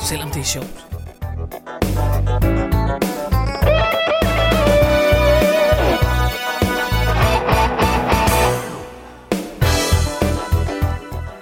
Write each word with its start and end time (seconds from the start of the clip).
selvom 0.00 0.30
det 0.30 0.40
er 0.40 0.44
sjovt. 0.44 0.84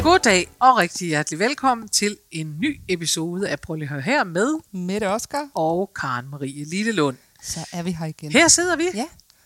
Goddag 0.03 0.47
og 0.61 0.79
rigtig 0.79 1.09
hjertelig 1.09 1.39
velkommen 1.39 1.89
til 1.89 2.17
en 2.31 2.57
ny 2.61 2.81
episode 2.89 3.49
af 3.49 3.61
Prøv 3.61 3.75
lige 3.75 3.85
at 3.85 3.89
høre 3.93 4.01
her 4.03 4.25
med 4.25 4.55
Mette 4.73 5.09
Oscar. 5.09 5.49
og 5.55 5.91
Karen 6.01 6.27
Marie 6.31 6.65
Lillelund. 6.65 7.17
Så 7.43 7.61
er 7.73 7.83
vi 7.83 7.91
her 7.93 8.07
igen. 8.07 8.33
Her 8.33 8.49
sidder 8.49 8.77
vi. 8.77 8.85
Ja. 8.95 9.05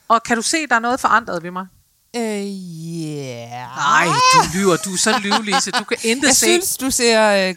Og 0.08 0.22
kan 0.22 0.36
du 0.36 0.42
se, 0.42 0.66
der 0.66 0.74
er 0.74 0.78
noget 0.78 1.00
forandret 1.00 1.42
ved 1.42 1.50
mig? 1.50 1.66
Øh, 2.16 2.22
yeah. 2.22 3.50
Nej, 3.76 4.06
du 4.32 4.58
lyver. 4.58 4.76
Du 4.76 4.92
er 4.92 4.96
så 4.98 5.18
lyvelig, 5.22 5.62
så 5.62 5.70
du 5.70 5.84
kan 5.84 5.96
intet 6.02 6.26
Jeg 6.28 6.36
se. 6.36 6.46
synes, 6.46 6.76
du 6.76 6.90
ser... 6.90 7.48
Øh, 7.48 7.54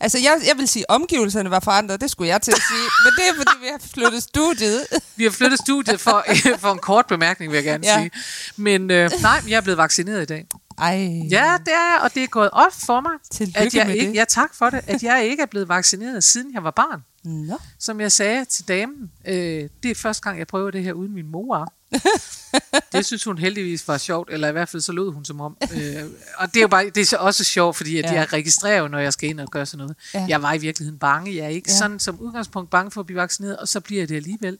altså, 0.00 0.18
jeg, 0.18 0.40
jeg 0.48 0.56
vil 0.58 0.68
sige, 0.68 0.90
omgivelserne 0.90 1.50
var 1.50 1.60
forandret. 1.60 2.00
Det 2.00 2.10
skulle 2.10 2.28
jeg 2.28 2.42
til 2.42 2.50
at 2.52 2.62
sige. 2.70 2.88
Men 3.04 3.12
det 3.16 3.24
er, 3.30 3.34
fordi 3.36 3.50
vi 3.60 3.66
har 3.70 3.80
flyttet 3.94 4.22
studiet. 4.22 4.86
Vi 5.16 5.24
har 5.24 5.30
flyttet 5.30 5.58
studiet 5.58 6.00
for, 6.00 6.24
for 6.62 6.72
en 6.72 6.78
kort 6.78 7.06
bemærkning, 7.06 7.52
vil 7.52 7.56
jeg 7.56 7.64
gerne 7.64 7.86
Ja. 7.86 7.98
sige. 7.98 8.10
Men 8.56 8.90
øh, 8.90 9.10
nej, 9.22 9.40
jeg 9.48 9.56
er 9.56 9.60
blevet 9.60 9.78
vaccineret 9.78 10.22
i 10.22 10.26
dag. 10.26 10.46
Ej. 10.78 10.94
Ja, 11.30 11.56
det 11.66 11.72
er 11.74 11.92
jeg, 11.92 11.98
og 12.02 12.14
det 12.14 12.22
er 12.22 12.26
gået 12.26 12.50
op 12.52 12.72
for 12.86 13.00
mig, 13.00 13.12
Tillykke 13.32 13.58
at 13.58 13.74
jeg 13.74 13.86
med 13.86 13.94
ikke, 13.94 14.08
det. 14.10 14.14
ja, 14.16 14.24
tak 14.28 14.54
for 14.54 14.70
det, 14.70 14.80
at 14.86 15.02
jeg 15.02 15.24
ikke 15.24 15.42
er 15.42 15.46
blevet 15.46 15.68
vaccineret, 15.68 16.24
siden 16.24 16.54
jeg 16.54 16.64
var 16.64 16.70
barn. 16.70 17.00
Nå. 17.24 17.58
Som 17.78 18.00
jeg 18.00 18.12
sagde 18.12 18.44
til 18.44 18.68
damen, 18.68 19.10
øh, 19.26 19.68
det 19.82 19.90
er 19.90 19.94
første 19.94 20.22
gang, 20.22 20.38
jeg 20.38 20.46
prøver 20.46 20.70
det 20.70 20.82
her 20.84 20.92
uden 20.92 21.14
min 21.14 21.26
mor. 21.28 21.72
det 22.92 23.06
synes 23.06 23.24
hun 23.24 23.38
heldigvis 23.38 23.88
var 23.88 23.98
sjovt, 23.98 24.28
eller 24.32 24.48
i 24.48 24.52
hvert 24.52 24.68
fald 24.68 24.82
så 24.82 24.92
lød 24.92 25.10
hun 25.12 25.24
som 25.24 25.40
om. 25.40 25.56
Øh, 25.62 26.02
og 26.38 26.48
det 26.48 26.56
er 26.56 26.60
jo 26.60 26.68
bare, 26.68 26.84
det 26.90 27.00
er 27.00 27.04
så 27.04 27.16
også 27.16 27.44
sjovt, 27.44 27.76
fordi 27.76 27.98
at 27.98 28.04
Ja. 28.04 28.12
jeg 28.12 28.32
registrerer 28.32 28.78
jo, 28.78 28.88
når 28.88 28.98
jeg 28.98 29.12
skal 29.12 29.28
ind 29.30 29.40
og 29.40 29.48
gøre 29.50 29.66
sådan 29.66 29.78
noget. 29.78 29.96
Ja. 30.14 30.26
Jeg 30.28 30.42
var 30.42 30.52
i 30.52 30.58
virkeligheden 30.58 30.98
bange. 30.98 31.36
Jeg 31.36 31.44
er 31.44 31.48
ikke 31.48 31.70
Ja. 31.70 31.76
sådan 31.76 31.98
som 31.98 32.18
udgangspunkt 32.20 32.70
bange 32.70 32.90
for 32.90 33.00
at 33.00 33.06
blive 33.06 33.20
vaccineret, 33.20 33.56
og 33.56 33.68
så 33.68 33.80
bliver 33.80 34.00
jeg 34.02 34.08
det 34.08 34.16
alligevel. 34.16 34.58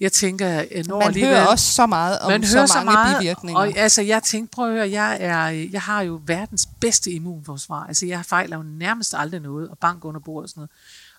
Jeg 0.00 0.12
tænker, 0.12 0.46
jeg 0.46 0.66
når 0.86 0.98
Man 0.98 1.06
alligevel... 1.08 1.34
hører 1.34 1.46
også 1.46 1.72
så 1.72 1.86
meget 1.86 2.18
om 2.18 2.30
man 2.30 2.44
så 2.46 2.56
hører 2.56 2.66
mange 2.74 2.80
så 2.80 2.84
meget, 2.84 3.18
bivirkninger. 3.20 3.60
Og 3.60 3.72
altså, 3.76 4.02
jeg 4.02 4.22
tænkte, 4.22 4.54
prøv 4.54 4.66
at 4.68 4.72
høre, 4.74 4.90
jeg, 4.90 5.16
er, 5.20 5.46
jeg 5.48 5.82
har 5.82 6.02
jo 6.02 6.20
verdens 6.26 6.68
bedste 6.80 7.10
immunforsvar. 7.10 7.84
Altså, 7.86 8.06
jeg 8.06 8.24
fejler 8.24 8.56
jo 8.56 8.62
nærmest 8.62 9.14
aldrig 9.16 9.40
noget, 9.40 9.68
og 9.68 9.78
bank 9.78 10.04
under 10.04 10.20
bordet 10.20 10.44
og 10.44 10.48
sådan 10.48 10.60
noget. 10.60 10.70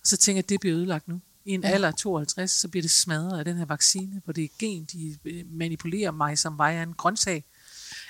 Og 0.05 0.09
så 0.09 0.17
tænker 0.17 0.37
jeg, 0.37 0.43
at 0.43 0.49
det 0.49 0.59
bliver 0.59 0.77
ødelagt 0.77 1.07
nu. 1.07 1.21
I 1.45 1.51
en 1.51 1.61
ja. 1.63 1.69
alder 1.69 1.87
af 1.87 1.93
52, 1.93 2.51
så 2.51 2.67
bliver 2.67 2.81
det 2.81 2.91
smadret 2.91 3.39
af 3.39 3.45
den 3.45 3.57
her 3.57 3.65
vaccine, 3.65 4.21
hvor 4.23 4.33
det 4.33 4.43
er 4.43 4.47
gen, 4.59 4.85
de 4.85 5.17
øh, 5.25 5.43
manipulerer 5.51 6.11
mig, 6.11 6.37
som 6.37 6.57
var 6.57 6.69
jeg 6.69 6.83
en 6.83 6.93
grøntsag. 6.93 7.43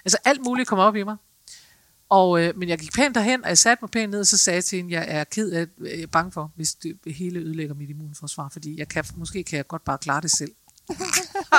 Altså, 0.05 0.17
alt 0.25 0.41
muligt 0.41 0.67
kommer 0.67 0.85
op 0.85 0.95
i 0.95 1.03
mig. 1.03 1.15
Og, 2.09 2.41
øh, 2.41 2.57
men 2.57 2.69
jeg 2.69 2.79
gik 2.79 2.93
pænt 2.93 3.15
derhen, 3.15 3.43
og 3.43 3.49
jeg 3.49 3.57
satte 3.57 3.83
mig 3.83 3.91
pænt 3.91 4.11
ned, 4.11 4.19
og 4.19 4.27
så 4.27 4.37
sagde 4.37 4.55
jeg 4.55 4.65
til 4.65 4.77
hende, 4.77 4.93
jeg 4.93 5.05
er 5.07 5.23
ked 5.23 5.51
af, 5.51 5.67
jeg 5.79 6.01
er 6.01 6.07
bange 6.07 6.31
for, 6.31 6.51
hvis 6.55 6.75
det 6.75 6.97
hele 7.05 7.39
ødelægger 7.39 7.75
mit 7.75 7.89
immunforsvar, 7.89 8.49
fordi 8.49 8.79
jeg 8.79 8.87
kan, 8.87 9.05
måske 9.15 9.43
kan 9.43 9.57
jeg 9.57 9.67
godt 9.67 9.83
bare 9.83 9.97
klare 9.97 10.21
det 10.21 10.31
selv. 10.31 10.51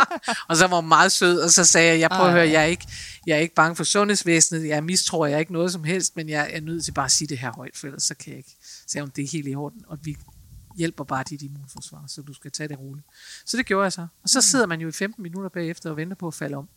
og 0.49 0.57
så 0.57 0.67
var 0.67 0.77
hun 0.77 0.89
meget 0.89 1.13
sød, 1.13 1.39
og 1.41 1.51
så 1.51 1.65
sagde 1.65 1.89
jeg, 1.89 2.01
jeg 2.01 2.11
prøver 2.11 2.27
at 2.27 2.33
høre, 2.33 2.49
jeg 2.49 2.63
er, 2.63 2.67
ikke, 2.67 2.87
jeg 3.27 3.35
er 3.35 3.41
ikke 3.41 3.55
bange 3.55 3.77
for 3.77 3.85
sundhedsvæsenet, 3.85 4.69
jeg 4.69 4.85
mistror 4.85 5.27
jeg 5.27 5.41
ikke 5.41 5.53
noget 5.53 5.73
som 5.73 5.85
helst, 5.85 6.17
men 6.17 6.29
jeg 6.29 6.51
er 6.53 6.61
nødt 6.61 6.85
til 6.85 6.93
bare 6.93 7.05
at 7.05 7.13
sige 7.13 7.29
det 7.29 7.39
her 7.39 7.53
højt, 7.53 7.77
for 7.77 7.87
ellers 7.87 8.03
så 8.03 8.15
kan 8.15 8.31
jeg 8.31 8.39
ikke. 8.39 8.57
Så 8.87 9.01
hun, 9.01 9.13
det 9.17 9.25
er 9.25 9.29
helt 9.29 9.49
i 9.49 9.55
orden, 9.55 9.83
og 9.87 9.99
vi 10.03 10.17
hjælper 10.77 11.05
bare 11.05 11.25
dit 11.31 11.43
immunforsvar, 11.43 12.05
så 12.09 12.23
du 12.23 12.33
skal 12.35 12.51
tage 12.53 12.69
det 12.69 12.79
roligt. 12.79 13.07
Så 13.47 13.57
det 13.57 13.67
gjorde 13.67 13.85
jeg 13.85 13.93
så. 13.93 14.07
Og 14.23 14.29
så 14.29 14.41
sidder 14.41 14.67
man 14.67 14.81
jo 14.81 14.89
i 14.89 14.93
15 14.93 15.23
minutter 15.23 15.49
bagefter 15.51 15.91
og 15.91 15.97
venter 15.97 16.17
på 16.17 16.27
at 16.27 16.35
falde 16.35 16.57
om. 16.57 16.69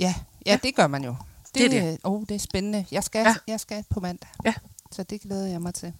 Ja, 0.00 0.14
ja, 0.46 0.58
det 0.62 0.74
gør 0.74 0.86
man 0.86 1.04
jo. 1.04 1.16
Det 1.54 1.64
er 1.64 1.68
det. 1.68 1.98
Oh, 2.04 2.22
det 2.28 2.34
er 2.34 2.38
spændende. 2.38 2.86
Jeg 2.90 3.04
skal, 3.04 3.18
Ja. 3.18 3.28
ja. 3.28 3.34
jeg 3.46 3.60
skal 3.60 3.84
på 3.90 4.00
mandag. 4.00 4.28
Ja. 4.44 4.54
Så 4.92 5.02
det 5.02 5.20
glæder 5.20 5.46
jeg 5.46 5.62
mig 5.62 5.74
til. 5.74 5.92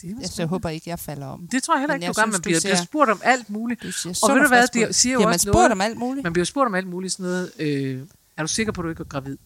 Det, 0.00 0.10
er 0.10 0.14
Jeg, 0.20 0.28
så 0.28 0.42
jeg 0.42 0.48
håber 0.48 0.68
ikke, 0.68 0.90
jeg 0.90 0.98
falder 0.98 1.26
om. 1.26 1.48
det 1.48 1.62
tror 1.62 1.74
jeg 1.74 1.80
heller 1.80 1.94
ikke, 1.94 2.06
jeg 2.06 2.14
du 2.16 2.20
gør. 2.20 2.26
Man 2.26 2.40
bliver, 2.42 2.60
ser- 2.60 2.68
bliver 2.68 2.76
spurgt 2.84 3.10
om 3.10 3.20
alt 3.24 3.50
muligt. 3.50 3.82
Du 3.82 3.92
siger 3.92 4.18
Og 4.22 4.34
ved 4.34 4.42
du 4.42 4.48
hvad, 4.48 4.68
de 4.88 4.92
siger 4.92 5.12
jo 5.12 5.18
man 5.20 5.28
også 5.28 5.38
spurgt 5.42 5.54
noget- 5.54 5.72
om 5.72 5.80
alt 5.80 5.98
muligt? 5.98 6.24
Man 6.24 6.32
bliver 6.32 6.46
spurgt 6.46 6.66
om 6.66 6.74
alt 6.74 6.86
muligt 6.86 7.12
sådan 7.12 7.24
noget. 7.24 7.52
Øh, 7.58 8.06
er 8.36 8.42
du 8.42 8.48
sikker 8.48 8.72
på, 8.72 8.80
at 8.80 8.84
du 8.84 8.88
ikke 8.90 9.00
er 9.00 9.04
gravid? 9.04 9.36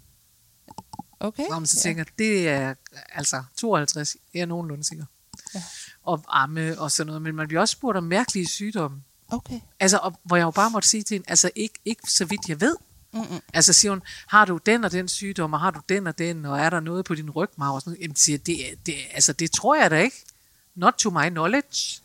Okay. 1.21 1.43
Nå, 1.50 1.59
men 1.59 1.66
så 1.66 1.77
tænker 1.81 2.00
jeg, 2.06 2.19
det 2.19 2.49
er 2.49 2.75
altså 3.12 3.43
52, 3.56 4.16
jeg 4.34 4.41
er 4.41 4.47
nogenlunde 4.47 4.84
sikker. 4.84 5.05
Ja. 5.55 5.62
Og 6.05 6.25
amme 6.28 6.81
og 6.81 6.91
sådan 6.91 7.06
noget. 7.06 7.22
Men 7.22 7.34
man 7.37 7.49
bliver 7.49 7.61
også 7.61 7.72
spurgt 7.72 7.97
om 7.99 8.05
mærkelige 8.05 8.49
sygdomme. 8.49 9.03
Okay. 9.28 9.61
Altså, 9.81 9.97
og, 9.97 10.21
hvor 10.22 10.37
jeg 10.37 10.44
jo 10.44 10.50
bare 10.50 10.71
måtte 10.71 10.88
sige 10.88 11.03
til 11.03 11.15
hende, 11.15 11.31
altså 11.31 11.50
ikke, 11.56 11.75
ikke 11.84 12.03
så 12.11 12.25
vidt 12.25 12.49
jeg 12.49 12.61
ved. 12.61 12.77
Mm-mm. 13.12 13.41
Altså 13.55 13.72
siger 13.72 13.93
hun, 13.93 14.03
har 14.27 14.44
du 14.44 14.56
den 14.66 14.84
og 14.84 14.93
den 14.93 15.09
sygdom, 15.09 15.53
og 15.53 15.60
har 15.60 15.71
du 15.71 15.81
den 15.89 16.06
og 16.06 16.19
den, 16.19 16.44
og 16.44 16.59
er 16.60 16.71
der 16.71 16.81
noget 16.81 17.05
på 17.05 17.15
din 17.15 17.31
rygmarv? 17.31 17.75
Og 17.75 17.81
sådan 17.81 17.91
noget. 17.91 18.03
Jamen 18.03 18.16
siger, 18.16 18.39
det, 18.39 18.56
det, 18.87 18.94
altså, 19.12 19.33
det 19.33 19.50
tror 19.53 19.75
jeg 19.75 19.91
da 19.91 20.00
ikke. 20.00 20.16
Not 20.75 20.94
to 20.94 21.10
my 21.10 21.28
knowledge. 21.28 22.00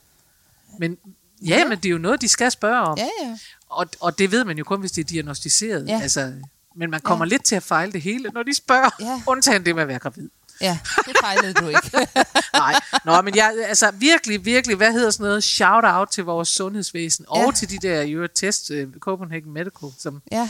Men 0.79 0.97
ja, 1.41 1.57
Ja. 1.57 1.67
men 1.67 1.77
det 1.77 1.85
er 1.85 1.89
jo 1.91 1.97
noget, 1.97 2.21
de 2.21 2.27
skal 2.27 2.51
spørge 2.51 2.81
om. 2.81 2.97
Ja, 2.97 3.07
ja. 3.23 3.37
Og, 3.69 3.87
og 3.99 4.17
det 4.19 4.31
ved 4.31 4.43
man 4.43 4.57
jo 4.57 4.63
kun, 4.63 4.79
hvis 4.79 4.91
det 4.91 5.01
er 5.03 5.05
diagnostiseret. 5.07 5.87
Ja. 5.87 5.99
Altså, 6.01 6.33
men 6.75 6.91
man 6.91 7.01
kommer 7.01 7.25
Ja. 7.25 7.29
lidt 7.29 7.43
til 7.43 7.55
at 7.55 7.63
fejle 7.63 7.91
det 7.91 8.01
hele, 8.01 8.29
når 8.33 8.43
de 8.43 8.53
spørger. 8.53 8.89
Ja. 8.99 9.21
Undtagen 9.27 9.65
det 9.65 9.75
med 9.75 9.81
at 9.81 9.87
være 9.87 9.99
gravid. 9.99 10.29
Ja, 10.61 10.79
det 11.07 11.15
fejlede 11.21 11.53
du 11.53 11.67
ikke. 11.67 11.91
Nej, 12.53 12.75
Nå, 13.05 13.21
men 13.21 13.35
jeg, 13.35 13.65
altså 13.67 13.91
virkelig, 13.91 14.45
virkelig, 14.45 14.77
hvad 14.77 14.91
hedder 14.91 15.11
sådan 15.11 15.23
noget, 15.23 15.43
shout 15.43 15.83
out 15.87 16.07
til 16.09 16.23
vores 16.23 16.49
sundhedsvæsen, 16.49 17.25
og 17.27 17.37
Ja. 17.45 17.51
til 17.51 17.69
de 17.69 17.77
der 17.87 18.03
Euro 18.07 18.27
Test, 18.35 18.69
uh, 18.69 18.93
Copenhagen 18.99 19.53
Medical, 19.53 19.89
som 19.99 20.21
ja, 20.31 20.49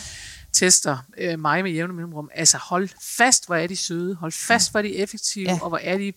tester 0.53 0.97
uh, 1.33 1.39
mig 1.39 1.63
med 1.63 1.71
jævne 1.71 1.93
mellemrum. 1.93 2.29
Altså 2.33 2.57
hold 2.57 2.89
fast, 3.01 3.45
hvor 3.45 3.55
er 3.55 3.67
de 3.67 3.75
søde, 3.75 4.15
hold 4.15 4.31
fast, 4.31 4.71
hvor 4.71 4.77
er 4.79 4.81
de 4.81 4.95
effektive, 4.95 5.49
Ja. 5.49 5.59
og 5.61 5.69
hvor 5.69 5.79
er 5.83 5.97
de 5.97 6.13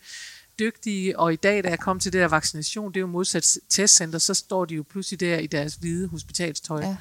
dygtige, 0.58 1.18
og 1.18 1.32
i 1.32 1.36
dag, 1.36 1.64
da 1.64 1.68
jeg 1.68 1.78
kom 1.78 2.00
til 2.00 2.12
det 2.12 2.20
der 2.20 2.28
vaccination, 2.28 2.88
det 2.88 2.96
er 2.96 3.00
jo 3.00 3.06
modsat 3.06 3.56
testcenter, 3.68 4.18
så 4.18 4.34
står 4.34 4.64
de 4.64 4.74
jo 4.74 4.84
pludselig 4.90 5.20
der 5.20 5.38
i 5.38 5.46
deres 5.46 5.74
hvide 5.74 6.08
hospitalstøj. 6.08 6.80
Ja. 6.82 6.96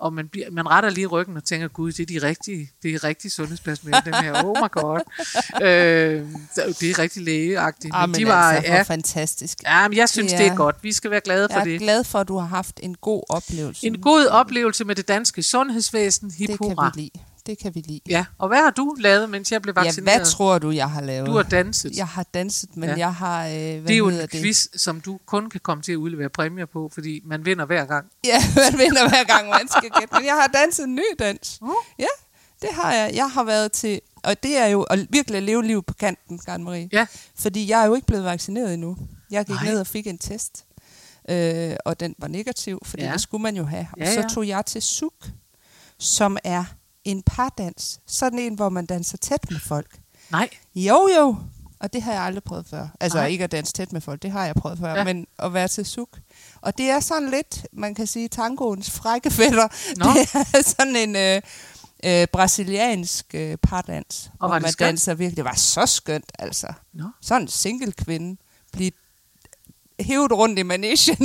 Og 0.00 0.12
man, 0.12 0.28
bliver, 0.28 0.50
man 0.50 0.68
retter 0.70 0.90
lige 0.90 1.06
ryggen 1.06 1.36
og 1.36 1.44
tænker, 1.44 1.68
gud, 1.68 1.92
det 1.92 2.00
er 2.14 2.20
de 2.20 2.26
rigtige, 2.26 2.70
det 2.82 2.94
er 2.94 3.04
rigtige 3.04 3.30
sundhedspersonale, 3.30 4.02
dem 4.04 4.14
her. 4.14 4.44
Oh 4.44 4.56
my 4.62 4.68
god. 4.70 5.00
øh, 5.66 6.26
det 6.80 6.90
er 6.90 6.98
rigtig 6.98 7.22
lægeagtigt. 7.22 7.94
ah, 7.94 8.00
Men 8.08 8.10
men 8.10 8.20
de 8.20 8.26
var, 8.26 8.52
altså, 8.52 8.72
ja, 8.72 8.82
fantastisk. 8.82 9.58
ja, 9.62 9.88
men 9.88 9.96
jeg 9.98 10.08
synes, 10.08 10.32
Det 10.32 10.38
det 10.38 10.46
er 10.46 10.52
er- 10.52 10.56
godt. 10.56 10.76
Vi 10.82 10.92
skal 10.92 11.10
være 11.10 11.20
glade 11.20 11.48
for 11.48 11.58
Jeg 11.58 11.60
er 11.60 11.64
det. 11.64 11.80
glad 11.80 12.04
for, 12.04 12.18
at 12.18 12.28
du 12.28 12.38
har 12.38 12.46
haft 12.46 12.80
en 12.82 12.94
god 12.94 13.22
oplevelse. 13.28 13.86
En 13.86 14.00
god 14.00 14.26
oplevelse 14.26 14.84
med 14.84 14.94
det 14.94 15.08
danske 15.08 15.42
sundhedsvæsen. 15.42 16.30
Hip 16.38 16.48
det 16.50 16.58
kan 16.58 16.70
vi 16.70 17.00
lide. 17.00 17.10
Det 17.48 17.58
kan 17.58 17.74
vi 17.74 17.80
lide. 17.80 18.00
Ja, 18.08 18.24
og 18.38 18.48
hvad 18.48 18.58
har 18.58 18.70
du 18.70 18.96
lavet, 18.98 19.30
mens 19.30 19.52
jeg 19.52 19.62
blev 19.62 19.74
Ja, 19.76 19.82
vaccineret? 19.84 20.18
hvad 20.18 20.26
tror 20.26 20.58
du, 20.58 20.70
jeg 20.70 20.90
har 20.90 21.00
lavet? 21.00 21.26
du 21.26 21.32
har 21.32 21.42
danset. 21.42 21.96
Jeg 21.96 22.06
har 22.06 22.22
danset, 22.22 22.76
men 22.76 22.88
Ja. 22.88 22.94
ja. 22.94 22.98
jeg 22.98 23.14
har... 23.14 23.46
Øh, 23.46 23.52
hvad 23.52 23.60
det 23.82 23.90
er 23.90 23.96
jo 23.96 24.08
en 24.08 24.28
quiz, 24.28 24.66
som 24.76 25.00
du 25.00 25.18
kun 25.26 25.50
kan 25.50 25.60
komme 25.60 25.82
til 25.82 25.92
at 25.92 25.96
udlevere 25.96 26.28
præmier 26.28 26.66
på, 26.66 26.90
fordi 26.94 27.20
man 27.24 27.44
vinder 27.44 27.64
hver 27.66 27.84
gang. 27.84 28.06
Ja, 28.24 28.38
man 28.72 28.78
vinder 28.78 29.08
hver 29.08 29.24
gang, 29.24 29.48
man 29.48 29.68
skal 29.68 29.90
gætte. 30.00 30.14
Men 30.14 30.24
jeg 30.24 30.34
har 30.34 30.46
danset 30.46 30.84
en 30.84 30.94
ny 30.94 31.02
dans. 31.18 31.58
Uh. 31.62 31.70
Ja, 31.98 32.06
det 32.62 32.68
har 32.72 32.92
jeg. 32.92 33.12
Jeg 33.14 33.30
har 33.30 33.44
været 33.44 33.72
til... 33.72 34.00
Og 34.24 34.42
det 34.42 34.56
er 34.56 34.66
jo 34.66 34.82
at 34.82 35.06
virkelig 35.10 35.42
leve 35.42 35.64
liv 35.64 35.82
på 35.82 35.94
kanten, 35.94 36.38
Karen 36.38 36.64
Marie. 36.64 36.88
Ja. 36.92 37.06
Fordi 37.38 37.70
jeg 37.70 37.82
er 37.82 37.86
jo 37.86 37.94
ikke 37.94 38.06
blevet 38.06 38.24
vaccineret 38.24 38.74
endnu. 38.74 38.96
Jeg 39.30 39.46
gik 39.46 39.54
Nej. 39.54 39.64
ned 39.64 39.80
og 39.80 39.86
fik 39.86 40.06
en 40.06 40.18
test, 40.18 40.64
øh, 41.30 41.76
og 41.84 42.00
den 42.00 42.14
var 42.18 42.28
negativ, 42.28 42.80
fordi 42.84 43.02
Ja. 43.02 43.06
ja. 43.08 43.12
det 43.12 43.20
skulle 43.22 43.42
man 43.42 43.56
jo 43.56 43.64
have. 43.64 43.86
Og 43.92 43.98
Ja, 43.98 44.14
så 44.14 44.20
ja. 44.20 44.28
tog 44.28 44.48
jeg 44.48 44.66
til 44.66 44.82
SUK, 44.82 45.26
som 45.98 46.36
er 46.44 46.64
en 47.04 47.22
pardans. 47.22 48.00
Sådan 48.06 48.38
en, 48.38 48.54
hvor 48.54 48.68
man 48.68 48.86
danser 48.86 49.18
tæt 49.18 49.50
med 49.50 49.60
folk. 49.60 49.98
Nej, 50.30 50.48
Jo, 50.74 51.08
jo. 51.18 51.36
Og 51.80 51.92
det 51.92 52.02
har 52.02 52.12
jeg 52.12 52.22
aldrig 52.22 52.42
prøvet 52.44 52.66
før. 52.66 52.88
Altså 53.00 53.18
Nej. 53.18 53.26
ikke 53.26 53.44
at 53.44 53.52
danse 53.52 53.72
tæt 53.72 53.92
med 53.92 54.00
folk, 54.00 54.22
det 54.22 54.30
har 54.30 54.46
jeg 54.46 54.54
prøvet 54.54 54.78
før, 54.78 54.94
Ja. 54.94 55.04
men 55.04 55.26
at 55.38 55.54
være 55.54 55.68
til 55.68 55.86
suk. 55.86 56.18
Og 56.60 56.78
det 56.78 56.90
er 56.90 57.00
sådan 57.00 57.30
lidt, 57.30 57.66
man 57.72 57.94
kan 57.94 58.06
sige, 58.06 58.28
tangoens 58.28 58.90
frække 58.90 59.30
fætter. 59.30 59.68
Nå. 59.96 60.04
Det 60.14 60.54
er 60.58 60.62
sådan 60.62 60.96
en 60.96 61.16
øh, 61.16 61.42
øh, 62.04 62.26
brasiliansk 62.32 63.26
øh, 63.34 63.56
pardans, 63.56 64.30
var 64.40 64.46
hvor 64.48 64.54
det 64.54 64.62
man 64.62 64.72
skønt? 64.72 64.86
danser 64.86 65.14
virkelig. 65.14 65.36
Det 65.36 65.44
var 65.44 65.54
så 65.54 65.86
skønt, 65.86 66.32
altså. 66.38 66.72
Nå. 66.92 67.04
Sådan 67.22 67.42
en 67.42 67.48
single 67.48 67.92
kvinde 67.92 68.40
blive 68.72 68.90
hævet 70.00 70.32
rundt 70.32 70.58
i 70.58 70.62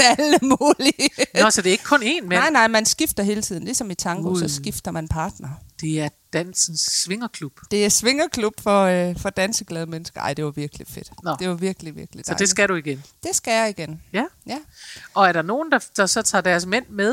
af 0.02 0.16
alle 0.20 0.40
mulige. 0.42 1.10
Nå, 1.42 1.50
så 1.50 1.62
det 1.62 1.70
er 1.70 1.72
ikke 1.72 1.84
kun 1.84 2.04
én 2.04 2.22
mand. 2.22 2.40
Nej, 2.40 2.50
nej, 2.50 2.68
man 2.68 2.86
skifter 2.86 3.24
hele 3.24 3.42
tiden. 3.42 3.64
Ligesom 3.64 3.92
i 3.92 3.96
tango, 3.96 4.30
Ud. 4.30 4.40
så 4.40 4.56
skifter 4.56 4.92
man 4.92 5.08
partner. 5.08 5.50
Det 5.82 6.02
er 6.02 6.10
dansens 6.34 6.82
svingerklub. 6.82 7.60
Det 7.72 7.86
er 7.86 7.90
svingerklub 7.90 8.54
for, 8.62 8.84
øh, 8.84 9.20
for 9.20 9.30
danseglade 9.30 9.86
mennesker. 9.86 10.22
Ej, 10.22 10.34
det 10.34 10.46
var 10.46 10.52
virkelig 10.52 10.88
fedt. 10.88 11.12
Nå. 11.24 11.36
Det 11.40 11.50
var 11.50 11.54
virkelig, 11.56 11.96
virkelig 11.96 12.26
Så 12.26 12.30
dejligt. 12.30 12.40
det 12.40 12.50
skal 12.50 12.70
du 12.70 12.76
igen. 12.76 13.04
det 13.24 13.36
skal 13.36 13.52
jeg 13.52 13.70
igen. 13.70 14.02
Ja. 14.14 14.26
Ja. 14.48 14.58
Og 15.14 15.28
er 15.28 15.32
der 15.32 15.42
nogen, 15.42 15.72
der, 15.72 15.80
der 15.98 16.06
så 16.06 16.22
tager 16.22 16.42
deres 16.42 16.66
mænd 16.66 16.86
med? 16.90 17.10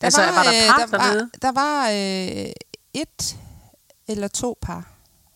Der 0.00 0.04
altså, 0.06 0.20
var, 0.20 0.32
var 0.32 0.42
der 0.42 0.52
øh, 0.52 0.68
par 0.68 0.86
der 0.86 0.98
dernede? 0.98 1.30
var, 1.32 1.38
der 1.42 1.52
var 1.52 1.88
øh, 1.88 2.52
et 2.94 3.36
eller 4.08 4.28
to 4.28 4.58
par. 4.62 4.91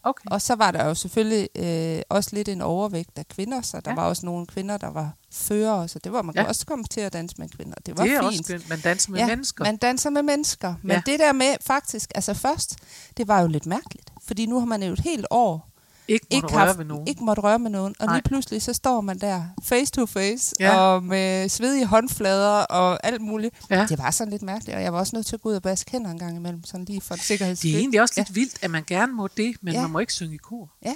Okay. 0.06 0.24
Og 0.30 0.42
så 0.42 0.54
var 0.54 0.70
der 0.70 0.86
jo 0.86 0.94
selvfølgelig 0.94 1.48
øh, 1.56 2.02
også 2.08 2.30
lidt 2.32 2.48
en 2.48 2.60
overvægt 2.62 3.18
af 3.18 3.28
kvinder, 3.28 3.62
så 3.62 3.80
der 3.84 3.90
Ja. 3.90 3.94
var 3.94 4.08
også 4.08 4.26
nogle 4.26 4.46
kvinder, 4.46 4.76
der 4.76 4.90
var 4.90 5.12
førere, 5.32 5.88
så 5.88 5.98
det 5.98 6.12
var 6.12 6.22
man 6.22 6.34
Ja. 6.34 6.42
ja. 6.42 6.48
også 6.48 6.66
komme 6.66 6.84
til 6.84 7.00
at 7.00 7.12
danse 7.12 7.34
med 7.38 7.48
kvinder. 7.48 7.74
Det 7.86 7.98
var 7.98 8.04
det 8.04 8.12
er 8.12 8.18
fint. 8.20 8.26
også 8.26 8.42
skønt. 8.44 8.68
Man 8.68 8.80
danser 8.80 9.10
med 9.10 9.18
ja, 9.20 9.26
mennesker. 9.26 9.64
man 9.64 9.76
danser 9.76 10.10
med 10.10 10.22
mennesker. 10.22 10.74
Men 10.82 10.90
ja. 10.90 11.02
det 11.06 11.20
der 11.20 11.32
med 11.32 11.56
faktisk, 11.60 12.10
altså 12.14 12.34
først, 12.34 12.76
det 13.16 13.28
var 13.28 13.40
jo 13.40 13.46
lidt 13.48 13.66
mærkeligt. 13.66 14.12
Fordi 14.22 14.46
nu 14.46 14.58
har 14.58 14.66
man 14.66 14.82
jo 14.82 14.92
et 14.92 15.00
helt 15.00 15.26
år 15.30 15.68
ikke 16.08 16.26
må 16.32 16.36
ikke, 16.36 16.46
røre 16.48 16.66
haft, 16.66 16.78
ved 16.78 16.84
nogen. 16.84 17.08
ikke 17.08 17.24
måtte 17.24 17.42
røre 17.42 17.58
med 17.58 17.70
nogen. 17.70 17.94
Og 17.98 18.06
Nej. 18.06 18.14
lige 18.16 18.22
pludselig 18.22 18.62
så 18.62 18.72
står 18.72 19.00
man 19.00 19.18
der 19.18 19.42
face 19.62 19.92
to 19.92 20.06
face, 20.06 20.54
Ja. 20.60 20.66
ja. 20.72 20.78
og 20.78 21.02
med 21.02 21.48
svedige 21.48 21.86
håndflader 21.86 22.48
og 22.60 23.06
alt 23.06 23.20
muligt. 23.20 23.54
Ja. 23.70 23.86
Det 23.88 23.98
var 23.98 24.10
sådan 24.10 24.30
lidt 24.30 24.42
mærkeligt, 24.42 24.76
og 24.76 24.82
jeg 24.82 24.92
var 24.92 24.98
også 24.98 25.16
nødt 25.16 25.26
til 25.26 25.36
at 25.36 25.42
gå 25.42 25.48
ud 25.48 25.54
og 25.54 25.62
baske 25.62 25.90
hænder 25.90 26.10
en 26.10 26.18
gang 26.18 26.36
imellem, 26.36 26.64
sådan 26.64 26.84
lige 26.84 27.00
for 27.00 27.14
en 27.14 27.20
sikkerheds 27.20 27.60
Det 27.60 27.74
er 27.74 27.78
egentlig 27.78 28.00
også 28.00 28.14
lidt 28.16 28.34
vildt, 28.34 28.58
at 28.62 28.70
man 28.70 28.84
gerne 28.86 29.12
må 29.12 29.28
det, 29.36 29.56
men 29.62 29.74
Ja. 29.74 29.80
man 29.82 29.90
må 29.90 29.98
ikke 29.98 30.12
synge 30.12 30.34
i 30.34 30.38
kor. 30.38 30.70
Ja, 30.84 30.94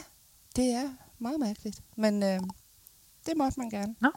det 0.57 0.65
er 0.75 0.89
meget 1.19 1.41
mærkeligt. 1.41 1.77
Men 1.97 2.23
øh, 2.23 2.41
det 3.27 3.37
måtte 3.37 3.61
man 3.61 3.71
gerne. 3.71 3.95
Nå. 4.01 4.11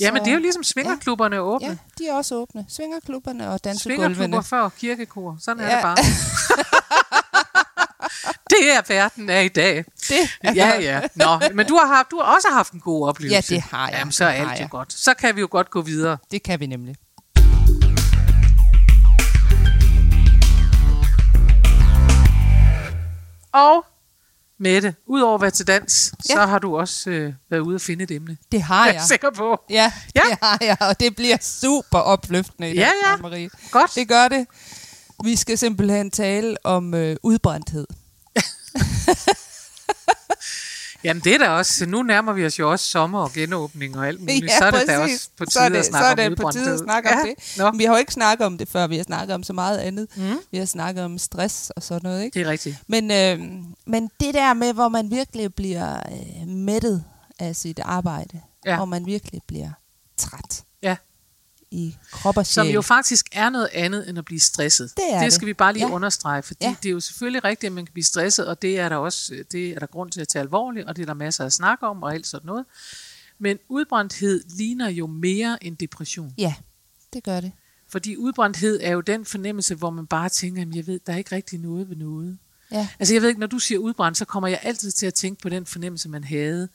Ja, 0.00 0.06
Så- 0.06 0.12
men 0.12 0.22
det 0.22 0.28
er 0.28 0.34
jo 0.34 0.40
ligesom 0.40 0.62
svingerklubberne 0.62 1.36
er 1.36 1.40
åbne. 1.40 1.66
Ja, 1.68 1.76
de 1.98 2.08
er 2.08 2.14
også 2.14 2.34
åbne. 2.34 2.64
Svingerklubberne 2.68 3.50
og 3.50 3.58
Svingerklubber 3.64 4.04
dansegulvene. 4.04 4.42
før 4.42 4.68
kirkekor. 4.68 5.36
Sådan 5.40 5.62
er 5.62 5.68
Ja. 5.68 5.74
det 5.76 5.82
bare. 5.82 5.96
det 8.60 8.72
er 8.76 8.80
verden 8.88 9.30
af 9.30 9.44
i 9.44 9.48
dag. 9.48 9.84
Det 10.08 10.16
Ja, 10.56 10.80
ja. 10.80 11.00
Nå, 11.14 11.40
men 11.54 11.66
du 11.66 11.74
har, 11.76 11.86
haft, 11.96 12.10
du 12.10 12.20
har 12.24 12.34
også 12.34 12.48
haft 12.52 12.72
en 12.72 12.80
god 12.80 13.08
oplevelse. 13.08 13.52
Ja, 13.54 13.56
det 13.56 13.64
har 13.70 13.88
jeg. 13.88 13.98
Jamen, 13.98 14.12
så 14.12 14.24
er 14.24 14.28
alt 14.50 14.60
jo 14.60 14.66
godt. 14.70 14.92
Så 14.92 15.14
kan 15.14 15.36
vi 15.36 15.40
jo 15.40 15.48
godt 15.50 15.70
gå 15.70 15.80
videre. 15.80 16.18
Det 16.30 16.42
kan 16.42 16.60
vi 16.60 16.66
nemlig. 16.66 16.96
Og 23.52 23.84
Mette, 24.58 24.94
udover 25.06 25.34
at 25.34 25.40
være 25.40 25.50
til 25.50 25.66
dans, 25.66 26.14
Ja. 26.28 26.34
så 26.34 26.40
har 26.46 26.58
du 26.58 26.76
også 26.76 27.10
øh, 27.10 27.32
været 27.50 27.60
ude 27.60 27.74
at 27.74 27.80
finde 27.80 28.04
et 28.04 28.10
emne. 28.10 28.36
Det 28.52 28.62
har 28.62 28.86
Jeg 28.86 28.94
jeg. 28.94 29.02
er 29.02 29.06
sikker 29.06 29.30
på. 29.30 29.60
Ja, 29.70 29.92
Ja. 30.14 30.20
det 30.30 30.38
har 30.42 30.58
jeg, 30.60 30.76
og 30.80 31.00
det 31.00 31.16
bliver 31.16 31.36
super 31.40 31.98
opløftende 31.98 32.70
i 32.70 32.74
Ja, 32.74 32.80
dag, 32.80 32.92
ja. 33.10 33.16
Marie. 33.16 33.50
Godt. 33.70 33.94
Det 33.94 34.08
gør 34.08 34.28
det. 34.28 34.46
Vi 35.24 35.36
skal 35.36 35.58
simpelthen 35.58 36.10
tale 36.10 36.56
om 36.66 36.94
øh, 36.94 37.16
udbrændthed. 37.22 37.86
Jamen 41.04 41.22
det 41.24 41.34
er 41.34 41.38
da 41.38 41.48
også, 41.48 41.86
nu 41.86 42.02
nærmer 42.02 42.32
vi 42.32 42.46
os 42.46 42.58
jo 42.58 42.70
også 42.70 42.88
sommer 42.88 43.18
og 43.18 43.32
genåbning 43.32 43.98
og 43.98 44.08
alt 44.08 44.20
muligt. 44.20 44.44
Ja, 44.44 44.58
så 44.58 44.64
er 44.64 44.70
det 44.70 44.86
da 44.86 44.98
også 44.98 45.28
på 45.36 45.44
så 45.48 45.60
er 45.60 45.68
tide 45.68 45.74
det, 45.74 45.78
at 45.78 45.84
så 45.84 45.90
snakke 45.90 46.22
er 46.22 46.28
det 46.28 46.40
om 46.40 46.44
på 46.46 46.50
tide 46.52 46.72
at 46.72 46.78
snakke 46.78 47.08
ja. 47.08 47.20
om 47.20 47.26
det. 47.26 47.58
Nå, 47.58 47.70
Vi 47.78 47.84
har 47.84 47.92
jo 47.92 47.98
ikke 47.98 48.12
snakket 48.12 48.46
om 48.46 48.58
det 48.58 48.68
før, 48.68 48.86
vi 48.86 48.96
har 48.96 49.04
snakket 49.04 49.34
om 49.34 49.42
så 49.42 49.52
meget 49.52 49.78
andet. 49.78 50.08
Mm. 50.16 50.38
Vi 50.50 50.58
har 50.58 50.64
snakket 50.64 51.04
om 51.04 51.18
stress 51.18 51.70
og 51.70 51.82
sådan 51.82 52.00
noget, 52.02 52.24
ikke? 52.24 52.38
det 52.38 52.46
er 52.46 52.50
rigtigt. 52.50 52.76
Men, 52.86 53.10
øh, 53.10 53.40
men 53.86 54.10
det 54.20 54.34
der 54.34 54.54
med, 54.54 54.72
hvor 54.72 54.88
man 54.88 55.10
virkelig 55.10 55.54
bliver 55.54 55.96
øh, 55.96 56.48
mættet 56.48 57.04
af 57.38 57.56
sit 57.56 57.80
arbejde, 57.84 58.40
ja. 58.66 58.76
hvor 58.76 58.84
man 58.84 59.06
virkelig 59.06 59.40
bliver 59.48 59.70
træt 60.16 60.62
Ja. 60.82 60.96
I 61.72 61.96
krop 62.10 62.36
og 62.36 62.46
sjæl. 62.46 62.64
Som 62.64 62.66
jo 62.74 62.82
faktisk 62.82 63.26
er 63.32 63.50
noget 63.50 63.68
andet 63.72 64.08
end 64.08 64.18
at 64.18 64.24
blive 64.24 64.40
stresset. 64.40 64.92
Det 64.96 65.04
er 65.10 65.14
det 65.18 65.24
det. 65.24 65.32
skal 65.32 65.46
vi 65.46 65.52
bare 65.54 65.72
lige 65.72 65.86
Ja. 65.86 65.92
understrege, 65.92 66.42
fordi 66.42 66.64
Ja. 66.64 66.74
det 66.82 66.88
er 66.88 66.92
jo 66.92 67.00
selvfølgelig 67.00 67.44
rigtigt, 67.44 67.68
at 67.68 67.72
man 67.72 67.86
kan 67.86 67.92
blive 67.92 68.04
stresset, 68.04 68.46
og 68.46 68.62
det 68.62 68.78
er 68.78 68.88
der 68.88 68.96
også 68.96 69.44
det 69.52 69.70
er 69.70 69.78
der 69.78 69.86
grund 69.86 70.10
til 70.10 70.20
at 70.20 70.28
tage 70.28 70.40
alvorligt, 70.40 70.86
og 70.88 70.96
det 70.96 71.02
er 71.02 71.06
der 71.06 71.14
masser 71.14 71.44
at 71.46 71.52
snakke 71.52 71.86
om, 71.86 72.02
og 72.02 72.14
alt 72.14 72.26
sådan 72.26 72.46
noget. 72.46 72.64
Men 73.38 73.58
udbrændthed 73.68 74.44
ligner 74.56 74.88
jo 74.88 75.06
mere 75.06 75.64
end 75.64 75.76
depression. 75.76 76.34
Ja, 76.38 76.54
det 77.12 77.24
gør 77.24 77.40
det. 77.40 77.52
Fordi 77.88 78.16
udbrændthed 78.16 78.80
er 78.82 78.90
jo 78.92 79.00
den 79.00 79.24
fornemmelse, 79.24 79.74
hvor 79.74 79.90
man 79.90 80.06
bare 80.06 80.28
tænker, 80.28 80.62
at 80.62 80.68
jeg 80.74 80.86
ved, 80.86 81.00
der 81.06 81.12
er 81.12 81.16
ikke 81.16 81.34
rigtig 81.36 81.58
noget 81.58 81.88
ved 81.88 81.96
noget. 81.96 82.38
Ja. 82.72 82.88
Altså 82.98 83.14
jeg 83.14 83.22
ved 83.22 83.28
ikke, 83.28 83.40
når 83.40 83.46
du 83.46 83.58
siger 83.58 83.78
udbrændt, 83.78 84.18
så 84.18 84.24
kommer 84.24 84.48
jeg 84.48 84.60
altid 84.62 84.90
til 84.92 85.06
at 85.06 85.14
tænke 85.14 85.42
på 85.42 85.48
den 85.48 85.66
fornemmelse, 85.66 86.08
man 86.08 86.24
havde. 86.24 86.68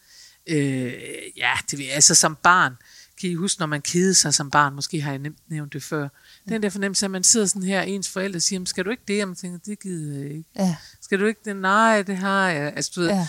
Øh, 0.48 0.94
ja, 1.38 1.52
det 1.72 1.80
ved 1.80 1.86
altså 1.92 2.16
som 2.16 2.38
barn. 2.44 2.74
Kan 3.22 3.30
I 3.30 3.34
huske, 3.34 3.60
når 3.60 3.68
man 3.68 3.82
kedede 3.82 4.14
sig 4.16 4.34
som 4.34 4.52
barn? 4.52 4.74
Måske 4.76 5.02
har 5.02 5.12
jeg 5.12 5.20
nemt 5.20 5.38
nævnt 5.50 5.74
det 5.74 5.84
før. 5.84 6.10
Den 6.50 6.64
der 6.64 6.70
fornemmelse, 6.70 7.06
at 7.06 7.12
man 7.12 7.24
sidder 7.24 7.46
sådan 7.46 7.64
her, 7.64 7.80
og 7.82 7.90
ens 7.90 8.10
forældre 8.10 8.40
siger, 8.40 8.60
"Men 8.60 8.66
skal 8.66 8.86
du 8.86 8.90
ikke 8.90 9.04
det? 9.08 9.22
Og 9.22 9.28
man 9.28 9.36
tænker, 9.36 9.58
det 9.66 9.80
gider 9.80 10.18
jeg 10.22 10.32
ikke. 10.32 10.44
Ja, 10.56 10.76
Skal 11.02 11.20
du 11.20 11.26
ikke 11.26 11.40
det? 11.46 11.56
Nej, 11.56 12.02
det 12.02 12.18
har 12.18 12.50
jeg. 12.50 12.74
Altså, 12.76 12.92
du 12.96 13.02
ved, 13.02 13.10
ja, 13.10 13.28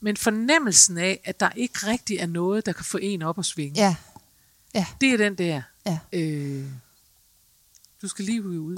Men 0.00 0.16
fornemmelsen 0.16 0.98
af, 0.98 1.20
at 1.24 1.40
der 1.40 1.50
ikke 1.56 1.86
rigtig 1.86 2.16
er 2.16 2.26
noget, 2.26 2.66
der 2.66 2.72
kan 2.72 2.84
få 2.84 2.98
en 3.02 3.22
op 3.22 3.38
og 3.38 3.44
svinge. 3.44 3.80
ja, 4.74 4.86
Det 5.00 5.12
er 5.12 5.16
den 5.16 5.34
der. 5.34 5.62
ja. 5.86 5.98
Øh, 6.12 6.64
du 8.02 8.08
skal 8.08 8.24
lige 8.24 8.42
hive 8.42 8.60
ud. 8.60 8.76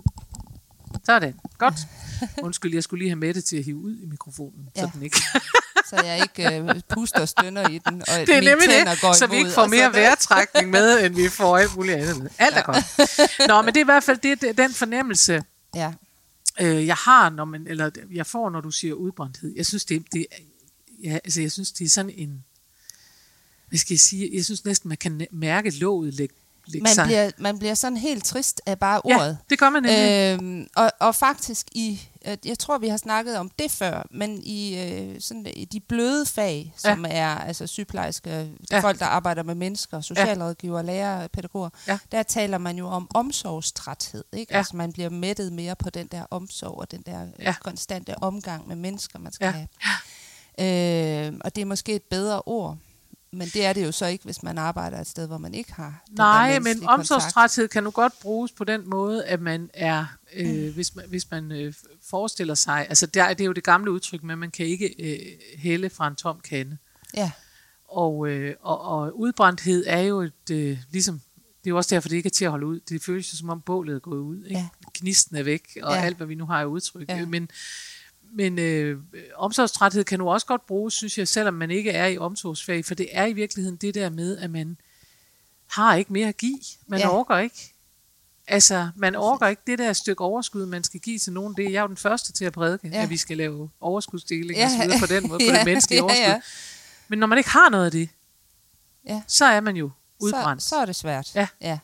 Sådan. 1.04 1.34
Godt. 1.58 1.74
Undskyld, 2.46 2.74
jeg 2.74 2.82
skulle 2.82 2.98
lige 2.98 3.10
have 3.10 3.16
Mette 3.18 3.40
til 3.40 3.56
at 3.56 3.64
hive 3.64 3.76
ud 3.76 3.96
i 3.98 4.06
mikrofonen, 4.06 4.68
ja. 4.76 4.80
så 4.80 4.86
Ja. 4.86 4.90
den 4.94 5.02
ikke 5.02 5.16
Så 5.90 6.02
jeg 6.04 6.22
ikke 6.22 6.58
øh, 6.58 6.80
puster 6.88 7.20
og 7.20 7.28
stønner 7.28 7.68
i 7.68 7.78
den, 7.78 8.00
og 8.00 8.06
Det 8.26 8.36
er 8.36 8.40
nemlig 8.40 8.68
det, 8.68 9.00
går 9.00 9.12
så 9.12 9.26
vi 9.26 9.36
imod, 9.36 9.46
ikke 9.46 9.54
får 9.54 9.66
mere 9.66 9.92
vejrtrækning 9.92 10.70
med, 10.70 11.04
end 11.04 11.14
vi 11.14 11.28
får 11.28 11.56
alt 11.58 11.76
muligt 11.76 11.96
andet. 11.96 12.32
Alt 12.38 12.56
er 12.56 12.62
godt. 12.62 13.48
Nå, 13.48 13.62
men 13.62 13.74
det 13.74 13.80
er 13.80 13.84
i 13.84 13.84
hvert 13.84 14.04
fald 14.04 14.18
det, 14.18 14.40
det, 14.40 14.58
den 14.58 14.72
fornemmelse, 14.74 15.42
Ja, 15.74 15.92
øh, 16.60 16.86
jeg 16.86 16.96
har, 16.96 17.30
når 17.30 17.44
man, 17.44 17.66
eller 17.66 17.90
jeg 18.12 18.26
får, 18.26 18.50
når 18.50 18.60
du 18.60 18.70
siger 18.70 18.94
udbrændthed. 18.94 19.52
Jeg 19.56 19.66
synes, 19.66 19.84
det, 19.84 20.04
det, 20.12 20.26
ja, 21.04 21.18
altså, 21.24 21.40
jeg 21.40 21.52
synes, 21.52 21.72
det 21.72 21.84
er 21.84 21.88
sådan 21.88 22.10
en, 22.14 22.44
hvad 23.68 23.78
skal 23.78 23.94
jeg 23.94 24.00
sige, 24.00 24.30
jeg 24.34 24.44
synes 24.44 24.64
næsten, 24.64 24.88
man 24.88 24.96
kan 24.96 25.26
mærke 25.30 25.70
låget 25.70 26.14
lægge, 26.14 26.34
man 26.82 26.94
sig. 26.94 27.04
bliver, 27.06 27.30
man 27.38 27.58
bliver 27.58 27.74
sådan 27.74 27.96
helt 27.96 28.24
trist 28.24 28.60
af 28.66 28.78
bare 28.78 29.00
ja, 29.08 29.16
ordet. 29.16 29.38
det 29.50 29.58
gør 29.58 29.70
man 29.70 29.82
nemlig. 29.82 30.40
Øhm, 30.42 30.68
og, 30.76 30.92
og 31.00 31.14
faktisk 31.14 31.66
i, 31.72 32.07
jeg 32.44 32.58
tror 32.58 32.78
vi 32.78 32.88
har 32.88 32.96
snakket 32.96 33.36
om 33.36 33.50
det 33.58 33.70
før, 33.70 34.06
men 34.10 34.42
i, 34.42 34.78
øh, 34.78 35.20
sådan, 35.20 35.46
i 35.56 35.64
de 35.64 35.80
bløde 35.80 36.26
fag, 36.26 36.74
som 36.76 37.06
ja. 37.06 37.12
er 37.12 37.28
altså 37.38 37.66
sygeplejersker, 37.66 38.30
Ja. 38.38 38.46
ja. 38.70 38.80
folk 38.80 38.98
der 38.98 39.06
arbejder 39.06 39.42
med 39.42 39.54
mennesker, 39.54 40.00
socialrådgiver, 40.00 40.82
lærere, 40.82 41.28
pædagoger, 41.28 41.70
Ja. 41.88 41.98
der 42.12 42.22
taler 42.22 42.58
man 42.58 42.78
jo 42.78 42.86
om 42.86 43.08
omsorgstræthed. 43.14 44.24
Ikke? 44.32 44.52
Ja. 44.52 44.58
Altså 44.58 44.76
man 44.76 44.92
bliver 44.92 45.10
mættet 45.10 45.52
mere 45.52 45.76
på 45.76 45.90
den 45.90 46.06
der 46.06 46.24
omsorg 46.30 46.78
og 46.78 46.90
den 46.90 47.02
der 47.06 47.20
Ja. 47.20 47.26
ja. 47.42 47.54
konstante 47.60 48.22
omgang 48.22 48.68
med 48.68 48.76
mennesker, 48.76 49.18
man 49.18 49.32
skal 49.32 49.46
Ja. 49.46 49.50
ja. 49.50 49.66
have. 50.58 51.28
Øh, 51.28 51.34
og 51.44 51.54
det 51.56 51.62
er 51.62 51.66
måske 51.66 51.94
et 51.94 52.02
bedre 52.02 52.42
ord, 52.46 52.76
men 53.32 53.48
det 53.48 53.64
er 53.64 53.72
det 53.72 53.84
jo 53.86 53.92
så 53.92 54.06
ikke, 54.06 54.24
hvis 54.24 54.42
man 54.42 54.58
arbejder 54.58 55.00
et 55.00 55.06
sted, 55.06 55.26
hvor 55.26 55.38
man 55.38 55.54
ikke 55.54 55.72
har 55.72 56.02
den 56.08 56.16
der 56.16 56.22
Nej, 56.22 56.58
men 56.58 56.86
omsorgstræthed 56.88 57.68
kan 57.68 57.84
nu 57.84 57.90
godt 57.90 58.12
bruges 58.22 58.52
på 58.52 58.64
den 58.64 58.90
måde, 58.90 59.24
at 59.24 59.40
man 59.40 59.70
er, 59.74 60.04
øh, 60.34 60.66
Mm. 60.66 60.72
hvis 60.74 60.94
man, 60.96 61.04
hvis 61.08 61.30
man 61.30 61.52
øh, 61.52 61.74
forestiller 62.10 62.54
sig, 62.54 62.86
altså 62.88 63.06
der, 63.06 63.28
det 63.28 63.40
er 63.40 63.44
jo 63.46 63.52
det 63.52 63.64
gamle 63.64 63.90
udtryk 63.90 64.22
med, 64.22 64.32
at 64.34 64.38
man 64.38 64.50
kan 64.50 64.66
ikke 64.66 64.94
øh, 64.98 65.38
hælde 65.58 65.90
fra 65.90 66.08
en 66.08 66.16
tom 66.16 66.40
kande. 66.40 66.76
Ja, 67.14 67.30
Og, 67.88 68.28
øh, 68.28 68.54
og, 68.60 68.80
og 68.80 69.18
udbrændthed 69.18 69.84
er 69.86 70.00
jo 70.00 70.20
et, 70.20 70.50
øh, 70.50 70.78
ligesom, 70.90 71.20
det 71.38 71.66
er 71.66 71.70
jo 71.70 71.76
også 71.76 71.94
derfor, 71.94 72.08
det 72.08 72.16
ikke 72.16 72.26
er 72.26 72.30
til 72.30 72.44
at 72.44 72.50
holde 72.50 72.66
ud. 72.66 72.80
Det 72.80 73.02
føles 73.02 73.32
jo 73.32 73.36
som 73.38 73.48
om 73.50 73.60
bålet 73.60 73.94
er 73.94 73.98
gået 73.98 74.20
ud. 74.20 74.44
Ikke? 74.44 74.58
Ja. 74.58 74.68
Gnisten 74.98 75.36
er 75.36 75.42
væk, 75.42 75.78
og 75.82 75.94
Ja. 75.94 76.00
alt, 76.02 76.16
hvad 76.16 76.26
vi 76.26 76.34
nu 76.34 76.46
har 76.46 76.60
i 76.62 76.66
udtryk. 76.66 77.08
Ja. 77.08 77.26
Men, 77.26 77.48
men 78.32 78.58
øh, 78.58 78.98
omsorgstræthed 79.36 80.04
kan 80.04 80.18
nu 80.18 80.30
også 80.30 80.46
godt 80.46 80.66
bruges, 80.66 80.94
synes 80.94 81.18
jeg, 81.18 81.28
selvom 81.28 81.54
man 81.54 81.70
ikke 81.70 81.90
er 81.90 82.06
i 82.06 82.18
omsorgsfag, 82.18 82.84
for 82.84 82.94
det 82.94 83.08
er 83.12 83.26
i 83.26 83.32
virkeligheden 83.32 83.76
det 83.76 83.94
der 83.94 84.10
med, 84.10 84.38
at 84.38 84.50
man 84.50 84.76
har 85.66 85.94
ikke 85.94 86.12
mere 86.12 86.28
at 86.28 86.36
give. 86.36 86.58
Man 86.86 87.00
ja. 87.00 87.06
Ja. 87.06 87.14
orker 87.14 87.38
ikke. 87.38 87.74
Altså, 88.46 88.88
man 88.96 89.16
orker 89.16 89.46
ikke 89.46 89.62
det 89.66 89.78
der 89.78 89.92
stykke 89.92 90.24
overskud, 90.24 90.66
man 90.66 90.84
skal 90.84 91.00
give 91.00 91.18
til 91.18 91.32
nogen. 91.32 91.54
Det 91.56 91.66
er 91.66 91.70
jeg 91.70 91.82
jo 91.82 91.86
den 91.88 91.96
første 91.96 92.32
til 92.32 92.44
at 92.44 92.52
prædike, 92.52 92.88
ja. 92.88 92.96
Ja. 92.96 93.02
at 93.02 93.10
vi 93.10 93.16
skal 93.16 93.36
lave 93.36 93.70
overskudsdeling 93.80 94.58
Ja. 94.58 94.64
og 94.64 94.70
så 94.70 94.82
videre 94.82 94.98
på 95.00 95.06
den 95.06 95.28
måde, 95.28 95.38
på 95.48 95.52
Ja, 95.52 95.58
det 95.58 95.64
menneskelige 95.64 95.98
ja, 95.98 96.02
overskud. 96.02 96.22
ja. 96.24 96.40
Men 97.08 97.18
når 97.18 97.26
man 97.26 97.38
ikke 97.38 97.50
har 97.50 97.68
noget 97.70 97.84
af 97.84 97.90
det, 97.92 98.08
Ja. 99.08 99.22
så 99.26 99.44
er 99.44 99.60
man 99.60 99.76
jo 99.76 99.90
udbrændt. 100.18 100.62
Så, 100.62 100.68
så 100.68 100.76
er 100.76 100.84
det 100.86 100.96
svært. 100.96 101.34
Ja. 101.34 101.46
ja. 101.60 101.78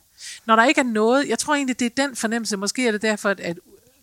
Når 0.47 0.57
der 0.57 0.65
ikke 0.65 0.81
er 0.81 0.85
noget, 0.85 1.29
jeg 1.29 1.39
tror 1.39 1.55
egentlig, 1.55 1.79
det 1.81 1.87
er 1.87 2.07
den 2.07 2.17
fornemmelse, 2.17 2.57
måske 2.57 2.87
er 2.89 2.93
det 2.93 3.03
derfor, 3.03 3.29
at, 3.29 3.41
at 3.41 3.59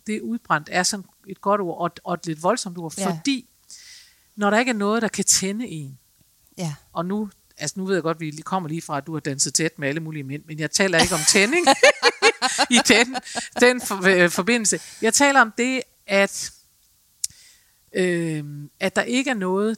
det 0.06 0.20
udbrændt 0.20 0.68
er 0.72 0.82
sådan 0.82 1.04
et 1.26 1.40
godt 1.40 1.60
ord, 1.60 1.80
og, 1.80 1.90
og 2.04 2.14
et 2.14 2.26
lidt 2.26 2.42
voldsomt 2.42 2.78
ord, 2.78 2.94
Ja. 2.98 3.10
fordi 3.10 3.48
når 4.36 4.50
der 4.50 4.58
ikke 4.58 4.68
er 4.70 4.74
noget, 4.74 5.02
der 5.02 5.08
kan 5.08 5.24
tænde 5.24 5.66
en, 5.68 5.98
ja. 6.58 6.74
og 6.92 7.06
nu, 7.06 7.30
altså 7.58 7.74
nu 7.80 7.86
ved 7.86 7.94
jeg 7.94 8.02
godt, 8.02 8.20
vi 8.20 8.30
kommer 8.44 8.68
lige 8.68 8.82
fra, 8.82 8.98
at 8.98 9.06
du 9.06 9.12
har 9.12 9.20
danset 9.20 9.54
tæt 9.54 9.78
med 9.78 9.88
alle 9.88 10.00
mulige 10.00 10.22
mænd, 10.22 10.42
men 10.46 10.58
jeg 10.58 10.70
taler 10.70 10.98
ikke 10.98 11.14
om 11.14 11.20
tænding 11.28 11.66
i 12.70 12.78
den, 12.88 13.16
den 13.60 13.80
for, 13.80 14.06
øh, 14.06 14.30
forbindelse. 14.30 14.80
Jeg 15.02 15.14
taler 15.14 15.40
om 15.40 15.52
det, 15.58 15.82
at, 16.06 16.52
øh, 17.92 18.44
at 18.80 18.96
der 18.96 19.02
ikke 19.02 19.30
er 19.30 19.34
noget, 19.34 19.76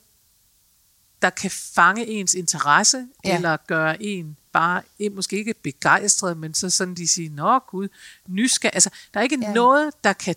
der 1.23 1.31
kan 1.31 1.51
fange 1.51 2.07
ens 2.07 2.35
interesse, 2.35 3.07
ja. 3.25 3.37
Eller 3.37 3.57
gøre 3.67 4.03
en 4.03 4.37
bare, 4.53 4.83
måske 5.13 5.37
ikke 5.37 5.55
begejstret, 5.63 6.37
men 6.37 6.55
så 6.55 6.71
sådan 6.71 6.95
de 6.95 7.09
siger, 7.09 7.31
nå 7.31 7.59
gud, 7.59 7.89
nysgerrig. 8.29 8.75
Altså, 8.75 8.91
der 9.15 9.21
er 9.21 9.25
ikke. 9.25 9.39
Ja. 9.43 9.53
noget, 9.53 9.93
der 10.05 10.13
kan 10.13 10.37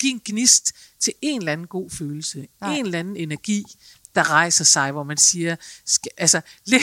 give 0.00 0.12
en 0.12 0.20
gnist 0.24 0.72
til 1.00 1.12
en 1.22 1.40
eller 1.40 1.52
anden 1.52 1.66
god 1.66 1.90
følelse, 1.90 2.46
Nej. 2.60 2.74
en 2.74 2.84
eller 2.84 2.98
anden 2.98 3.16
energi, 3.16 3.64
der 4.14 4.30
rejser 4.30 4.64
sig, 4.64 4.92
hvor 4.92 5.02
man 5.02 5.16
siger, 5.16 5.56
skal, 5.86 6.10
altså 6.16 6.40
lidt, 6.66 6.82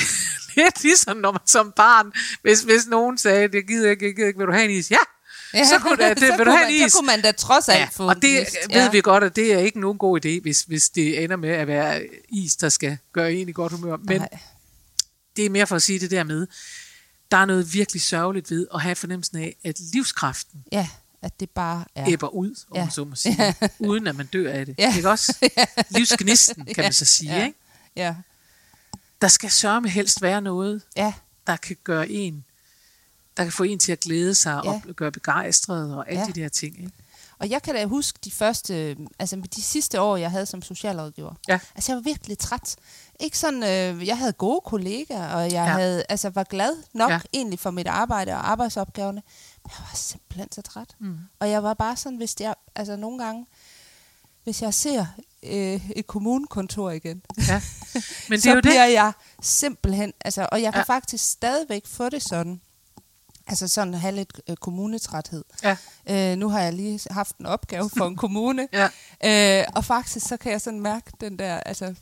lidt 0.56 0.84
ligesom 0.84 1.18
når 1.18 1.32
man 1.32 1.42
som 1.46 1.74
barn, 1.76 2.12
hvis, 2.42 2.62
hvis 2.62 2.88
nogen 2.88 3.18
sagde, 3.18 3.48
det 3.48 3.68
gider 3.68 3.90
ikke, 3.92 4.06
jeg 4.06 4.16
gider 4.16 4.28
ikke, 4.28 4.38
vil 4.38 4.48
du 4.48 4.52
have 4.52 4.66
en 4.66 4.72
is? 4.72 4.92
Ja, 4.92 4.98
så 5.66 5.80
kunne, 5.80 5.96
da, 5.96 6.10
det, 6.14 6.20
så 6.20 6.26
vil 6.26 6.46
du 6.46 6.52
kunne 6.52 6.60
man, 6.64 6.74
is? 6.74 6.92
Så 6.92 6.98
kunne 6.98 7.06
man 7.08 7.22
da 7.22 7.32
trods 7.32 7.70
alt 7.70 7.80
Ja, 7.80 7.86
få 7.92 8.10
og 8.10 8.16
det 8.16 8.22
gnist. 8.22 8.58
ved 8.74 8.92
vi 8.92 9.02
godt, 9.02 9.24
at 9.24 9.36
det 9.36 9.54
er 9.54 9.60
ikke 9.60 9.80
nogen 9.80 9.98
god 9.98 10.26
idé, 10.26 10.42
hvis, 10.42 10.62
hvis 10.62 10.90
det 10.90 11.24
ender 11.24 11.36
med 11.36 11.50
at 11.50 11.68
være 11.68 12.08
is, 12.30 12.56
der 12.56 12.70
skal 12.70 12.98
gøre 13.14 13.34
en 13.34 13.50
i 13.50 13.52
godt 13.52 13.72
humør. 13.72 13.98
Men 13.98 14.22
Nej. 14.22 14.30
det 15.36 15.46
er 15.46 15.50
mere 15.50 15.68
for 15.68 15.76
at 15.76 15.82
sige 15.82 16.00
det 16.00 16.12
der 16.12 16.24
med, 16.24 16.48
der 17.32 17.38
er 17.38 17.46
noget 17.46 17.74
virkelig 17.74 18.02
sørgeligt 18.02 18.52
ved 18.52 18.68
at 18.74 18.82
have 18.82 18.96
fornemmelsen 18.96 19.38
af, 19.38 19.56
at 19.64 19.80
livskraften 19.94 20.64
Ja, 20.72 20.88
at 21.28 21.40
det 21.40 21.50
bare 21.50 21.86
er... 21.96 22.02
ja. 22.06 22.12
æbber 22.12 22.28
ud, 22.28 22.56
om 22.72 22.76
Ja. 22.78 22.82
man 22.84 22.92
så 22.92 23.06
må 23.06 23.16
sige, 23.16 23.56
uden 23.80 24.08
at 24.08 24.16
man 24.16 24.26
dør 24.26 24.52
af 24.52 24.66
det. 24.66 24.76
Ja. 24.80 24.96
Ikke 24.96 25.10
også? 25.10 25.50
Livsgnisten, 25.90 26.66
kan 26.66 26.84
man 26.84 26.94
så 26.94 27.06
sige. 27.06 27.36
Ja. 27.36 27.46
Ikke? 27.46 27.58
Ja, 27.96 28.16
Der 29.22 29.28
skal 29.28 29.52
sørme 29.52 29.90
helst 29.90 30.22
være 30.22 30.42
noget, 30.42 30.82
ja, 30.96 31.14
der 31.48 31.56
kan 31.58 31.78
gøre 31.84 32.10
en, 32.10 32.46
der 33.38 33.44
kan 33.44 33.52
få 33.54 33.64
en 33.64 33.80
til 33.80 33.92
at 33.92 34.00
glæde 34.00 34.36
sig 34.36 34.62
Ja. 34.66 34.70
og 34.72 34.82
gøre 34.96 35.12
begejstret 35.12 35.96
og 35.96 36.10
alle 36.10 36.22
Ja. 36.22 36.28
de 36.28 36.34
der 36.42 36.50
ting. 36.50 36.78
Ikke? 36.80 36.92
og 37.40 37.50
jeg 37.50 37.62
kan 37.62 37.76
da 37.76 37.86
huske 37.86 38.20
de 38.24 38.32
første, 38.32 38.98
altså 39.20 39.42
de 39.56 39.62
sidste 39.62 40.02
år, 40.02 40.18
jeg 40.18 40.32
havde 40.32 40.46
som 40.46 40.62
socialrådgiver. 40.62 41.34
Ja. 41.48 41.60
Altså 41.76 41.92
jeg 41.92 41.96
var 41.96 42.02
virkelig 42.02 42.38
træt. 42.38 42.76
Ikke 43.20 43.38
sådan, 43.38 43.64
øh, 43.64 44.08
jeg 44.08 44.18
havde 44.18 44.34
gode 44.34 44.62
kollegaer, 44.66 45.28
og 45.34 45.42
jeg 45.44 45.52
Ja. 45.52 45.64
ja. 45.64 45.72
havde, 45.72 46.04
altså 46.10 46.30
var 46.30 46.44
glad 46.44 46.72
nok 46.94 47.10
Ja. 47.10 47.14
ja. 47.16 47.20
egentlig 47.34 47.60
for 47.60 47.72
mit 47.72 47.88
arbejde 47.88 48.32
og 48.32 48.50
arbejdsopgaverne. 48.52 49.22
Jeg 49.68 49.76
var 49.80 49.92
simpelthen 49.96 50.52
så 50.52 50.62
træt. 50.62 50.96
Mm. 51.00 51.18
Og 51.40 51.50
jeg 51.50 51.64
var 51.64 51.74
bare 51.74 51.96
sådan, 51.98 52.18
hvis 52.18 52.36
jeg, 52.40 52.56
altså 52.76 52.96
nogle 52.96 53.24
gange, 53.24 53.46
hvis 54.44 54.62
jeg 54.62 54.74
ser 54.74 55.06
øh, 55.44 55.90
et 55.96 56.08
kommunekontor 56.08 56.90
igen, 56.92 57.22
Ja. 57.48 57.62
Men 58.30 58.36
det 58.36 58.44
så 58.44 58.50
er 58.52 58.56
jo 58.56 58.62
bliver 58.62 58.86
det. 58.86 58.94
jeg 58.94 59.12
simpelthen, 59.42 60.14
altså, 60.26 60.50
og 60.52 60.62
jeg 60.62 60.74
kan 60.74 60.80
ja. 60.88 60.94
faktisk 60.94 61.32
stadigvæk 61.32 61.88
få 61.88 62.10
det 62.10 62.24
sådan, 62.24 62.62
altså 63.48 63.68
sådan 63.68 63.94
at 63.94 64.00
have 64.00 64.16
lidt 64.16 64.42
øh, 64.50 64.56
kommunetræthed. 64.58 65.44
Ja. 65.64 65.78
Øh, 66.10 66.38
nu 66.38 66.50
har 66.50 66.60
jeg 66.62 66.74
lige 66.74 67.00
haft 67.12 67.38
en 67.38 67.46
opgave 67.46 67.90
for 67.98 68.06
en 68.08 68.16
kommune, 68.26 68.68
Ja. 68.74 69.60
øh, 69.62 69.66
og 69.76 69.86
faktisk 69.86 70.28
så 70.28 70.38
kan 70.38 70.52
jeg 70.52 70.62
sådan 70.62 70.80
mærke 70.80 71.12
den 71.22 71.40
der, 71.40 71.58
altså, 71.60 71.96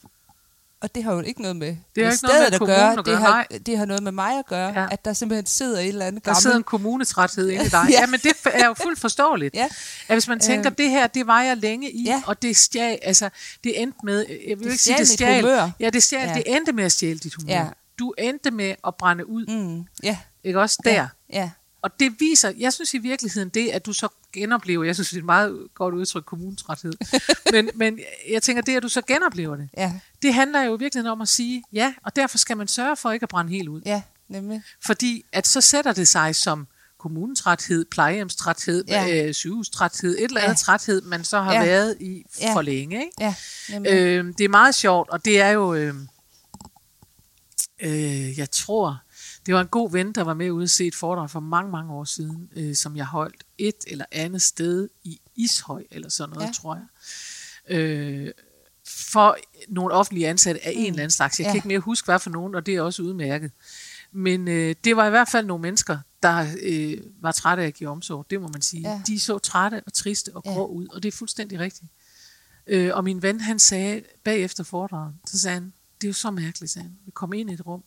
og 0.81 0.95
det 0.95 1.03
har 1.03 1.13
jo 1.13 1.19
ikke 1.21 1.41
noget 1.41 1.55
med, 1.55 1.67
Det 1.67 1.77
med 1.77 2.11
ikke 2.11 2.23
noget 2.23 2.39
med 2.39 2.47
stedet 2.47 2.59
kommunen 2.59 2.81
at 2.91 2.97
det, 2.97 3.05
gøre, 3.05 3.15
har, 3.17 3.47
nej. 3.51 3.59
det 3.65 3.77
har 3.77 3.85
noget 3.85 4.03
med 4.03 4.11
mig 4.11 4.39
at 4.39 4.45
gøre, 4.45 4.81
Ja. 4.81 4.87
at 4.91 5.05
der 5.05 5.13
simpelthen 5.13 5.45
sidder 5.45 5.79
et 5.79 5.87
eller 5.87 6.05
andet 6.05 6.25
Der 6.25 6.33
sidder 6.33 6.47
en 6.49 6.51
gammelt. 6.53 6.65
kommunetræthed 6.65 7.49
inde 7.49 7.65
i 7.65 7.69
dig. 7.69 7.85
Ja. 7.89 7.99
Ja, 7.99 8.05
men 8.07 8.19
det 8.19 8.31
er 8.53 8.65
jo 8.67 8.73
fuldt 8.73 8.99
forståeligt. 8.99 9.55
Ja. 9.55 9.63
At 10.07 10.15
hvis 10.15 10.27
man 10.27 10.39
tænker, 10.39 10.71
Øh. 10.71 10.77
det 10.77 10.89
her, 10.89 11.07
det 11.07 11.27
var 11.27 11.41
jeg 11.41 11.57
længe 11.57 11.91
i, 11.91 12.03
Ja. 12.03 12.21
og 12.25 12.41
det 12.41 12.57
stjal, 12.57 12.99
altså, 13.01 13.29
det 13.63 13.81
endte 13.81 13.97
med, 14.03 14.25
jeg 14.29 14.57
vil 14.59 14.65
Det 14.65 14.65
ikke 14.71 14.77
sige, 14.83 14.97
det 14.97 15.07
stjal. 15.07 15.41
humør. 15.41 15.69
Ja, 15.79 15.89
det 15.89 16.03
stjal, 16.03 16.27
Ja. 16.27 16.33
det 16.33 16.43
endte 16.55 16.71
med 16.71 16.83
at 16.83 16.91
stjæle 16.91 17.19
dit 17.19 17.33
humør. 17.33 17.53
Ja. 17.53 17.65
Du 17.99 18.13
endte 18.17 18.51
med 18.51 18.75
at 18.87 18.95
brænde 18.95 19.29
ud, 19.29 19.45
Mm, 19.47 19.83
ja, 20.03 20.17
ikke 20.43 20.61
også 20.61 20.77
der? 20.85 20.91
ja, 20.93 21.07
ja, 21.33 21.49
Og 21.85 21.99
det 21.99 22.15
viser, 22.19 22.51
jeg 22.57 22.73
synes 22.73 22.93
i 22.93 22.97
virkeligheden 22.97 23.49
det, 23.49 23.69
at 23.69 23.85
du 23.85 23.93
så 23.93 24.07
genoplever, 24.33 24.83
jeg 24.83 24.95
synes 24.95 25.09
det 25.09 25.15
er 25.15 25.19
et 25.21 25.25
meget 25.25 25.67
godt 25.75 25.95
udtryk, 25.95 26.23
kommunetræthed, 26.23 26.93
men, 27.53 27.69
men 27.75 27.99
jeg 28.29 28.43
tænker, 28.43 28.61
det 28.61 28.77
at 28.77 28.83
du 28.83 28.89
så 28.89 29.01
genoplever 29.01 29.55
det, 29.55 29.69
ja, 29.77 29.93
det 30.21 30.33
handler 30.33 30.61
jo 30.61 30.75
i 30.75 30.79
virkeligheden 30.79 31.11
om 31.11 31.21
at 31.21 31.27
sige, 31.27 31.63
ja, 31.73 31.93
og 32.03 32.15
derfor 32.15 32.37
skal 32.37 32.57
man 32.57 32.67
sørge 32.67 32.95
for 32.95 33.11
ikke 33.11 33.23
at 33.23 33.29
brænde 33.29 33.51
helt 33.51 33.67
ud. 33.69 33.81
ja, 33.85 34.01
nemlig. 34.29 34.61
Fordi 34.85 35.25
at 35.31 35.47
så 35.47 35.61
sætter 35.61 35.93
det 35.93 36.07
sig 36.07 36.35
som 36.35 36.67
kommunetræthed, 36.97 37.85
plejehjemstræthed, 37.85 38.83
Ja. 38.87 39.03
ja. 39.05 39.27
øh, 39.27 39.33
sygehustræthed, 39.33 40.17
et 40.17 40.23
eller 40.23 40.41
andet 40.41 40.47
Ja. 40.47 40.49
ja. 40.51 40.55
træthed, 40.55 41.01
man 41.01 41.23
så 41.23 41.41
har 41.41 41.53
Ja. 41.53 41.59
ja. 41.59 41.65
været 41.65 41.97
i 41.99 42.23
Ja. 42.41 42.53
for 42.53 42.61
længe. 42.61 42.95
Ikke? 42.95 43.11
Ja, 43.19 43.35
nemlig. 43.69 43.91
Øh, 43.91 44.25
det 44.37 44.43
er 44.43 44.49
meget 44.49 44.75
sjovt, 44.75 45.09
og 45.09 45.25
det 45.25 45.41
er 45.41 45.49
jo, 45.49 45.73
øh, 45.73 45.93
øh, 47.79 48.37
jeg 48.39 48.51
tror, 48.51 49.01
det 49.45 49.53
var 49.53 49.61
en 49.61 49.67
god 49.67 49.91
ven, 49.91 50.11
der 50.11 50.21
var 50.23 50.33
med 50.33 50.51
ude 50.51 50.67
se 50.67 50.87
et 50.87 50.95
foredrag 50.95 51.29
for 51.29 51.39
mange, 51.39 51.71
mange 51.71 51.93
år 51.93 52.03
siden, 52.03 52.49
øh, 52.55 52.75
som 52.75 52.95
jeg 52.95 53.05
holdt 53.05 53.43
et 53.57 53.75
eller 53.87 54.05
andet 54.11 54.41
sted 54.41 54.89
i 55.03 55.19
Ishøj, 55.35 55.83
eller 55.91 56.09
sådan 56.09 56.29
noget, 56.29 56.41
Ja. 56.43 56.47
ja. 56.47 56.53
tror 56.53 56.75
jeg. 56.75 57.77
Øh, 57.77 58.31
for 58.87 59.37
nogle 59.67 59.93
offentlige 59.93 60.27
ansatte 60.27 60.65
af 60.65 60.71
en 60.75 60.85
eller 60.85 60.99
anden 61.03 61.11
slags. 61.11 61.39
Jeg 61.39 61.45
Ja. 61.45 61.51
kan 61.51 61.57
ikke 61.57 61.67
mere 61.67 61.79
huske, 61.79 62.05
hvad 62.05 62.19
for 62.19 62.29
nogen, 62.29 62.55
og 62.55 62.65
det 62.65 62.75
er 62.75 62.81
også 62.81 63.01
udmærket. 63.03 63.51
Men 64.11 64.47
øh, 64.47 64.75
det 64.83 64.95
var 64.95 65.07
i 65.07 65.09
hvert 65.09 65.29
fald 65.29 65.45
nogle 65.45 65.61
mennesker, 65.61 65.97
der 66.23 66.47
øh, 66.61 66.97
var 67.21 67.31
trætte 67.31 67.63
af 67.63 67.67
at 67.67 67.73
give 67.73 67.89
omsorg, 67.89 68.25
det 68.29 68.41
må 68.41 68.47
man 68.47 68.61
sige. 68.61 68.81
Ja. 68.81 68.89
Ja. 68.89 69.01
De 69.07 69.19
så 69.19 69.37
trætte 69.37 69.81
og 69.85 69.93
triste 69.93 70.31
og 70.35 70.41
Ja. 70.45 70.51
grå 70.53 70.67
ud, 70.67 70.87
og 70.87 71.03
det 71.03 71.07
er 71.13 71.17
fuldstændig 71.17 71.59
rigtigt. 71.59 71.91
Øh, 72.67 72.91
og 72.95 73.03
min 73.03 73.21
ven, 73.21 73.41
han 73.41 73.59
sagde 73.59 74.03
bagefter 74.23 74.63
foredraget, 74.63 75.13
så 75.25 75.39
sagde 75.39 75.53
han, 75.53 75.73
det 76.01 76.07
er 76.07 76.09
jo 76.09 76.13
så 76.13 76.31
mærkeligt, 76.31 76.71
sagde 76.71 76.83
han. 76.87 76.97
Vi 77.05 77.11
kom 77.11 77.33
ind 77.33 77.49
i 77.49 77.53
et 77.53 77.65
rum. 77.65 77.83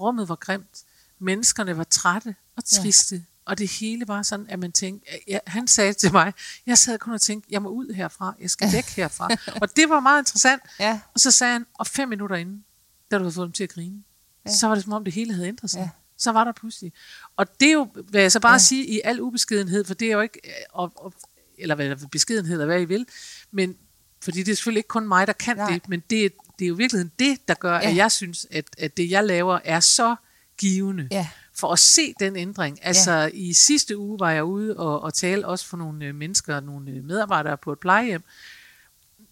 Rummet 0.00 0.28
var 0.28 0.34
grimt. 0.36 0.84
Menneskerne 1.18 1.76
var 1.76 1.84
trætte 1.84 2.34
og 2.56 2.64
triste. 2.64 3.16
Ja. 3.16 3.20
Og 3.44 3.58
det 3.58 3.68
hele 3.70 4.08
var 4.08 4.22
sådan, 4.22 4.46
at 4.48 4.58
man 4.58 4.72
tænkte, 4.72 5.10
ja, 5.28 5.38
han 5.46 5.68
sagde 5.68 5.92
til 5.92 6.12
mig, 6.12 6.32
jeg 6.66 6.78
sad 6.78 6.98
kun 6.98 7.12
og 7.12 7.20
tænkte, 7.20 7.48
jeg 7.50 7.62
må 7.62 7.68
ud 7.68 7.92
herfra, 7.94 8.34
jeg 8.40 8.50
skal 8.50 8.72
væk 8.72 8.84
herfra. 8.84 9.28
og 9.62 9.76
det 9.76 9.88
var 9.88 10.00
meget 10.00 10.20
interessant. 10.20 10.62
Ja, 10.80 11.00
Og 11.14 11.20
så 11.20 11.30
sagde 11.30 11.52
han, 11.52 11.66
og 11.74 11.86
fem 11.86 12.08
minutter 12.08 12.36
inden, 12.36 12.64
da 13.10 13.16
du 13.18 13.22
havde 13.22 13.32
fået 13.34 13.46
dem 13.46 13.52
til 13.52 13.64
at 13.64 13.70
grine, 13.70 14.02
Ja. 14.46 14.50
så 14.52 14.66
var 14.66 14.74
det 14.74 14.84
som 14.84 14.92
om 14.92 15.04
det 15.04 15.12
hele 15.12 15.34
havde 15.34 15.48
ændret 15.48 15.70
sig. 15.70 15.78
Ja. 15.80 15.88
Så 16.18 16.32
var 16.32 16.44
der 16.44 16.52
pludselig. 16.52 16.92
Og 17.36 17.60
det 17.60 17.68
er 17.68 17.72
jo, 17.72 17.88
vil 18.12 18.20
jeg 18.20 18.32
så 18.32 18.40
bare 18.40 18.52
Ja. 18.52 18.58
sige, 18.58 18.86
i 18.86 19.00
al 19.04 19.20
ubeskedenhed, 19.20 19.84
for 19.84 19.94
det 19.94 20.08
er 20.08 20.12
jo 20.12 20.20
ikke, 20.20 20.40
øh, 20.44 20.52
og, 20.72 20.92
og, 20.96 21.14
eller 21.58 21.74
hvad 21.74 21.96
beskedenhed, 22.10 22.52
eller 22.52 22.66
hvad 22.66 22.80
I 22.80 22.84
vil, 22.84 23.06
men 23.50 23.76
fordi 24.22 24.42
det 24.42 24.52
er 24.52 24.56
selvfølgelig 24.56 24.78
ikke 24.78 24.88
kun 24.88 25.08
mig, 25.08 25.26
der 25.26 25.32
kan 25.32 25.56
Nej. 25.56 25.70
det, 25.72 25.88
men 25.88 26.02
det, 26.10 26.24
er- 26.24 26.28
det 26.58 26.64
er 26.64 26.68
jo 26.68 26.74
i 26.74 26.76
virkeligheden 26.76 27.12
det, 27.18 27.48
der 27.48 27.54
gør, 27.54 27.74
ja. 27.74 27.88
at 27.90 27.96
jeg 27.96 28.12
synes, 28.12 28.46
at, 28.50 28.64
at 28.78 28.96
det, 28.96 29.10
jeg 29.10 29.24
laver, 29.24 29.58
er 29.64 29.80
så 29.80 30.16
givende 30.58 31.08
ja, 31.10 31.28
for 31.54 31.72
at 31.72 31.78
se 31.78 32.14
den 32.20 32.36
ændring. 32.36 32.78
Altså 32.82 33.12
ja. 33.12 33.26
i 33.34 33.52
sidste 33.52 33.98
uge 33.98 34.20
var 34.20 34.30
jeg 34.30 34.44
ude 34.44 34.76
og, 34.76 35.02
og 35.02 35.14
tale 35.14 35.46
også 35.46 35.66
for 35.66 35.76
nogle 35.76 36.04
øh, 36.04 36.14
mennesker, 36.14 36.60
nogle 36.60 36.90
øh, 36.90 37.04
medarbejdere 37.04 37.56
på 37.56 37.72
et 37.72 37.78
plejehjem, 37.78 38.22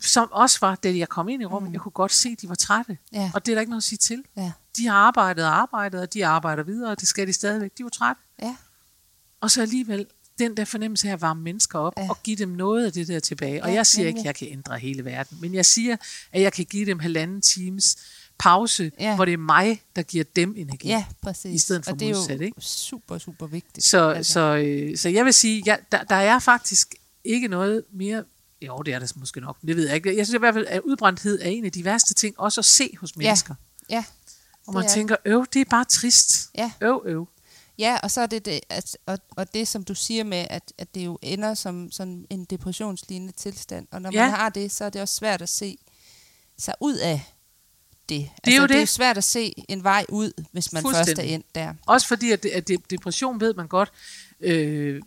som 0.01 0.29
også 0.33 0.59
var, 0.61 0.75
da 0.75 0.97
jeg 0.97 1.09
kom 1.09 1.29
ind 1.29 1.43
i 1.43 1.45
rummet, 1.45 1.69
mm. 1.71 1.73
jeg 1.73 1.81
kunne 1.81 1.93
godt 1.93 2.13
se, 2.13 2.29
at 2.29 2.41
de 2.43 2.49
var 2.49 2.55
trætte. 2.55 2.99
ja, 3.13 3.31
Og 3.35 3.47
det 3.47 3.53
er 3.53 3.57
der 3.57 3.61
ikke 3.61 3.71
noget 3.71 3.81
at 3.81 3.85
sige 3.85 3.99
til. 3.99 4.25
ja, 4.37 4.53
De 4.77 4.87
har 4.87 4.95
arbejdet 4.97 5.45
og 5.45 5.57
arbejdet, 5.59 6.01
og 6.01 6.15
de 6.15 6.27
arbejder 6.27 6.63
videre, 6.63 6.91
og 6.91 7.01
det 7.01 7.09
skal 7.09 7.27
de 7.27 7.33
stadigvæk. 7.33 7.71
De 7.79 7.83
var 7.85 7.91
trætte. 7.91 8.23
ja, 8.43 8.57
Og 9.41 9.51
så 9.51 9.63
alligevel 9.63 10.07
den 10.39 10.57
der 10.57 10.65
fornemmelse 10.65 11.09
af 11.09 11.13
at 11.13 11.21
varme 11.21 11.43
mennesker 11.43 11.79
op 11.79 11.93
Ja. 11.97 12.07
og 12.11 12.23
give 12.23 12.37
dem 12.37 12.49
noget 12.49 12.87
af 12.87 12.93
det 12.93 13.09
der 13.09 13.21
tilbage. 13.21 13.63
Og 13.63 13.69
Ja, 13.69 13.75
jeg 13.75 13.87
siger 13.87 14.07
ikke, 14.07 14.17
nemlig. 14.17 14.31
at 14.31 14.41
jeg 14.43 14.49
kan 14.49 14.59
ændre 14.59 14.79
hele 14.79 15.05
verden, 15.05 15.39
men 15.41 15.55
jeg 15.55 15.67
siger, 15.67 15.97
at 16.33 16.43
jeg 16.43 16.53
kan 16.53 16.65
give 16.65 16.87
dem 16.87 16.99
halvanden 16.99 17.43
times 17.43 17.97
pause, 18.39 18.93
Ja. 19.01 19.05
ja. 19.09 19.15
hvor 19.15 19.25
det 19.25 19.35
er 19.35 19.39
mig, 19.39 19.83
der 19.97 20.03
giver 20.03 20.25
dem 20.37 20.55
energi. 20.57 20.89
ja, 20.89 21.05
præcis. 21.23 21.55
I 21.55 21.59
stedet 21.59 21.85
for 21.85 21.93
og 21.93 22.01
det 22.01 22.11
er 22.11 22.15
modsat, 22.15 22.39
jo 22.39 22.45
ikke? 22.45 22.61
super, 22.61 23.19
super 23.19 23.47
vigtigt. 23.47 23.87
Så, 23.87 24.09
altså. 24.11 24.33
så, 24.33 24.41
øh, 24.57 24.97
så 24.97 25.09
jeg 25.09 25.25
vil 25.25 25.35
sige, 25.35 25.63
ja, 25.67 25.77
der, 25.93 26.05
der 26.05 26.17
er 26.17 26.39
faktisk 26.39 26.95
ikke 27.25 27.49
noget 27.49 27.85
mere... 27.93 28.25
Jo, 28.63 28.79
det 28.79 28.95
er 28.95 28.99
der 28.99 29.13
måske 29.17 29.41
nok, 29.41 29.57
det 29.67 29.77
ved 29.77 29.87
jeg 29.87 29.95
ikke. 29.97 30.17
Jeg 30.17 30.27
synes 30.27 30.35
i 30.35 30.39
hvert 30.39 30.55
fald, 30.55 30.67
at 30.69 30.81
udbrændthed 30.81 31.39
er 31.43 31.49
en 31.49 31.65
af 31.65 31.73
de 31.73 31.85
værste 31.85 32.15
ting 32.15 32.41
også 32.41 32.61
at 32.61 32.65
se 32.65 32.97
hos 33.01 33.17
mennesker. 33.17 33.55
Ja, 33.91 34.05
Og 34.67 34.75
man 34.75 34.83
det 34.83 34.91
er 34.91 34.95
tænker, 34.95 35.17
øv, 35.25 35.47
det 35.53 35.61
er 35.61 35.65
bare 35.71 35.85
trist. 35.85 36.51
Ja. 36.55 36.73
Øv, 36.81 37.03
øv. 37.07 37.29
Ja, 37.79 37.99
og 38.03 38.11
så 38.11 38.21
er 38.21 38.27
det 38.27 38.45
det, 38.45 38.61
at, 38.69 38.99
og, 39.07 39.19
og 39.37 39.55
det 39.55 39.69
som 39.69 39.85
du 39.85 39.95
siger 39.95 40.25
med, 40.25 40.47
at, 40.51 40.73
at 40.79 40.95
det 40.95 41.05
jo 41.05 41.19
ender 41.23 41.55
som 41.55 41.91
sådan 41.93 42.27
en 42.31 42.45
depressionslignende 42.45 43.33
tilstand. 43.33 43.87
Og 43.91 44.03
når 44.03 44.11
Ja. 44.13 44.23
man 44.23 44.31
har 44.31 44.49
det, 44.49 44.73
så 44.73 44.85
er 44.85 44.91
det 44.91 45.01
også 45.03 45.15
svært 45.15 45.43
at 45.43 45.49
se 45.49 45.79
sig 46.59 46.75
ud 46.81 46.95
af 46.97 47.23
det. 48.09 48.15
Altså, 48.21 48.31
Det 48.45 48.53
er 48.53 48.57
jo 48.57 48.63
det 48.63 48.71
er 48.71 48.75
det. 48.75 48.81
jo 48.81 48.87
svært 48.87 49.17
at 49.17 49.25
se 49.25 49.55
en 49.69 49.83
vej 49.85 50.05
ud, 50.09 50.33
hvis 50.53 50.73
man 50.73 50.83
først 50.83 51.19
er 51.19 51.23
endt 51.23 51.55
der. 51.55 51.75
Også 51.87 52.07
fordi, 52.09 52.31
at, 52.31 52.45
at 52.45 52.69
depression 52.91 53.41
ved 53.41 53.55
man 53.55 53.67
godt, 53.69 53.93
øh, 54.41 55.03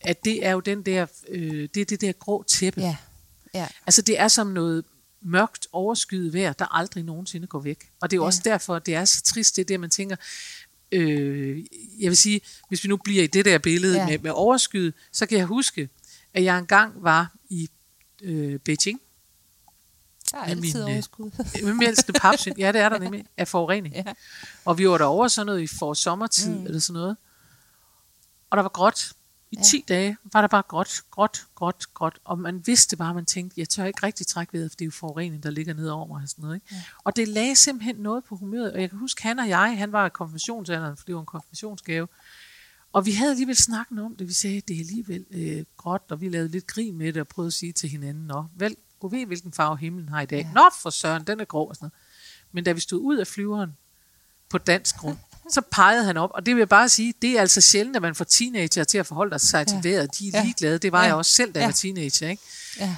at 0.00 0.24
det 0.24 0.46
er 0.46 0.50
jo 0.50 0.60
den 0.60 0.82
der, 0.82 1.06
øh, 1.28 1.68
det 1.74 1.80
er 1.80 1.84
det 1.84 2.00
der 2.00 2.12
grå 2.12 2.42
tæppe. 2.42 2.80
Ja, 2.80 2.96
ja, 3.54 3.68
Altså 3.86 4.02
det 4.02 4.20
er 4.20 4.28
som 4.28 4.46
noget 4.46 4.84
mørkt 5.22 5.66
overskyet 5.72 6.32
vejr, 6.34 6.52
der 6.52 6.76
aldrig 6.76 7.04
nogensinde 7.04 7.46
går 7.46 7.58
væk. 7.60 7.90
Og 8.00 8.10
det 8.10 8.16
er 8.16 8.18
jo 8.18 8.22
Ja. 8.22 8.26
også 8.26 8.40
derfor, 8.44 8.78
det 8.78 8.94
er 8.94 9.04
så 9.04 9.22
trist, 9.22 9.56
det 9.56 9.62
er 9.62 9.66
det, 9.66 9.80
man 9.80 9.90
tænker, 9.90 10.16
øh, 10.92 11.64
jeg 11.98 12.08
vil 12.08 12.16
sige, 12.16 12.40
hvis 12.68 12.84
vi 12.84 12.88
nu 12.88 12.96
bliver 12.96 13.22
i 13.24 13.26
det 13.26 13.44
der 13.44 13.58
billede 13.58 13.96
ja. 13.98 14.06
med, 14.06 14.18
med 14.18 14.30
overskyet, 14.34 14.94
så 15.12 15.26
kan 15.26 15.38
jeg 15.38 15.46
huske, 15.46 15.88
at 16.34 16.44
jeg 16.44 16.58
engang 16.58 16.92
var 17.02 17.32
i 17.48 17.68
øh, 18.22 18.58
Beijing, 18.58 19.00
der 20.32 20.38
er 20.38 20.54
Med 20.54 20.64
altid 20.64 20.80
min, 20.80 20.88
øh, 20.90 20.94
overskud. 20.94 21.30
med 21.64 21.74
min 21.74 21.82
ældste 21.82 22.12
papsyn. 22.12 22.52
Ja, 22.58 22.72
det 22.72 22.80
er 22.80 22.88
der 22.88 22.98
nemlig, 22.98 23.26
af 23.36 23.48
forurening. 23.48 23.94
ja. 24.06 24.12
Og 24.64 24.78
vi 24.78 24.88
var 24.88 24.98
derovre 24.98 25.28
sådan 25.28 25.46
noget 25.46 25.60
i 25.62 25.66
for 25.66 25.94
sommertid, 25.94 26.54
Mm. 26.58 26.66
eller 26.66 26.80
sådan 26.80 27.00
noget. 27.00 27.16
Og 28.50 28.56
der 28.56 28.62
var 28.62 28.68
gråt. 28.70 29.12
I 29.50 29.54
Ja. 29.56 29.60
ja. 29.60 29.64
10 29.64 29.84
dage 29.88 30.16
var 30.32 30.40
der 30.40 30.48
bare 30.48 30.62
gråt, 30.68 31.02
gråt, 31.10 31.46
gråt, 31.54 31.86
gråt. 31.94 32.18
Og 32.24 32.38
man 32.38 32.62
vidste 32.66 32.96
bare, 32.96 33.14
man 33.14 33.24
tænkte, 33.26 33.60
jeg 33.60 33.68
tør 33.68 33.84
ikke 33.84 34.06
rigtig 34.06 34.26
trække 34.26 34.52
vejret, 34.52 34.70
for 34.70 34.76
det 34.76 34.82
er 34.84 34.86
jo 34.86 34.90
forurening, 34.90 35.42
der 35.42 35.50
ligger 35.50 35.74
nede 35.74 35.92
over 35.92 36.06
mig. 36.06 36.22
Og, 36.22 36.28
sådan 36.28 36.42
noget, 36.42 36.54
ikke? 36.54 36.66
Ja. 36.70 36.82
Og 37.04 37.16
det 37.16 37.28
lagde 37.28 37.56
simpelthen 37.56 37.96
noget 37.96 38.24
på 38.24 38.36
humøret. 38.36 38.72
Og 38.72 38.80
jeg 38.80 38.90
kan 38.90 38.98
huske, 38.98 39.22
han 39.22 39.38
og 39.38 39.48
jeg, 39.48 39.78
han 39.78 39.92
var 39.92 40.06
i 40.06 40.10
konfirmationsalderen, 40.10 40.96
for 40.96 41.04
det 41.06 41.14
var 41.14 41.20
en 41.20 41.26
konfirmationsgave. 41.26 42.08
Og 42.92 43.06
vi 43.06 43.12
havde 43.12 43.30
alligevel 43.30 43.56
snakket 43.56 43.98
om 43.98 44.16
det. 44.16 44.28
Vi 44.28 44.32
sagde, 44.32 44.56
at 44.56 44.68
det 44.68 44.76
er 44.76 44.80
alligevel 44.80 45.24
øh, 45.30 45.64
gråt, 45.76 46.02
og 46.10 46.20
vi 46.20 46.28
lavede 46.28 46.48
lidt 46.48 46.66
grin 46.66 46.96
med 46.98 47.12
det, 47.12 47.20
og 47.20 47.28
prøvede 47.28 47.46
at 47.46 47.52
sige 47.52 47.72
til 47.72 47.88
hinanden, 47.88 48.26
Nå, 48.26 48.44
vel, 48.56 48.76
gå 49.02 49.08
ved, 49.08 49.26
hvilken 49.26 49.52
farve 49.52 49.78
himlen 49.78 50.08
har 50.08 50.20
i 50.20 50.26
dag. 50.26 50.38
Ja. 50.38 50.48
Nå, 50.54 50.70
for 50.82 50.90
søren, 50.90 51.24
den 51.26 51.40
er 51.40 51.44
grå 51.44 51.64
og 51.64 51.74
sådan 51.74 51.84
noget. 51.86 51.92
Men 52.52 52.64
da 52.64 52.72
vi 52.72 52.80
stod 52.80 53.00
ud 53.00 53.16
af 53.16 53.26
flyveren 53.26 53.70
på 54.50 54.58
dansk 54.58 54.96
grund, 54.96 55.16
så 55.50 55.60
pegede 55.70 56.04
han 56.04 56.16
op, 56.16 56.30
og 56.34 56.46
det 56.46 56.54
vil 56.54 56.60
jeg 56.60 56.68
bare 56.68 56.88
sige, 56.88 57.14
det 57.22 57.30
er 57.36 57.40
altså 57.40 57.60
sjældent, 57.60 57.96
at 57.96 58.02
man 58.02 58.14
får 58.14 58.24
teenager 58.24 58.84
til 58.84 58.98
at 58.98 59.06
forholde 59.06 59.38
sig 59.38 59.66
til 59.66 59.80
Ja. 59.84 59.88
vejret. 59.88 60.18
De 60.18 60.30
er 60.34 60.42
ligeglade. 60.44 60.78
Det 60.78 60.92
var 60.92 61.00
Ja. 61.00 61.06
jeg 61.06 61.14
også 61.14 61.32
selv, 61.32 61.52
da 61.52 61.58
jeg 61.58 61.62
Ja. 61.64 61.66
var 61.68 61.72
teenager. 61.72 62.28
Ikke? 62.28 62.42
Ja. 62.78 62.96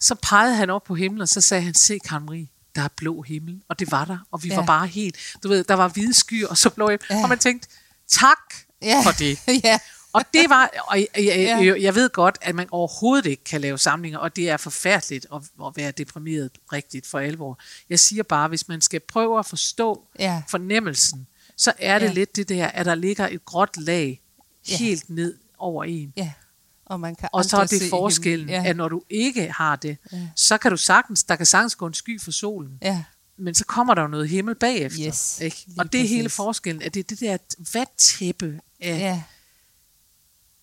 Så 0.00 0.14
pegede 0.14 0.56
han 0.56 0.70
op 0.70 0.84
på 0.84 0.94
himlen, 0.94 1.20
og 1.22 1.28
så 1.28 1.40
sagde 1.40 1.62
han, 1.62 1.74
se 1.74 1.98
Marie, 2.10 2.48
der 2.74 2.82
er 2.82 2.88
blå 2.96 3.22
himmel. 3.22 3.60
Og 3.68 3.78
det 3.78 3.90
var 3.90 4.04
der, 4.04 4.18
og 4.30 4.42
vi 4.42 4.48
Ja. 4.48 4.56
var 4.56 4.66
bare 4.66 4.86
helt, 4.86 5.16
du 5.42 5.48
ved, 5.48 5.64
der 5.64 5.74
var 5.74 5.88
hvide 5.88 6.14
skyer, 6.14 6.48
og 6.48 6.58
så 6.58 6.70
blå 6.70 6.88
himmel. 6.88 7.06
Ja. 7.10 7.22
Og 7.22 7.28
man 7.28 7.38
tænkte, 7.38 7.68
tak 8.08 8.54
Ja. 8.82 9.00
for 9.04 9.10
det. 9.12 9.38
ja. 9.64 9.78
Og 10.14 10.24
det 10.34 10.44
var, 10.50 10.70
og 10.88 10.98
jeg, 10.98 11.06
jeg, 11.16 11.64
jeg, 11.66 11.82
jeg 11.82 11.94
ved 11.94 12.10
godt, 12.10 12.38
at 12.42 12.54
man 12.54 12.68
overhovedet 12.70 13.26
ikke 13.26 13.44
kan 13.44 13.60
lave 13.60 13.78
samlinger, 13.78 14.18
og 14.18 14.36
det 14.36 14.50
er 14.50 14.56
forfærdeligt 14.56 15.26
at, 15.34 15.40
at 15.66 15.72
være 15.76 15.90
deprimeret 15.90 16.50
rigtigt 16.72 17.06
for 17.06 17.18
alvor. 17.18 17.58
Jeg 17.90 18.00
siger 18.00 18.22
bare, 18.22 18.48
hvis 18.48 18.68
man 18.68 18.80
skal 18.80 19.00
prøve 19.00 19.38
at 19.38 19.46
forstå 19.46 20.04
Ja. 20.18 20.42
fornemmelsen, 20.48 21.26
så 21.56 21.72
er 21.78 21.98
det 21.98 22.06
Ja. 22.06 22.12
lidt 22.12 22.36
det 22.36 22.48
der, 22.48 22.66
at 22.66 22.86
der 22.86 22.94
ligger 22.94 23.28
et 23.28 23.44
gråt 23.44 23.76
lag 23.76 24.20
Ja. 24.70 24.76
helt 24.76 25.10
ned 25.10 25.34
over 25.58 25.84
en. 25.84 26.12
ja. 26.16 26.32
Og, 26.86 27.00
man 27.00 27.14
kan 27.14 27.28
Og 27.32 27.44
så 27.44 27.56
er 27.56 27.66
det 27.66 27.82
forskellen, 27.90 28.48
himlen. 28.48 28.64
ja. 28.64 28.70
at 28.70 28.76
når 28.76 28.88
du 28.88 29.02
ikke 29.10 29.52
har 29.52 29.76
det, 29.76 29.96
Ja. 30.12 30.28
så 30.36 30.58
kan 30.58 30.70
du 30.70 30.76
sagtens, 30.76 31.24
der 31.24 31.36
kan 31.36 31.46
sagtens 31.46 31.74
gå 31.76 31.86
en 31.86 31.94
sky 31.94 32.20
for 32.20 32.30
solen, 32.30 32.78
Ja. 32.82 33.04
men 33.38 33.54
så 33.54 33.64
kommer 33.64 33.94
der 33.94 34.02
jo 34.02 34.08
noget 34.08 34.28
himmel 34.28 34.54
bagefter. 34.54 35.06
Yes, 35.08 35.40
ikke? 35.40 35.66
Og 35.78 35.92
det 35.92 36.00
er 36.00 36.08
hele 36.08 36.22
præcis. 36.22 36.36
forskellen, 36.36 36.82
at 36.82 36.94
det 36.94 37.00
er 37.00 37.04
det 37.04 37.20
der 37.20 37.36
vandtæppe 37.74 38.60
af, 38.80 38.98
Ja. 38.98 39.22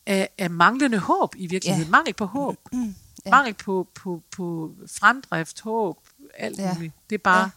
Af, 0.06 0.30
af 0.38 0.50
manglende 0.50 0.98
håb 0.98 1.36
i 1.38 1.48
virkeligheden. 1.48 1.86
Ja. 1.88 1.92
Mangel 1.92 2.14
på 2.14 2.26
håb. 2.26 2.58
Ja. 2.74 3.30
Mangel 3.30 3.54
på, 3.54 3.88
på, 3.96 4.22
på 4.36 4.72
fremdrift, 5.00 5.62
håb, 5.62 5.98
alt 6.38 6.58
Ja. 6.60 6.74
muligt. 6.74 6.94
Det 7.10 7.16
er 7.16 7.20
bare... 7.24 7.52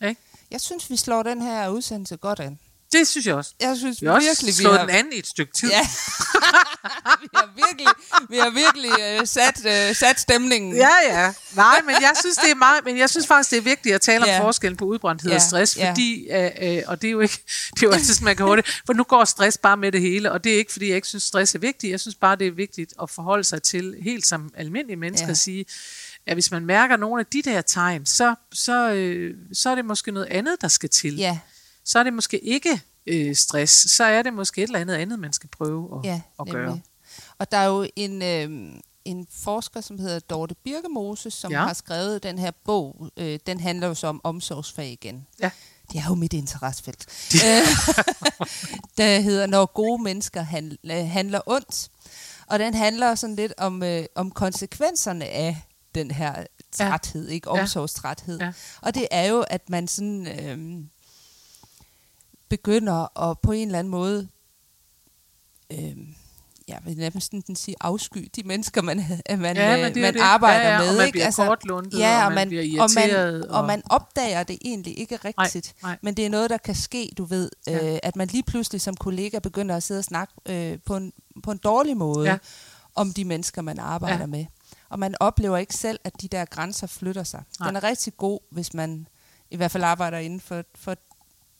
Ja. 0.00 0.08
Ikke? 0.08 0.20
Jeg 0.50 0.60
synes, 0.60 0.90
vi 0.90 0.96
slår 0.96 1.22
den 1.22 1.42
her 1.42 1.68
udsendelse 1.68 2.16
godt 2.16 2.40
an. 2.40 2.58
Det 2.92 3.08
synes 3.08 3.26
jeg 3.26 3.34
også. 3.34 3.52
Jeg 3.60 3.76
synes 3.76 4.02
Vi 4.02 4.06
har 4.06 4.14
også 4.14 4.26
virkelig, 4.28 4.46
vi 4.48 4.52
slået 4.52 4.78
har... 4.78 4.86
den 4.86 4.94
anden 4.96 5.12
i 5.12 5.18
et 5.18 5.26
stykke 5.26 5.52
tid. 5.52 5.70
Ja. 5.70 5.80
vi 7.22 7.28
har 7.34 7.50
virkelig, 7.66 7.86
vi 8.30 8.36
har 8.38 8.50
virkelig 8.50 9.20
uh, 9.20 9.26
sat, 9.26 9.56
uh, 9.90 9.96
sat 9.96 10.20
stemningen. 10.20 10.76
Ja, 10.76 10.88
ja. 11.10 11.32
Nej, 11.54 11.80
men 11.86 11.94
jeg 12.00 12.12
synes, 12.20 12.36
det 12.36 12.50
er 12.50 12.54
meget, 12.54 12.84
men 12.84 12.98
jeg 12.98 13.10
synes 13.10 13.26
faktisk, 13.26 13.50
det 13.50 13.56
er 13.58 13.62
vigtigt 13.62 13.94
at 13.94 14.00
tale 14.00 14.22
om 14.22 14.28
Ja. 14.28 14.40
forskellen 14.42 14.76
på 14.76 14.84
udbrændthed 14.84 15.30
Ja, 15.30 15.36
og 15.36 15.42
stress, 15.42 15.76
ja. 15.76 15.90
fordi, 15.90 16.28
øh, 16.30 16.50
øh, 16.76 16.82
og 16.86 17.02
det 17.02 17.08
er 17.08 17.12
jo 17.12 17.20
ikke, 17.20 17.42
det 17.74 17.82
er 17.82 17.86
jo 17.86 17.92
altid 17.92 18.24
man 18.24 18.36
kan 18.36 18.46
hurtigt, 18.46 18.82
for 18.86 18.92
nu 18.92 19.02
går 19.02 19.24
stress 19.24 19.58
bare 19.58 19.76
med 19.76 19.92
det 19.92 20.00
hele, 20.00 20.32
og 20.32 20.44
det 20.44 20.52
er 20.54 20.58
ikke, 20.58 20.72
fordi 20.72 20.88
jeg 20.88 20.96
ikke 20.96 21.08
synes, 21.08 21.22
stress 21.22 21.54
er 21.54 21.58
vigtigt. 21.58 21.90
Jeg 21.90 22.00
synes 22.00 22.14
bare, 22.14 22.36
det 22.36 22.46
er 22.46 22.50
vigtigt 22.52 22.92
at 23.02 23.10
forholde 23.10 23.44
sig 23.44 23.62
til, 23.62 23.94
helt 24.02 24.26
som 24.26 24.50
almindelige 24.56 24.96
mennesker, 24.96 25.26
Ja. 25.26 25.30
at 25.30 25.38
sige, 25.38 25.64
at 26.26 26.34
hvis 26.36 26.50
man 26.50 26.66
mærker 26.66 26.96
nogle 26.96 27.20
af 27.20 27.26
de 27.26 27.42
der 27.42 27.60
tegn, 27.60 28.06
så, 28.06 28.34
så, 28.52 28.90
øh, 28.92 29.34
så 29.52 29.70
er 29.70 29.74
det 29.74 29.84
måske 29.84 30.12
noget 30.12 30.26
andet, 30.26 30.56
der 30.60 30.68
skal 30.68 30.88
til. 30.88 31.16
Ja, 31.16 31.38
Så 31.86 31.98
er 31.98 32.02
det 32.02 32.12
måske 32.12 32.38
ikke 32.44 32.80
øh, 33.06 33.36
stress, 33.36 33.90
så 33.90 34.04
er 34.04 34.22
det 34.22 34.32
måske 34.34 34.62
et 34.62 34.66
eller 34.66 34.78
andet 34.78 34.94
andet, 34.94 35.18
man 35.18 35.32
skal 35.32 35.48
prøve 35.48 35.98
at, 35.98 36.04
ja 36.04 36.20
at 36.40 36.48
gøre. 36.48 36.64
nemlig. 36.66 36.82
Og 37.38 37.52
der 37.52 37.58
er 37.58 37.66
jo 37.66 37.86
en, 37.96 38.22
øh, 38.22 38.72
en 39.04 39.26
forsker, 39.30 39.80
som 39.80 39.98
hedder 39.98 40.18
Dorte 40.18 40.54
Birkemose, 40.64 41.30
som 41.30 41.52
Ja. 41.52 41.64
har 41.66 41.72
skrevet 41.74 42.22
den 42.22 42.38
her 42.38 42.50
bog. 42.64 43.10
Øh, 43.16 43.38
den 43.46 43.60
handler 43.60 43.86
jo 43.86 43.94
så 43.94 44.06
om 44.06 44.20
omsorgsfag 44.24 44.88
igen. 44.92 45.26
Ja. 45.40 45.50
Det 45.92 45.98
er 46.00 46.04
jo 46.08 46.14
mit 46.14 46.32
interessefelt. 46.32 47.06
Øh, 47.34 47.40
der 48.98 49.20
hedder 49.20 49.46
Når 49.46 49.66
gode 49.66 50.02
mennesker 50.02 50.42
handler, 50.42 51.04
handler 51.04 51.40
ondt. 51.46 51.88
Og 52.46 52.58
den 52.58 52.74
handler 52.74 53.14
sådan 53.14 53.36
lidt 53.36 53.52
om, 53.58 53.82
øh, 53.82 54.04
om 54.14 54.30
konsekvenserne 54.30 55.24
af 55.24 55.62
den 55.94 56.10
her 56.10 56.44
træthed, 56.72 57.28
ikke? 57.28 57.54
Ja. 57.54 57.60
Omsorgstræthed. 57.60 58.38
Ja. 58.40 58.52
Og 58.80 58.94
det 58.94 59.08
er 59.10 59.24
jo, 59.26 59.40
at 59.50 59.70
man 59.70 59.88
sådan 59.88 60.26
øh, 60.26 60.84
begynder 62.48 63.18
at 63.30 63.38
på 63.40 63.52
en 63.52 63.68
eller 63.68 63.78
anden 63.78 63.90
måde 63.90 64.28
øh, 65.72 65.96
jeg 66.68 66.80
vil 66.84 66.96
næsten 67.14 67.56
sige 67.56 67.74
afsky 67.80 68.30
de 68.36 68.42
mennesker, 68.42 68.82
man, 68.82 68.96
man, 69.28 69.56
Ja, 69.56 69.74
ja, 69.74 69.88
det 69.88 69.96
er 69.96 70.00
man 70.02 70.14
det. 70.14 70.20
arbejder 70.20 70.68
Ja, 70.68 70.72
ja, 70.72 70.78
med. 70.80 70.88
og 70.88 70.94
man 70.96 71.06
ikke? 71.06 71.12
bliver 71.16 71.30
kortluntet, 71.48 71.98
ja, 71.98 72.18
og 72.20 72.24
og 72.24 72.30
man 72.30 72.34
man, 72.34 72.48
bliver 72.48 72.82
og, 72.82 72.90
man, 72.94 73.42
og- 73.50 73.58
og 73.60 73.64
man 73.66 73.82
opdager 73.90 74.42
det 74.42 74.58
egentlig 74.64 74.98
ikke 74.98 75.16
rigtigt. 75.16 75.74
nej. 75.82 75.98
Men 76.02 76.14
det 76.14 76.26
er 76.26 76.30
noget, 76.30 76.50
der 76.50 76.56
kan 76.58 76.74
ske, 76.74 77.10
du 77.18 77.24
ved. 77.24 77.50
Ja. 77.66 77.92
Øh, 77.92 77.98
at 78.02 78.16
man 78.16 78.28
lige 78.28 78.42
pludselig 78.42 78.80
som 78.80 78.96
kollega 78.96 79.38
begynder 79.38 79.76
at 79.76 79.82
sidde 79.82 79.98
og 79.98 80.04
snakke 80.04 80.34
øh, 80.46 80.78
på, 80.86 80.96
en, 80.96 81.12
på 81.42 81.50
en 81.50 81.58
dårlig 81.58 81.96
måde 81.96 82.24
Ja. 82.26 82.32
ja. 82.32 82.38
om 82.94 83.12
de 83.12 83.24
mennesker, 83.24 83.62
man 83.62 83.78
arbejder 83.78 84.14
Ja. 84.16 84.20
ja. 84.20 84.26
med. 84.26 84.46
Og 84.88 84.98
man 84.98 85.14
oplever 85.20 85.56
ikke 85.56 85.74
selv, 85.74 85.98
at 86.04 86.12
de 86.22 86.28
der 86.28 86.44
grænser 86.44 86.86
flytter 86.86 87.24
sig. 87.24 87.42
Nej. 87.60 87.68
Den 87.68 87.76
er 87.76 87.82
rigtig 87.82 88.16
god, 88.16 88.40
hvis 88.50 88.74
man 88.74 89.08
i 89.50 89.56
hvert 89.56 89.70
fald 89.70 89.84
arbejder 89.84 90.18
inden 90.18 90.40
for, 90.40 90.62
for 90.74 90.96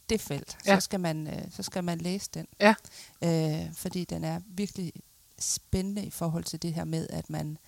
det 0.08 0.20
felt. 0.20 0.56
Ja. 0.66 0.74
Så, 0.74 0.80
skal 0.84 1.00
man, 1.00 1.26
øh, 1.26 1.42
så 1.50 1.62
skal 1.62 1.84
man 1.84 1.98
læse 1.98 2.30
den. 2.34 2.46
Ja. 2.60 2.74
Øh, 3.24 3.74
fordi 3.74 4.04
den 4.04 4.24
er 4.24 4.40
virkelig 4.46 4.92
spændende 5.38 6.04
i 6.04 6.10
forhold 6.10 6.44
til 6.44 6.62
det 6.62 6.74
her 6.74 6.84
med, 6.84 7.06
at 7.10 7.30
man, 7.30 7.58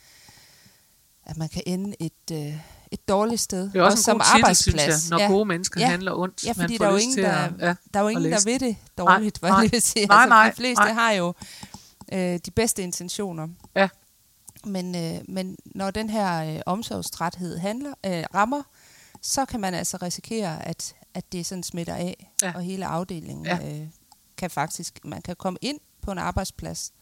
at 1.27 1.37
man 1.37 1.48
kan 1.48 1.62
ende 1.66 1.96
et, 2.01 2.12
øh, 2.33 2.55
et 2.90 3.09
dårligt 3.09 3.40
sted. 3.40 3.70
Det 3.72 3.77
er 3.77 3.83
også, 3.83 3.96
en 3.98 4.03
som 4.03 4.18
god 4.18 4.24
titel, 4.37 4.57
synes 4.57 4.74
arbejdsplads. 4.77 5.11
jeg, 5.11 5.18
når 5.18 5.22
ja. 5.24 5.31
gode 5.31 5.44
mennesker 5.44 5.81
Ja. 5.81 5.88
handler 5.88 6.12
ondt. 6.14 6.44
Ja, 6.46 6.53
fordi 6.53 6.72
Man 6.74 6.79
der 6.81 6.87
er 6.87 6.90
jo 6.90 6.96
ingen, 6.96 7.14
til 7.14 7.22
der, 7.24 7.33
at- 7.33 7.53
ja, 7.61 7.74
der 7.94 7.98
er 8.01 8.03
jo 8.03 8.09
ingen, 8.09 8.33
der 8.33 8.40
ved 8.44 8.59
det 8.59 8.77
dårligt, 8.98 9.38
hvad 9.38 9.51
nej. 9.51 9.61
jeg 9.61 9.72
vil 9.72 9.83
sige. 9.83 10.07
Nej, 10.07 10.16
altså, 10.16 10.29
nej, 10.29 10.51
de 10.51 10.57
fleste 10.57 10.85
nej. 10.85 10.92
har 10.92 11.12
jo 11.12 11.35
øh, 12.12 12.38
de 12.46 12.51
bedste 12.51 12.83
intentioner. 12.83 13.48
Ja. 13.74 13.88
Men, 14.64 14.94
øh, 14.94 15.20
men 15.29 15.57
når 15.64 15.90
den 15.90 16.11
her 16.11 16.55
øh, 16.55 16.61
omsorgstræthed 16.66 17.59
handler, 17.59 17.94
øh, 18.07 18.24
rammer, 18.35 18.62
så 19.22 19.44
kan 19.44 19.61
man 19.61 19.74
altså 19.74 19.96
risikere, 20.03 20.66
at, 20.66 20.94
at 21.14 21.33
det 21.33 21.47
sådan 21.47 21.62
smitter 21.62 21.94
af, 21.94 22.33
Ja. 22.42 22.53
og 22.55 22.62
hele 22.62 22.87
afdelingen 22.87 23.47
Ja. 23.47 23.81
øh, 23.81 23.87
kan 24.37 24.51
faktisk, 24.51 24.99
man 25.05 25.23
kan 25.23 25.37
komme 25.37 25.59
ind 25.62 25.79
på 26.03 26.12
en 26.12 26.18
arbejdsplads, 26.18 26.92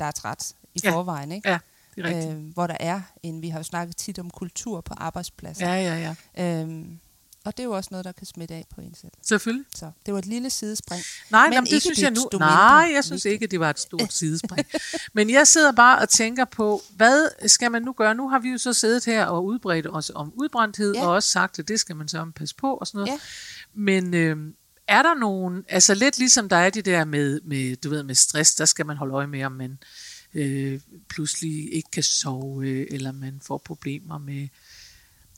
der 0.00 0.06
er 0.06 0.10
træt 0.10 0.52
i 0.74 0.80
Ja. 0.84 0.90
forvejen, 0.92 1.32
ikke? 1.32 1.48
Ja, 1.50 1.58
det 1.96 2.04
er 2.04 2.08
rigtigt. 2.08 2.34
Øh, 2.34 2.52
hvor 2.52 2.66
der 2.66 2.76
er 2.80 3.00
en, 3.22 3.42
vi 3.42 3.48
har 3.48 3.58
jo 3.58 3.62
snakket 3.62 3.96
tit 3.96 4.18
om 4.18 4.30
kultur 4.30 4.80
på 4.80 4.94
arbejdspladser. 4.96 5.74
Ja, 5.74 5.94
ja, 5.98 6.14
ja. 6.36 6.60
Øhm, 6.60 7.00
og 7.44 7.56
det 7.56 7.62
er 7.62 7.64
jo 7.64 7.72
også 7.72 7.88
noget, 7.90 8.04
der 8.04 8.12
kan 8.12 8.26
smitte 8.26 8.54
af 8.54 8.66
på 8.74 8.80
en 8.80 8.94
selv. 8.94 9.10
Selvfølgelig. 9.22 9.66
Så 9.74 9.90
det 10.06 10.14
var 10.14 10.18
et 10.18 10.26
lille 10.26 10.50
sidespring. 10.50 11.02
Nej, 11.30 11.46
Men 11.46 11.52
jamen, 11.52 11.70
det 11.70 11.82
synes 11.82 12.02
jeg 12.02 12.10
nu. 12.10 12.28
Nej, 12.38 12.90
jeg 12.94 13.04
synes 13.04 13.24
ikke, 13.24 13.46
det 13.46 13.60
var 13.60 13.70
et 13.70 13.78
stort 13.80 14.12
sidespring. 14.20 14.66
Men 15.12 15.30
jeg 15.30 15.46
sidder 15.46 15.72
bare 15.72 15.98
og 15.98 16.08
tænker 16.08 16.44
på, 16.44 16.82
hvad 16.96 17.48
skal 17.48 17.70
man 17.70 17.82
nu 17.82 17.92
gøre? 17.92 18.14
Nu 18.14 18.28
har 18.28 18.38
vi 18.38 18.48
jo 18.48 18.58
så 18.58 18.72
siddet 18.72 19.04
her 19.04 19.24
og 19.24 19.44
udbredt 19.44 19.86
os 19.90 20.10
om 20.14 20.32
udbrændthed, 20.36 20.94
Ja. 20.94 21.06
og 21.06 21.12
også 21.12 21.28
sagt, 21.28 21.58
at 21.58 21.68
det 21.68 21.80
skal 21.80 21.96
man 21.96 22.08
så 22.08 22.30
passe 22.36 22.54
på 22.54 22.74
og 22.74 22.86
sådan 22.86 22.98
noget. 22.98 23.10
Ja. 23.12 23.18
Men 23.74 24.14
øh, 24.14 24.36
er 24.88 25.02
der 25.02 25.14
nogen, 25.14 25.64
altså 25.68 25.94
lidt 25.94 26.18
ligesom 26.18 26.48
der 26.48 26.56
er 26.56 26.70
det 26.70 26.84
der 26.84 27.04
med, 27.04 27.40
med, 27.40 27.76
du 27.76 27.88
ved, 27.90 28.02
med 28.02 28.14
stress, 28.14 28.54
der 28.54 28.64
skal 28.64 28.86
man 28.86 28.96
holde 28.96 29.14
øje 29.14 29.26
med, 29.26 29.44
om 29.44 29.52
man 29.52 29.78
øh, 30.34 30.80
pludselig 31.08 31.74
ikke 31.74 31.90
kan 31.92 32.02
sove, 32.02 32.92
eller 32.92 33.12
man 33.12 33.40
får 33.46 33.58
problemer 33.58 34.18
med... 34.18 34.48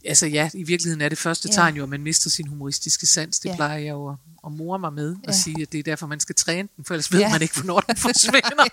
Altså 0.04 0.26
ja, 0.26 0.50
i 0.54 0.62
virkeligheden 0.62 1.00
er 1.00 1.08
det 1.08 1.18
første 1.18 1.48
Ja. 1.48 1.54
tegn 1.54 1.76
jo, 1.76 1.82
at 1.82 1.88
man 1.88 2.02
mister 2.02 2.30
sin 2.30 2.46
humoristiske 2.46 3.06
sans. 3.06 3.38
Det 3.40 3.48
Ja. 3.48 3.54
plejer 3.56 3.78
jeg 3.78 3.90
jo 3.90 4.08
at, 4.08 4.16
at 4.46 4.52
more 4.52 4.78
mig 4.78 4.92
med, 4.92 5.10
og 5.12 5.18
Ja. 5.26 5.32
sige, 5.32 5.62
at 5.62 5.72
det 5.72 5.78
er 5.78 5.82
derfor, 5.82 6.06
man 6.06 6.20
skal 6.20 6.34
træne 6.34 6.68
den, 6.76 6.84
for 6.84 6.94
ellers 6.94 7.12
ved 7.12 7.20
Ja. 7.20 7.30
man 7.32 7.42
ikke, 7.42 7.54
hvornår 7.54 7.80
den 7.80 7.96
forsvinder. 8.06 8.64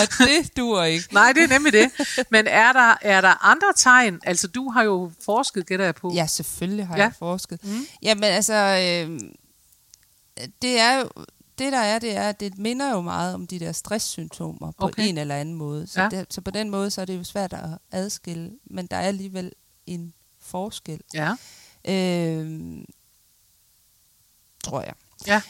Og 0.00 0.08
det 0.18 0.56
duer 0.56 0.84
ikke. 0.84 1.08
Nej, 1.14 1.32
det 1.32 1.42
er 1.42 1.48
nemlig 1.48 1.72
det. 1.72 1.90
Men 2.30 2.46
er 2.46 2.72
der, 2.72 2.94
er 3.02 3.20
der 3.20 3.44
andre 3.46 3.66
tegn? 3.76 4.20
Altså, 4.24 4.46
du 4.48 4.70
har 4.70 4.82
jo 4.82 5.12
forsket, 5.24 5.66
gætter 5.66 5.84
jeg 5.84 5.94
på. 5.94 6.12
Ja, 6.14 6.26
selvfølgelig 6.26 6.86
har 6.86 6.96
ja. 6.96 7.02
jeg 7.02 7.12
forsket. 7.18 7.64
Mm. 7.64 7.86
Jamen 8.02 8.24
altså, 8.24 8.54
øh, 8.54 9.18
det 10.62 10.80
er 10.80 10.98
jo, 10.98 11.08
det 11.58 11.72
der 11.72 11.78
er, 11.78 11.98
det 11.98 12.16
er, 12.16 12.28
at 12.28 12.40
det 12.40 12.58
minder 12.58 12.90
jo 12.90 13.00
meget 13.00 13.34
om 13.34 13.46
de 13.46 13.58
der 13.60 13.72
stresssymptomer 13.72 14.70
på 14.70 14.84
Okay. 14.84 15.08
en 15.08 15.18
eller 15.18 15.34
anden 15.36 15.54
måde. 15.54 15.86
Så, 15.86 16.02
Ja. 16.02 16.08
det, 16.08 16.26
så 16.34 16.40
på 16.40 16.50
den 16.50 16.70
måde, 16.70 16.90
så 16.90 17.00
er 17.00 17.04
det 17.04 17.18
jo 17.18 17.24
svært 17.24 17.52
at 17.52 17.68
adskille, 17.92 18.52
men 18.64 18.86
der 18.86 18.96
er 18.96 19.00
alligevel 19.08 19.52
en 19.86 20.14
forskel, 20.40 21.00
Ja. 21.14 21.32
øh, 21.88 22.78
tror 24.64 24.80
jeg. 24.80 24.94
Ja. 25.26 25.40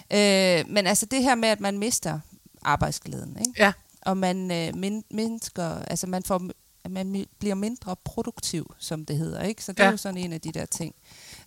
Øh, 0.60 0.68
men 0.68 0.86
altså 0.86 1.06
det 1.06 1.22
her 1.22 1.34
med, 1.34 1.48
at 1.48 1.60
man 1.60 1.78
mister 1.78 2.20
arbejdsglæden, 2.62 3.36
ikke? 3.38 3.52
Ja. 3.58 3.72
og 4.02 4.16
man 4.16 4.50
øh, 4.50 4.76
min, 4.76 5.04
mindsker, 5.10 5.64
altså 5.78 6.06
man 6.06 6.22
får 6.22 6.42
at 6.84 6.90
man 6.90 7.26
bliver 7.38 7.54
mindre 7.54 7.96
produktiv, 8.04 8.74
som 8.78 9.04
det 9.04 9.16
hedder, 9.18 9.42
ikke? 9.42 9.64
Så 9.64 9.72
det 9.72 9.78
Ja. 9.78 9.84
er 9.86 9.90
jo 9.90 9.96
sådan 9.96 10.16
en 10.16 10.32
af 10.32 10.40
de 10.40 10.52
der 10.52 10.66
ting, 10.66 10.94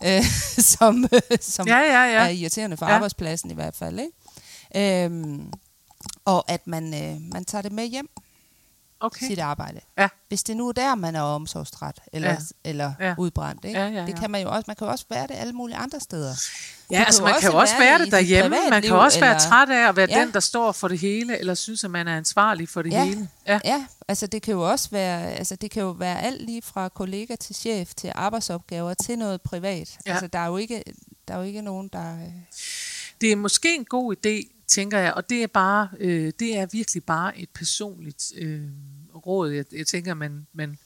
øh, 0.05 0.23
som, 0.77 1.03
øh, 1.13 1.37
som 1.41 1.67
Ja, 1.67 1.77
ja, 1.77 1.91
er 1.93 2.05
ja. 2.23 2.27
irriterende 2.27 2.77
for 2.77 2.85
ja. 2.85 2.91
arbejdspladsen 2.91 3.51
i 3.51 3.53
hvert 3.53 3.75
fald, 3.75 3.99
ikke? 3.99 4.11
Øhm, 4.75 5.53
og 6.25 6.51
at 6.51 6.67
man, 6.67 6.93
øh, 6.93 7.21
man 7.33 7.45
tager 7.45 7.61
det 7.61 7.71
med 7.71 7.85
hjem. 7.87 8.09
Okay. 8.99 9.27
sit 9.27 9.39
arbejde. 9.39 9.79
Ja. 9.97 10.07
Hvis 10.27 10.43
det 10.43 10.57
nu 10.57 10.67
er 10.67 10.71
der, 10.71 10.95
man 10.95 11.15
er 11.15 11.21
omsorgstræt 11.21 11.99
eller, 12.13 12.29
Ja. 12.29 12.37
eller 12.63 12.93
Ja. 12.99 13.15
udbrændt. 13.17 13.65
Ikke? 13.65 13.79
Ja, 13.79 13.87
ja, 13.87 14.01
Det 14.01 14.09
ja. 14.09 14.15
kan 14.19 14.31
man 14.31 14.41
jo 14.41 14.49
også. 14.51 14.63
Man 14.67 14.75
kan 14.75 14.87
jo 14.87 14.91
også 14.91 15.05
være 15.09 15.27
det 15.27 15.33
alle 15.35 15.53
mulige 15.53 15.77
andre 15.77 15.99
steder. 15.99 16.33
Ja, 16.91 17.03
altså 17.03 17.23
man 17.23 17.33
kan 17.41 17.51
jo 17.51 17.57
også 17.57 17.77
være 17.77 17.97
det 17.97 18.05
det 18.05 18.11
derhjemme. 18.11 18.57
Man 18.69 18.81
kan 18.81 18.91
også 18.91 19.19
være 19.19 19.29
eller- 19.35 19.49
træt 19.49 19.69
af 19.69 19.89
at 19.89 19.95
være 19.95 20.07
Ja. 20.09 20.21
den, 20.21 20.33
der 20.33 20.39
står 20.39 20.71
for 20.71 20.87
det 20.87 20.99
hele, 20.99 21.37
eller 21.39 21.53
synes, 21.53 21.83
at 21.83 21.91
man 21.91 22.07
er 22.07 22.17
ansvarlig 22.17 22.69
for 22.69 22.81
det 22.81 22.91
Ja. 22.91 23.03
hele. 23.05 23.29
Ja. 23.47 23.59
Ja, 23.65 23.85
altså 24.07 24.27
det 24.27 24.41
kan 24.41 24.51
jo 24.53 24.69
også 24.69 24.89
være, 24.91 25.31
altså 25.31 25.55
det 25.55 25.71
kan 25.71 25.81
jo 25.83 25.89
være 25.89 26.21
alt 26.21 26.41
lige 26.41 26.61
fra 26.61 26.89
kollega 26.89 27.35
til 27.35 27.55
chef 27.55 27.93
til 27.93 28.11
arbejdsopgaver 28.15 28.93
til 28.93 29.17
noget 29.17 29.41
privat. 29.41 29.97
Ja. 30.05 30.11
Altså 30.11 30.27
der 30.27 30.39
er 30.39 30.47
jo 30.47 30.57
ikke, 30.57 30.83
der 31.27 31.33
er 31.33 31.37
jo 31.37 31.43
ikke 31.43 31.61
nogen, 31.61 31.87
der... 31.93 32.13
øh, 32.15 32.31
Det 33.21 33.31
er 33.31 33.35
måske 33.35 33.75
en 33.75 33.85
god 33.85 34.15
idé, 34.15 34.53
tænker 34.67 34.99
jeg, 34.99 35.13
og 35.13 35.29
det 35.29 35.43
er 35.43 35.47
bare, 35.47 35.89
øh, 35.99 36.33
det 36.39 36.57
er 36.57 36.65
virkelig 36.65 37.03
bare 37.03 37.37
et 37.37 37.49
personligt 37.49 38.31
øh, 38.35 38.61
råd, 39.15 39.51
jeg, 39.51 39.65
jeg 39.71 39.87
tænker, 39.87 40.13
man, 40.13 40.47
man, 40.53 40.77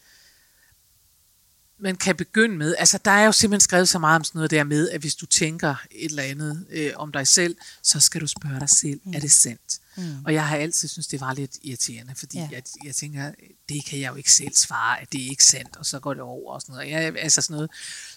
man 1.77 1.95
kan 1.95 2.15
begynde 2.15 2.57
med. 2.57 2.75
Altså, 2.77 2.99
der 3.05 3.11
er 3.11 3.25
jo 3.25 3.31
simpelthen 3.31 3.61
skrevet 3.61 3.89
så 3.89 3.99
meget 3.99 4.15
om 4.15 4.23
sådan 4.23 4.39
noget 4.39 4.51
der 4.51 4.63
med, 4.63 4.89
at 4.89 5.01
hvis 5.01 5.15
du 5.15 5.25
tænker 5.25 5.75
et 5.91 6.05
eller 6.05 6.23
andet 6.23 6.65
øh, 6.69 6.91
om 6.95 7.11
dig 7.11 7.27
selv, 7.27 7.55
så 7.83 7.99
skal 7.99 8.21
du 8.21 8.27
spørge 8.27 8.59
dig 8.59 8.69
selv, 8.69 8.99
mm. 9.03 9.13
er 9.13 9.19
det 9.19 9.31
sandt? 9.31 9.79
Mm. 9.97 10.25
Og 10.25 10.33
jeg 10.33 10.47
har 10.47 10.57
altid 10.57 10.87
synes 10.87 11.07
det 11.07 11.21
var 11.21 11.33
lidt 11.33 11.57
irriterende, 11.63 12.15
fordi 12.15 12.37
Ja. 12.37 12.49
jeg, 12.51 12.63
jeg 12.85 12.95
tænker, 12.95 13.31
det 13.69 13.85
kan 13.85 13.99
jeg 13.99 14.11
jo 14.11 14.15
ikke 14.15 14.31
selv 14.31 14.53
svare, 14.55 15.01
at 15.01 15.11
det 15.11 15.25
er 15.25 15.29
ikke 15.29 15.45
sandt, 15.45 15.75
og 15.75 15.85
så 15.85 15.99
går 15.99 16.13
det 16.13 16.23
over 16.23 16.53
og 16.53 16.61
sådan 16.61 16.73
noget. 16.73 16.89
Jeg, 16.89 17.15
altså 17.17 17.41
sådan 17.41 17.53
noget. 17.53 17.71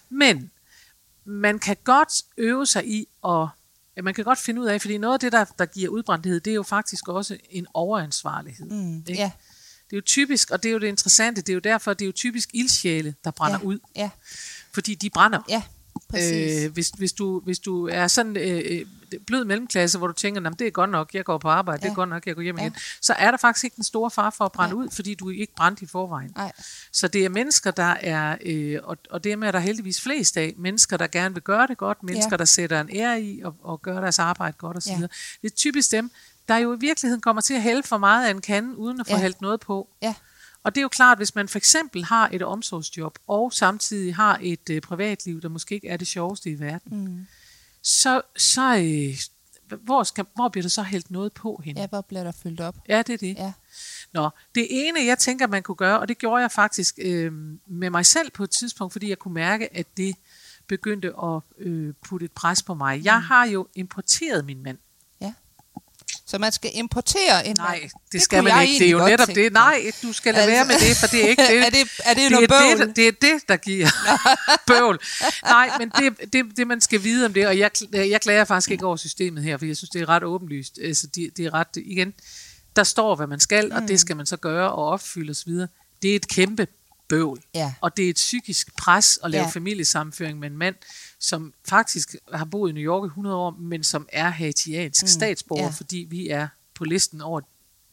Men 0.09 0.51
man 1.25 1.59
kan 1.59 1.77
godt 1.83 2.21
øve 2.37 2.65
sig 2.65 2.87
i 2.87 3.07
at 3.25 3.47
ja, 3.97 4.01
man 4.01 4.13
kan 4.13 4.23
godt 4.23 4.39
finde 4.39 4.61
ud 4.61 4.65
af, 4.65 4.81
fordi 4.81 4.97
noget 4.97 5.13
af 5.13 5.19
det, 5.19 5.31
der, 5.31 5.45
der 5.59 5.65
giver 5.65 5.89
udbrændthed, 5.89 6.39
det 6.39 6.51
er 6.51 6.55
jo 6.55 6.63
faktisk 6.63 7.07
også 7.07 7.37
en 7.49 7.67
overansvarlighed. 7.73 8.65
Mm, 8.65 8.97
ikke? 8.97 9.13
ja, 9.13 9.31
Det 9.89 9.93
er 9.93 9.97
jo 9.97 10.01
typisk, 10.01 10.51
og 10.51 10.63
det 10.63 10.69
er 10.69 10.73
jo 10.73 10.79
det 10.79 10.87
interessante, 10.87 11.41
det 11.41 11.49
er 11.49 11.53
jo 11.53 11.59
derfor, 11.59 11.93
det 11.93 12.05
er 12.05 12.07
jo 12.07 12.11
typisk 12.11 12.49
ildsjæle, 12.53 13.15
der 13.23 13.31
brænder 13.31 13.59
ja, 13.59 13.65
ud, 13.65 13.79
Ja, 13.95 14.09
fordi 14.73 14.95
de 14.95 15.09
brænder. 15.09 15.39
ja, 15.49 15.63
præcis. 16.09 16.63
Øh, 16.65 16.71
hvis, 16.73 16.89
hvis, 16.97 17.13
du, 17.13 17.39
hvis 17.39 17.59
du 17.59 17.87
er 17.87 18.07
sådan 18.07 18.37
øh, 18.37 18.61
øh, 18.65 18.85
blød 19.27 19.45
mellemklasse, 19.45 19.97
hvor 19.97 20.07
du 20.07 20.13
tænker, 20.13 20.41
"Nå, 20.41 20.49
men 20.49 20.59
det 20.59 20.67
er 20.67 20.71
godt 20.71 20.89
nok, 20.89 21.09
jeg 21.13 21.25
går 21.25 21.37
på 21.37 21.49
arbejde, 21.49 21.79
ja. 21.83 21.85
det 21.87 21.91
er 21.91 21.95
godt 21.95 22.09
nok, 22.09 22.25
jeg 22.25 22.35
går 22.35 22.41
hjem 22.41 22.57
Ja. 22.57 22.63
igen, 22.63 22.75
så 23.01 23.13
er 23.13 23.31
der 23.31 23.37
faktisk 23.37 23.63
ikke 23.63 23.75
en 23.77 23.83
stor 23.83 24.09
far 24.09 24.29
for 24.29 24.45
at 24.45 24.51
brænde 24.51 24.75
Nej. 24.75 24.83
ud, 24.83 24.89
fordi 24.91 25.13
du 25.15 25.29
ikke 25.29 25.53
brændt 25.57 25.81
i 25.81 25.85
forvejen. 25.85 26.31
Nej, 26.35 26.51
Så 26.91 27.07
det 27.07 27.25
er 27.25 27.29
mennesker, 27.29 27.71
der 27.71 27.95
er, 28.01 28.37
øh, 28.45 28.79
og, 28.83 28.97
og 29.09 29.23
det 29.23 29.31
er 29.31 29.37
der 29.37 29.51
er 29.51 29.59
heldigvis 29.59 30.01
flest 30.01 30.37
af, 30.37 30.53
mennesker, 30.57 30.97
der 30.97 31.07
gerne 31.07 31.33
vil 31.35 31.43
gøre 31.43 31.67
det 31.67 31.77
godt, 31.77 32.03
mennesker, 32.03 32.31
Ja. 32.31 32.37
der 32.37 32.45
sætter 32.45 32.81
en 32.81 32.89
ære 32.95 33.21
i 33.21 33.41
og, 33.41 33.55
og 33.63 33.81
gør 33.81 33.99
deres 34.01 34.19
arbejde 34.19 34.57
godt 34.57 34.77
osv. 34.77 34.89
Ja. 34.91 34.97
Det 35.41 35.51
er 35.51 35.55
typisk 35.55 35.91
dem, 35.91 36.11
der 36.47 36.57
jo 36.57 36.73
i 36.75 36.77
virkeligheden 36.79 37.21
kommer 37.21 37.41
til 37.41 37.53
at 37.53 37.61
hælde 37.61 37.83
for 37.83 37.97
meget 37.97 38.27
af 38.27 38.31
en 38.31 38.41
kande, 38.41 38.77
uden 38.77 38.99
at 38.99 39.07
få 39.07 39.13
ja. 39.13 39.21
hældt 39.21 39.41
noget 39.41 39.59
på. 39.59 39.89
ja, 40.01 40.13
Og 40.65 40.75
det 40.75 40.81
er 40.81 40.81
jo 40.81 40.89
klart, 40.89 41.17
hvis 41.17 41.35
man 41.35 41.47
for 41.47 41.57
eksempel 41.57 42.03
har 42.03 42.29
et 42.33 42.41
omsorgsjob, 42.41 43.19
og 43.27 43.53
samtidig 43.53 44.15
har 44.15 44.39
et 44.41 44.69
øh, 44.69 44.81
privatliv, 44.81 45.41
der 45.41 45.49
måske 45.49 45.75
ikke 45.75 45.87
er 45.87 45.97
det 45.97 46.07
sjoveste 46.07 46.49
i 46.49 46.59
verden, 46.59 47.05
mm. 47.05 47.25
så, 47.81 48.21
så 48.37 48.77
øh, 48.77 49.17
hvor, 49.79 50.03
skal, 50.03 50.25
hvor 50.35 50.49
bliver 50.49 50.61
der 50.61 50.69
så 50.69 50.83
hældt 50.83 51.11
noget 51.11 51.33
på 51.33 51.61
hende? 51.65 51.81
ja, 51.81 51.87
hvor 51.87 52.01
bliver 52.01 52.23
der 52.23 52.31
fyldt 52.31 52.61
op? 52.61 52.75
ja 52.89 52.97
det 53.01 53.13
er 53.13 53.17
det. 53.17 53.35
Ja, 53.35 53.53
Nå, 54.13 54.29
det 54.55 54.67
ene, 54.69 55.05
jeg 55.05 55.17
tænker, 55.17 55.47
man 55.47 55.63
kunne 55.63 55.75
gøre, 55.75 55.99
og 55.99 56.07
det 56.07 56.17
gjorde 56.17 56.41
jeg 56.41 56.51
faktisk 56.51 56.99
øh, 57.01 57.33
med 57.67 57.89
mig 57.89 58.05
selv 58.05 58.31
på 58.31 58.43
et 58.43 58.49
tidspunkt, 58.49 58.93
fordi 58.93 59.09
jeg 59.09 59.19
kunne 59.19 59.33
mærke, 59.33 59.77
at 59.77 59.87
det 59.97 60.15
begyndte 60.67 61.07
at 61.07 61.41
øh, 61.57 61.93
putte 62.01 62.25
et 62.25 62.31
pres 62.31 62.63
på 62.63 62.73
mig. 62.73 63.05
Jeg 63.05 63.23
har 63.23 63.45
jo 63.45 63.67
importeret 63.75 64.45
min 64.45 64.63
mand. 64.63 64.77
Så 66.27 66.37
man 66.37 66.51
skal 66.51 66.71
importere 66.73 67.47
en 67.47 67.55
Nej, 67.57 67.79
mand. 67.81 67.91
det 68.11 68.21
skal 68.21 68.43
man 68.43 68.67
ikke. 68.67 68.79
Det 68.79 68.87
er 68.87 68.91
jo 68.91 69.05
netop 69.05 69.27
det. 69.27 69.53
Nej, 69.53 69.91
du 70.01 70.13
skal 70.13 70.33
lade 70.33 70.47
være 70.47 70.59
Altså, 70.59 70.73
med 70.73 70.89
det, 70.89 70.97
for 70.97 71.07
det 71.07 71.25
er 71.25 71.29
ikke 71.29 71.41
det. 71.49 71.65
er 71.65 71.69
det, 71.69 71.81
er 72.03 72.13
det, 72.13 72.23
det, 72.23 72.31
noget 72.31 72.51
er 72.51 72.77
bøvl? 72.77 72.87
det, 72.87 72.95
det 72.95 73.07
er 73.07 73.11
det, 73.11 73.49
der 73.49 73.57
giver 73.57 73.87
bøvl. 74.67 74.99
Nej, 75.43 75.69
men 75.79 75.89
det, 75.89 76.33
det, 76.33 76.45
det, 76.57 76.67
man 76.67 76.81
skal 76.81 77.03
vide 77.03 77.25
om 77.25 77.33
det, 77.33 77.47
og 77.47 77.57
jeg, 77.57 77.71
jeg 77.93 78.21
klager 78.21 78.45
faktisk 78.45 78.71
ikke 78.71 78.85
over 78.85 78.95
systemet 78.95 79.43
her, 79.43 79.57
for 79.57 79.65
jeg 79.65 79.77
synes, 79.77 79.89
det 79.89 80.01
er 80.01 80.09
ret 80.09 80.23
åbenlyst. 80.23 80.79
Altså, 80.83 81.07
det, 81.07 81.37
det 81.37 81.45
er 81.45 81.53
ret, 81.53 81.67
igen, 81.75 82.13
der 82.75 82.83
står, 82.83 83.15
hvad 83.15 83.27
man 83.27 83.39
skal, 83.39 83.71
og 83.71 83.81
det 83.81 83.99
skal 83.99 84.17
man 84.17 84.25
så 84.25 84.37
gøre 84.37 84.71
og 84.71 84.85
opfylde 84.85 85.31
osv. 85.31 85.51
Det 86.01 86.11
er 86.11 86.15
et 86.15 86.27
kæmpe 86.27 86.67
bøvl. 87.09 87.41
Ja. 87.55 87.73
Og 87.81 87.97
det 87.97 88.05
er 88.05 88.09
et 88.09 88.15
psykisk 88.15 88.75
pres 88.77 89.19
at 89.23 89.31
lave 89.31 89.43
ja. 89.43 89.49
familiesammenføring 89.49 90.39
med 90.39 90.49
en 90.49 90.57
mand, 90.57 90.75
som 91.19 91.53
faktisk 91.69 92.15
har 92.33 92.45
boet 92.45 92.69
i 92.69 92.73
New 92.73 92.83
York 92.83 93.03
i 93.07 93.11
100 93.11 93.35
år, 93.35 93.51
men 93.59 93.83
som 93.83 94.07
er 94.13 94.29
haitiansk 94.29 95.03
mm. 95.03 95.07
statsborger, 95.07 95.61
Ja. 95.63 95.67
ja. 95.67 95.73
fordi 95.73 96.07
vi 96.09 96.29
er 96.29 96.47
på 96.75 96.83
listen 96.83 97.21
over, 97.21 97.41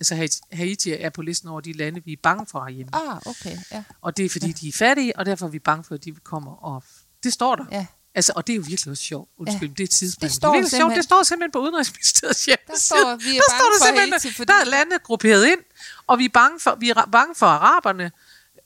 altså 0.01 0.15
Haiti- 0.53 0.91
er 1.05 1.11
på 1.11 1.23
listen 1.23 1.49
over 1.49 1.61
de 1.61 1.73
lande, 1.73 2.01
vi 2.05 2.13
er 2.13 2.17
bange 2.23 2.47
for 2.51 2.65
herhjemme. 2.65 2.95
Ah, 2.95 3.19
okay, 3.27 3.57
ja. 3.73 3.85
Og 4.01 4.17
det 4.17 4.25
er 4.25 4.31
fordi, 4.31 4.53
de 4.53 4.69
er 4.69 4.73
fattige, 4.73 5.19
og 5.19 5.27
derfor 5.27 5.47
er 5.47 5.51
vi 5.51 5.59
bange 5.59 5.85
for, 5.85 5.95
at 5.95 6.05
de 6.05 6.13
kommer 6.25 6.53
og... 6.65 6.85
Det 7.25 7.33
står 7.33 7.57
der. 7.57 7.65
ja. 7.73 7.87
Altså, 8.15 8.33
og 8.37 8.47
det 8.47 8.53
er 8.53 8.57
jo 8.57 8.63
virkelig 8.67 8.91
også 8.91 9.03
sjovt. 9.03 9.31
Undskyld, 9.39 9.69
Ja. 9.69 9.75
det 9.79 9.83
er 9.83 9.87
tidsspring. 9.89 10.23
Det 10.31 10.37
står 10.37 10.49
er 10.49 10.53
virkelig 10.53 10.71
sjovt. 10.71 10.95
Det 10.97 11.05
står 11.05 11.23
simpelthen 11.23 11.53
på 11.53 11.59
Udenrigsministeriets 11.59 12.45
hjemmeside. 12.45 12.79
står, 12.87 13.17
vi 13.17 13.31
er 13.37 13.41
der 13.41 13.43
bange 13.51 13.59
står 13.59 13.71
der 13.71 13.79
for 13.79 13.87
simpelthen, 13.87 14.13
Haiti, 14.13 14.33
fordi- 14.33 14.53
Der 14.53 14.61
er 14.61 14.65
landet 14.65 15.03
grupperet 15.03 15.47
ind, 15.47 15.61
og 16.07 16.19
vi 16.19 16.25
er 16.25 16.29
bange 16.35 16.61
for, 16.61 16.77
vi 16.81 16.91
er 16.91 17.09
bange 17.13 17.35
for 17.35 17.47
araberne, 17.47 18.13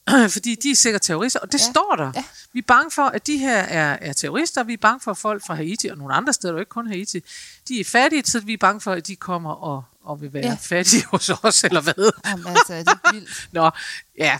fordi 0.34 0.54
de 0.54 0.70
er 0.70 0.74
sikkert 0.76 1.02
terrorister, 1.02 1.40
og 1.40 1.52
det 1.52 1.58
Ja. 1.60 1.70
står 1.72 1.94
der. 1.98 2.12
Ja. 2.14 2.24
Vi 2.52 2.58
er 2.58 2.62
bange 2.66 2.90
for, 2.90 3.02
at 3.02 3.26
de 3.26 3.38
her 3.38 3.56
er, 3.58 3.98
er 4.00 4.12
terrorister, 4.12 4.62
vi 4.62 4.72
er 4.72 4.76
bange 4.76 5.00
for 5.00 5.14
folk 5.14 5.46
fra 5.46 5.54
Haiti, 5.54 5.86
og 5.86 5.98
nogle 5.98 6.14
andre 6.14 6.32
steder, 6.32 6.52
det 6.52 6.56
er 6.56 6.58
jo 6.58 6.62
ikke 6.62 6.70
kun 6.70 6.86
Haiti. 6.86 7.20
De 7.68 7.80
er 7.80 7.84
fattige, 7.84 8.22
så 8.24 8.40
vi 8.40 8.52
er 8.52 8.56
bange 8.60 8.80
for, 8.80 8.92
at 8.92 9.06
de 9.06 9.16
kommer 9.16 9.50
og, 9.52 9.84
og 10.04 10.20
vil 10.20 10.32
være 10.32 10.46
Ja. 10.46 10.56
fattige 10.60 11.04
hos 11.12 11.30
os, 11.42 11.64
eller 11.64 11.80
hvad? 11.80 12.12
Jamen, 12.26 12.46
altså, 12.46 12.72
det 12.74 12.88
er 12.88 13.12
vildt. 13.12 13.48
Nå, 13.52 13.70
ja, 14.18 14.38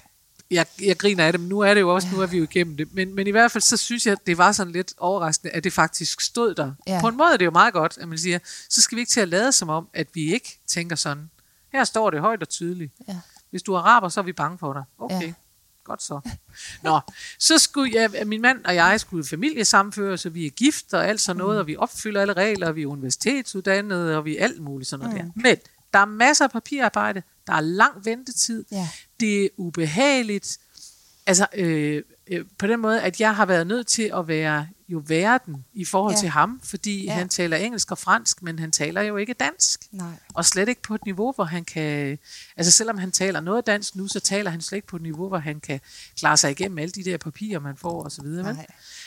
jeg, 0.50 0.66
jeg 0.82 0.98
griner 0.98 1.26
af 1.26 1.32
det, 1.32 1.40
men 1.40 1.48
nu 1.48 1.60
er 1.60 1.74
det 1.74 1.80
jo 1.80 1.94
også, 1.94 2.08
ja. 2.08 2.14
nu 2.16 2.20
er 2.22 2.26
vi 2.26 2.36
jo 2.36 2.42
igennem 2.42 2.76
det. 2.76 2.94
Men, 2.94 3.14
men 3.14 3.26
i 3.26 3.30
hvert 3.30 3.52
fald, 3.52 3.62
så 3.62 3.76
synes 3.76 4.06
jeg, 4.06 4.16
det 4.26 4.38
var 4.38 4.52
sådan 4.52 4.72
lidt 4.72 4.94
overraskende, 4.98 5.52
at 5.52 5.64
det 5.64 5.72
faktisk 5.72 6.20
stod 6.20 6.54
der. 6.54 6.72
Ja. 6.86 7.00
På 7.00 7.08
en 7.08 7.16
måde 7.16 7.32
er 7.32 7.36
det 7.36 7.44
jo 7.44 7.50
meget 7.50 7.72
godt, 7.72 7.98
at 8.00 8.08
man 8.08 8.18
siger, 8.18 8.38
så 8.68 8.82
skal 8.82 8.96
vi 8.96 9.00
ikke 9.00 9.10
til 9.10 9.20
at 9.20 9.28
lade 9.28 9.52
som 9.52 9.68
om, 9.68 9.88
at 9.94 10.06
vi 10.14 10.32
ikke 10.34 10.58
tænker 10.66 10.96
sådan. 10.96 11.30
Her 11.72 11.84
står 11.84 12.10
det 12.10 12.20
højt 12.20 12.42
og 12.42 12.48
tydeligt. 12.48 12.92
Ja. 13.08 13.16
Hvis 13.50 13.62
du 13.62 13.74
er 13.74 13.78
araber, 13.78 14.08
så 14.08 14.20
er 14.20 14.24
vi 14.24 14.32
bange 14.32 14.58
for 14.58 14.72
dig. 14.72 14.82
Okay, 14.98 15.22
Ja. 15.26 15.32
Godt 15.86 16.02
så. 16.02 16.20
Nå, 16.82 17.00
så 17.38 17.58
skulle 17.58 17.92
jeg, 17.94 18.26
min 18.26 18.40
mand 18.42 18.64
og 18.64 18.74
jeg 18.74 19.00
skulle 19.00 19.24
familiesamføre, 19.24 20.18
så 20.18 20.30
vi 20.30 20.46
er 20.46 20.50
gift 20.50 20.94
og 20.94 21.06
alt 21.08 21.20
sådan 21.20 21.38
noget, 21.38 21.56
mm. 21.56 21.60
og 21.60 21.66
vi 21.66 21.76
opfylder 21.76 22.20
alle 22.20 22.32
regler, 22.32 22.66
og 22.68 22.76
vi 22.76 22.82
er 22.82 22.86
universitetsuddannede, 22.86 24.16
og 24.16 24.24
vi 24.24 24.38
er 24.38 24.44
alt 24.44 24.60
muligt 24.62 24.90
sådan 24.90 25.06
noget 25.06 25.24
Mm. 25.24 25.32
der. 25.32 25.48
Men 25.48 25.56
der 25.92 25.98
er 25.98 26.04
masser 26.04 26.44
af 26.44 26.50
papirarbejde, 26.50 27.22
der 27.46 27.52
er 27.52 27.60
lang 27.60 28.04
ventetid, 28.04 28.64
Ja. 28.72 28.88
det 29.20 29.44
er 29.44 29.48
ubehageligt. 29.56 30.58
Altså, 31.26 31.46
øh, 31.54 32.02
øh, 32.26 32.44
på 32.58 32.66
den 32.66 32.80
måde, 32.80 33.02
at 33.02 33.20
jeg 33.20 33.36
har 33.36 33.46
været 33.46 33.66
nødt 33.66 33.86
til 33.86 34.10
at 34.16 34.28
være 34.28 34.68
jo 34.88 35.02
verden 35.06 35.64
i 35.74 35.84
forhold 35.84 36.14
Ja. 36.14 36.20
til 36.20 36.28
ham, 36.28 36.60
fordi 36.64 37.04
Ja. 37.04 37.12
han 37.12 37.28
taler 37.28 37.56
engelsk 37.56 37.90
og 37.90 37.98
fransk, 37.98 38.42
men 38.42 38.58
han 38.58 38.70
taler 38.72 39.02
jo 39.02 39.16
ikke 39.16 39.32
dansk. 39.32 39.80
Nej. 39.92 40.06
Og 40.34 40.44
slet 40.44 40.68
ikke 40.68 40.82
på 40.82 40.94
et 40.94 41.04
niveau, 41.04 41.32
hvor 41.32 41.44
han 41.44 41.64
kan... 41.64 42.18
Altså 42.56 42.72
selvom 42.72 42.98
han 42.98 43.10
taler 43.12 43.40
noget 43.40 43.66
dansk 43.66 43.96
nu, 43.96 44.08
så 44.08 44.20
taler 44.20 44.50
han 44.50 44.60
slet 44.60 44.76
ikke 44.76 44.88
på 44.88 44.96
et 44.96 45.02
niveau, 45.02 45.28
hvor 45.28 45.38
han 45.38 45.60
kan 45.60 45.80
klare 46.18 46.36
sig 46.36 46.50
igennem 46.50 46.78
alle 46.78 46.90
de 46.92 47.04
der 47.04 47.16
papirer, 47.16 47.60
man 47.60 47.76
får 47.76 48.04
og 48.04 48.12
så 48.12 48.22
videre. 48.22 48.46
vel? 48.46 48.54
Nej. 48.54 48.66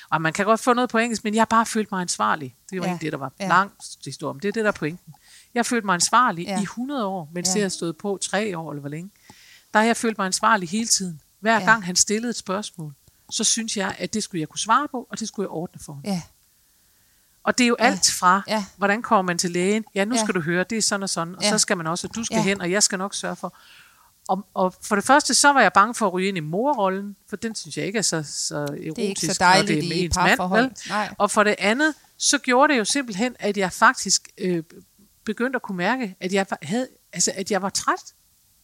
Og 0.10 0.22
man 0.22 0.34
kan 0.34 0.46
godt 0.46 0.60
få 0.60 0.74
noget 0.74 0.90
på 0.90 0.98
engelsk, 0.98 1.24
men 1.24 1.34
jeg 1.36 1.42
har 1.42 1.46
bare 1.46 1.66
følt 1.66 1.92
mig 1.92 2.02
ansvarlig. 2.02 2.56
Det 2.72 2.80
var 2.82 2.88
Ja. 2.88 2.94
ikke 2.94 3.04
det, 3.06 3.12
der 3.12 3.18
var 3.20 3.32
Ja. 3.40 3.48
langt 3.48 3.84
historie, 4.06 4.34
men 4.34 4.42
det 4.42 4.48
er 4.48 4.52
det, 4.52 4.64
der 4.64 4.70
er 4.72 4.76
pointen. 4.76 5.14
Jeg 5.54 5.60
har 5.60 5.64
følt 5.64 5.86
mig 5.86 5.94
ansvarlig 5.94 6.46
Ja. 6.46 6.60
i 6.60 6.64
100 6.64 7.06
år, 7.06 7.30
mens 7.34 7.48
Ja. 7.48 7.52
ja. 7.52 7.54
det 7.54 7.62
har 7.64 7.70
stået 7.70 7.98
på 7.98 8.20
tre 8.22 8.58
år, 8.58 8.72
eller 8.72 8.80
hvor 8.82 8.90
længe. 8.90 9.10
Der 9.74 9.80
har 9.80 9.86
jeg 9.86 9.98
følt 9.98 10.18
mig 10.18 10.26
ansvarlig 10.26 10.70
hele 10.70 10.88
tiden. 10.88 11.22
Hver 11.40 11.60
Ja. 11.60 11.66
gang 11.66 11.86
han 11.86 11.96
stillede 11.96 12.30
et 12.30 12.36
spørgsmål, 12.36 12.94
så 13.32 13.44
synes 13.44 13.78
jeg, 13.78 13.96
at 14.00 14.14
det 14.14 14.24
skulle 14.24 14.40
jeg 14.42 14.50
kunne 14.50 14.60
svare 14.60 14.88
på, 14.88 15.08
og 15.12 15.20
det 15.20 15.28
skulle 15.28 15.44
jeg 15.46 15.50
ordne 15.52 15.82
for 15.86 15.94
ham. 15.94 16.02
Ja. 16.06 16.22
Og 17.44 17.58
det 17.58 17.64
er 17.64 17.68
jo 17.68 17.76
Ja. 17.80 17.86
alt 17.86 18.12
fra, 18.20 18.42
Ja. 18.48 18.66
hvordan 18.78 19.02
kommer 19.02 19.22
man 19.22 19.38
til 19.38 19.52
lægen? 19.52 19.86
Ja, 19.96 20.06
nu 20.06 20.16
Ja. 20.16 20.22
skal 20.24 20.36
du 20.36 20.42
høre, 20.42 20.64
det 20.64 20.78
er 20.78 20.82
sådan 20.82 21.04
og 21.04 21.10
sådan. 21.10 21.36
Og 21.36 21.42
Ja. 21.44 21.50
så 21.50 21.58
skal 21.58 21.78
man 21.78 21.88
også, 21.88 22.08
og 22.08 22.16
du 22.16 22.24
skal 22.24 22.36
Ja. 22.36 22.44
hen, 22.44 22.62
og 22.62 22.72
jeg 22.72 22.84
skal 22.84 22.98
nok 22.98 23.14
sørge 23.16 23.36
for. 23.36 23.54
Og, 24.28 24.48
og 24.54 24.76
for 24.82 24.96
det 24.96 25.04
første, 25.06 25.34
så 25.34 25.54
var 25.54 25.62
jeg 25.62 25.74
bange 25.74 25.96
for 25.96 26.08
at 26.08 26.14
ryge 26.14 26.28
ind 26.28 26.38
i 26.38 26.40
morrollen, 26.40 27.16
for 27.30 27.36
den 27.36 27.56
synes 27.56 27.78
jeg 27.78 27.86
ikke 27.86 27.98
er 27.98 28.02
så, 28.04 28.24
så 28.24 28.56
erotisk, 28.56 28.96
Det 28.96 29.04
er 29.06 29.08
ikke 29.10 29.22
så 29.22 29.28
når 29.40 29.46
dejligt 29.48 29.68
det 29.68 29.78
er 29.86 29.90
med 29.90 29.98
i 29.98 30.06
ens 30.06 30.16
mand. 30.16 30.28
parforhold. 30.28 30.64
Vel? 30.64 30.74
Nej. 30.90 31.14
Og 31.18 31.32
for 31.32 31.44
det 31.44 31.56
andet, 31.60 31.94
så 32.18 32.38
gjorde 32.38 32.74
det 32.74 32.80
jo 32.80 32.86
simpelthen, 32.86 33.36
at 33.40 33.58
jeg 33.58 33.74
faktisk 33.74 34.30
øh, 34.38 34.64
begyndte 35.24 35.56
at 35.58 35.62
kunne 35.62 35.78
mærke, 35.78 36.16
at 36.20 36.34
jeg, 36.34 36.46
havde, 36.62 36.88
altså, 37.14 37.32
at 37.36 37.52
jeg 37.52 37.62
var 37.62 37.70
træt. 37.70 38.14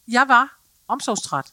Jeg 0.07 0.25
var 0.27 0.59
omsorgstræt. 0.87 1.45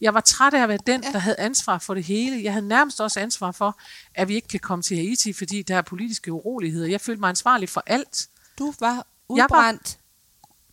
Jeg 0.00 0.14
var 0.14 0.20
træt 0.20 0.54
af 0.54 0.62
at 0.62 0.68
være 0.68 0.78
den, 0.86 1.02
der 1.02 1.18
havde 1.18 1.36
ansvar 1.38 1.78
for 1.78 1.94
det 1.94 2.04
hele. 2.04 2.44
Jeg 2.44 2.52
havde 2.52 2.68
nærmest 2.68 3.00
også 3.00 3.20
ansvar 3.20 3.52
for, 3.52 3.78
at 4.14 4.28
vi 4.28 4.34
ikke 4.34 4.48
kan 4.48 4.60
komme 4.60 4.82
til 4.82 4.96
Haiti, 4.96 5.32
fordi 5.32 5.62
der 5.62 5.76
er 5.76 5.82
politiske 5.82 6.32
uroligheder. 6.32 6.88
Jeg 6.88 7.00
følte 7.00 7.20
mig 7.20 7.28
ansvarlig 7.28 7.68
for 7.68 7.82
alt. 7.86 8.28
Du 8.58 8.74
var 8.80 9.06
udbrændt 9.28 9.98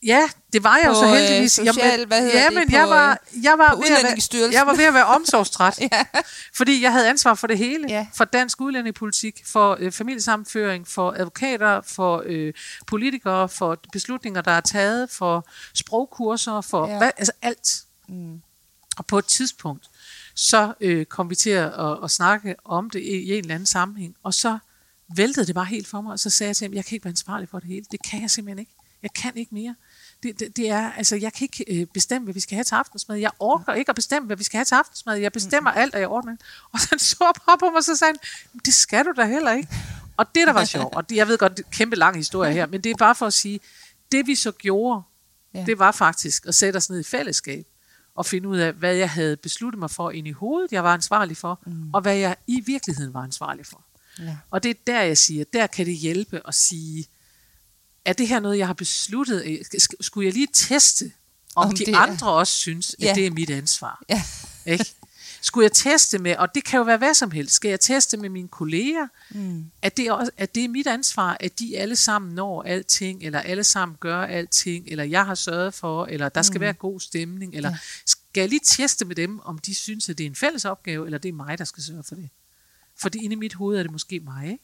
Ja, 0.05 0.29
det 0.53 0.63
var 0.63 0.77
jeg 0.77 0.85
jo 0.85 0.93
På, 0.93 0.99
så 0.99 1.05
øh, 1.05 1.11
heldigvis. 1.11 1.51
social- 1.51 2.05
hvad 2.05 2.21
hedder 2.21 2.39
ja, 2.39 2.49
det, 2.49 2.69
på, 2.69 2.75
jeg 2.75 2.89
var, 2.89 3.19
øh, 3.35 3.43
jeg 3.43 3.57
var 3.57 3.69
på 3.75 3.81
ved 3.81 3.97
at 3.97 4.03
være, 4.03 4.51
jeg 4.51 4.67
var 4.67 4.75
ved 4.75 4.83
at 4.83 4.93
være 4.93 5.05
omsorgstræt. 5.05 5.79
ja. 5.91 6.05
Fordi 6.55 6.81
jeg 6.81 6.91
havde 6.91 7.09
ansvar 7.09 7.33
for 7.33 7.47
det 7.47 7.57
hele. 7.57 7.85
Ja. 7.89 8.07
For 8.13 8.25
dansk 8.25 8.61
udlændingepolitik, 8.61 9.41
for 9.45 9.77
øh, 9.79 9.91
familiesammenføring, 9.91 10.87
for 10.87 11.11
advokater, 11.17 11.81
for 11.81 12.23
øh, 12.25 12.53
politikere, 12.87 13.49
for 13.49 13.77
beslutninger, 13.91 14.41
der 14.41 14.51
er 14.51 14.61
taget, 14.61 15.09
for 15.09 15.47
sprogkurser, 15.73 16.61
for 16.61 16.87
ja. 16.87 16.97
hvad, 16.97 17.11
altså 17.17 17.31
alt. 17.41 17.81
Mm. 18.09 18.41
Og 18.97 19.05
på 19.05 19.17
et 19.17 19.25
tidspunkt, 19.25 19.89
så 20.35 20.73
øh, 20.81 21.05
kom 21.05 21.29
vi 21.29 21.35
til 21.35 21.49
at, 21.49 21.73
at, 21.79 22.03
at 22.03 22.11
snakke 22.11 22.55
om 22.65 22.89
det 22.89 22.99
i, 22.99 23.03
i 23.03 23.31
en 23.31 23.39
eller 23.39 23.55
anden 23.55 23.65
sammenhæng, 23.65 24.15
og 24.23 24.33
så 24.33 24.57
væltede 25.15 25.45
det 25.45 25.55
bare 25.55 25.65
helt 25.65 25.87
for 25.87 26.01
mig, 26.01 26.11
og 26.11 26.19
så 26.19 26.29
sagde 26.29 26.47
jeg 26.49 26.55
til 26.55 26.67
ham, 26.67 26.73
jeg 26.73 26.85
kan 26.85 26.95
ikke 26.95 27.05
være 27.05 27.11
ansvarlig 27.11 27.49
for 27.49 27.59
det 27.59 27.67
hele. 27.67 27.85
Det 27.91 27.99
kan 28.09 28.21
jeg 28.21 28.31
simpelthen 28.31 28.59
ikke. 28.59 28.71
Jeg 29.03 29.13
kan 29.13 29.31
ikke 29.35 29.55
mere. 29.55 29.75
Det, 30.23 30.39
det, 30.39 30.57
det 30.57 30.69
er, 30.69 30.91
altså, 30.91 31.15
jeg 31.15 31.33
kan 31.33 31.45
ikke 31.51 31.81
øh, 31.81 31.87
bestemme, 31.87 32.23
hvad 32.23 32.33
vi 32.33 32.39
skal 32.39 32.55
have 32.55 32.63
til 32.63 32.75
aftensmad. 32.75 33.17
Jeg 33.17 33.31
orker 33.39 33.73
ikke 33.73 33.89
at 33.89 33.95
bestemme, 33.95 34.27
hvad 34.27 34.37
vi 34.37 34.43
skal 34.43 34.57
have 34.57 34.65
til 34.65 34.75
aftensmad. 34.75 35.15
Jeg 35.15 35.31
bestemmer 35.31 35.71
alt, 35.71 35.93
og 35.95 36.01
jeg 36.01 36.09
ordner 36.09 36.31
det. 36.31 36.41
Og 36.71 36.79
så 36.79 36.87
han 36.89 36.99
så 36.99 37.17
bare 37.17 37.57
på 37.57 37.65
mig, 37.65 37.77
og 37.77 37.83
så 37.83 37.95
sagde 37.95 38.13
han, 38.13 38.59
det 38.65 38.73
skal 38.73 39.05
du 39.05 39.13
da 39.17 39.25
heller 39.25 39.51
ikke. 39.51 39.69
Og 40.17 40.25
det, 40.35 40.47
der 40.47 40.53
var 40.53 40.65
sjovt, 40.65 40.95
og 40.95 41.09
det, 41.09 41.15
jeg 41.15 41.27
ved 41.27 41.37
godt, 41.37 41.57
det 41.57 41.63
er 41.63 41.67
en 41.67 41.71
kæmpe 41.71 41.95
lang 41.95 42.17
historie 42.17 42.53
her, 42.53 42.65
men 42.65 42.81
det 42.81 42.91
er 42.91 42.95
bare 42.95 43.15
for 43.15 43.25
at 43.25 43.33
sige, 43.33 43.59
det 44.11 44.27
vi 44.27 44.35
så 44.35 44.51
gjorde, 44.51 45.01
ja. 45.53 45.63
det 45.65 45.79
var 45.79 45.91
faktisk 45.91 46.45
at 46.45 46.55
sætte 46.55 46.77
os 46.77 46.89
ned 46.89 46.99
i 46.99 47.03
fællesskab 47.03 47.65
og 48.15 48.25
finde 48.25 48.49
ud 48.49 48.57
af, 48.57 48.73
hvad 48.73 48.95
jeg 48.95 49.09
havde 49.09 49.37
besluttet 49.37 49.79
mig 49.79 49.91
for 49.91 50.11
ind 50.11 50.27
i 50.27 50.31
hovedet, 50.31 50.71
jeg 50.71 50.83
var 50.83 50.93
ansvarlig 50.93 51.37
for, 51.37 51.59
mm. 51.65 51.93
og 51.93 52.01
hvad 52.01 52.15
jeg 52.15 52.35
i 52.47 52.59
virkeligheden 52.65 53.13
var 53.13 53.21
ansvarlig 53.23 53.65
for. 53.65 53.85
Ja. 54.19 54.37
Og 54.51 54.63
det 54.63 54.69
er 54.69 54.73
der, 54.87 55.01
jeg 55.01 55.17
siger, 55.17 55.43
der 55.53 55.67
kan 55.67 55.85
det 55.85 55.95
hjælpe 55.95 56.41
at 56.47 56.55
sige, 56.55 57.05
er 58.05 58.13
det 58.13 58.27
her 58.27 58.39
noget, 58.39 58.57
jeg 58.57 58.67
har 58.67 58.73
besluttet? 58.73 59.43
Øh, 59.45 59.57
sk- 59.75 60.01
Skulle 60.01 60.25
jeg 60.25 60.33
lige 60.33 60.47
teste, 60.53 61.11
om, 61.55 61.67
Om 61.67 61.73
de 61.75 61.85
det 61.85 61.93
er- 61.93 61.97
andre 61.97 62.31
også 62.31 62.53
synes, 62.53 62.93
at 62.99 63.05
Ja. 63.05 63.13
det 63.15 63.25
er 63.25 63.31
mit 63.31 63.49
ansvar? 63.49 64.03
Ja. 64.09 64.23
Ikke? 64.65 64.85
Skulle 65.45 65.63
jeg 65.63 65.71
teste 65.71 66.19
med, 66.19 66.35
og 66.35 66.55
det 66.55 66.63
kan 66.63 66.77
jo 66.77 66.83
være 66.83 66.97
hvad 66.97 67.13
som 67.13 67.31
helst, 67.31 67.55
skal 67.55 67.69
jeg 67.69 67.79
teste 67.79 68.17
med 68.17 68.29
mine 68.29 68.47
kolleger, 68.47 69.07
Mm. 69.29 69.65
at 69.81 69.97
det, 69.97 70.11
også, 70.11 70.31
at 70.37 70.55
det 70.55 70.63
er 70.63 70.69
mit 70.69 70.87
ansvar, 70.87 71.37
at 71.39 71.59
de 71.59 71.77
alle 71.77 71.95
sammen 71.95 72.35
når 72.35 72.63
alting, 72.63 73.23
eller 73.23 73.39
alle 73.39 73.63
sammen 73.63 73.97
gør 73.99 74.21
alting, 74.21 74.87
eller 74.87 75.03
jeg 75.03 75.25
har 75.25 75.35
sørget 75.35 75.73
for, 75.73 76.05
eller 76.05 76.29
der 76.29 76.41
skal 76.41 76.57
mm. 76.57 76.61
være 76.61 76.73
god 76.73 76.99
stemning, 76.99 77.55
eller 77.55 77.69
Ja. 77.69 77.77
skal 78.05 78.41
jeg 78.41 78.49
lige 78.49 78.61
teste 78.63 79.05
med 79.05 79.15
dem, 79.15 79.39
om 79.39 79.57
de 79.59 79.75
synes, 79.75 80.09
at 80.09 80.17
det 80.17 80.23
er 80.23 80.27
en 80.29 80.35
fælles 80.35 80.65
opgave, 80.65 81.05
eller 81.05 81.17
det 81.17 81.29
er 81.29 81.33
mig, 81.33 81.57
der 81.57 81.63
skal 81.65 81.83
sørge 81.83 82.03
for 82.03 82.15
det. 82.15 82.29
Fordi 82.97 83.19
inde 83.23 83.33
i 83.33 83.37
mit 83.37 83.53
hoved 83.53 83.77
er 83.77 83.83
det 83.83 83.91
måske 83.91 84.19
mig, 84.19 84.45
ikke? 84.51 84.63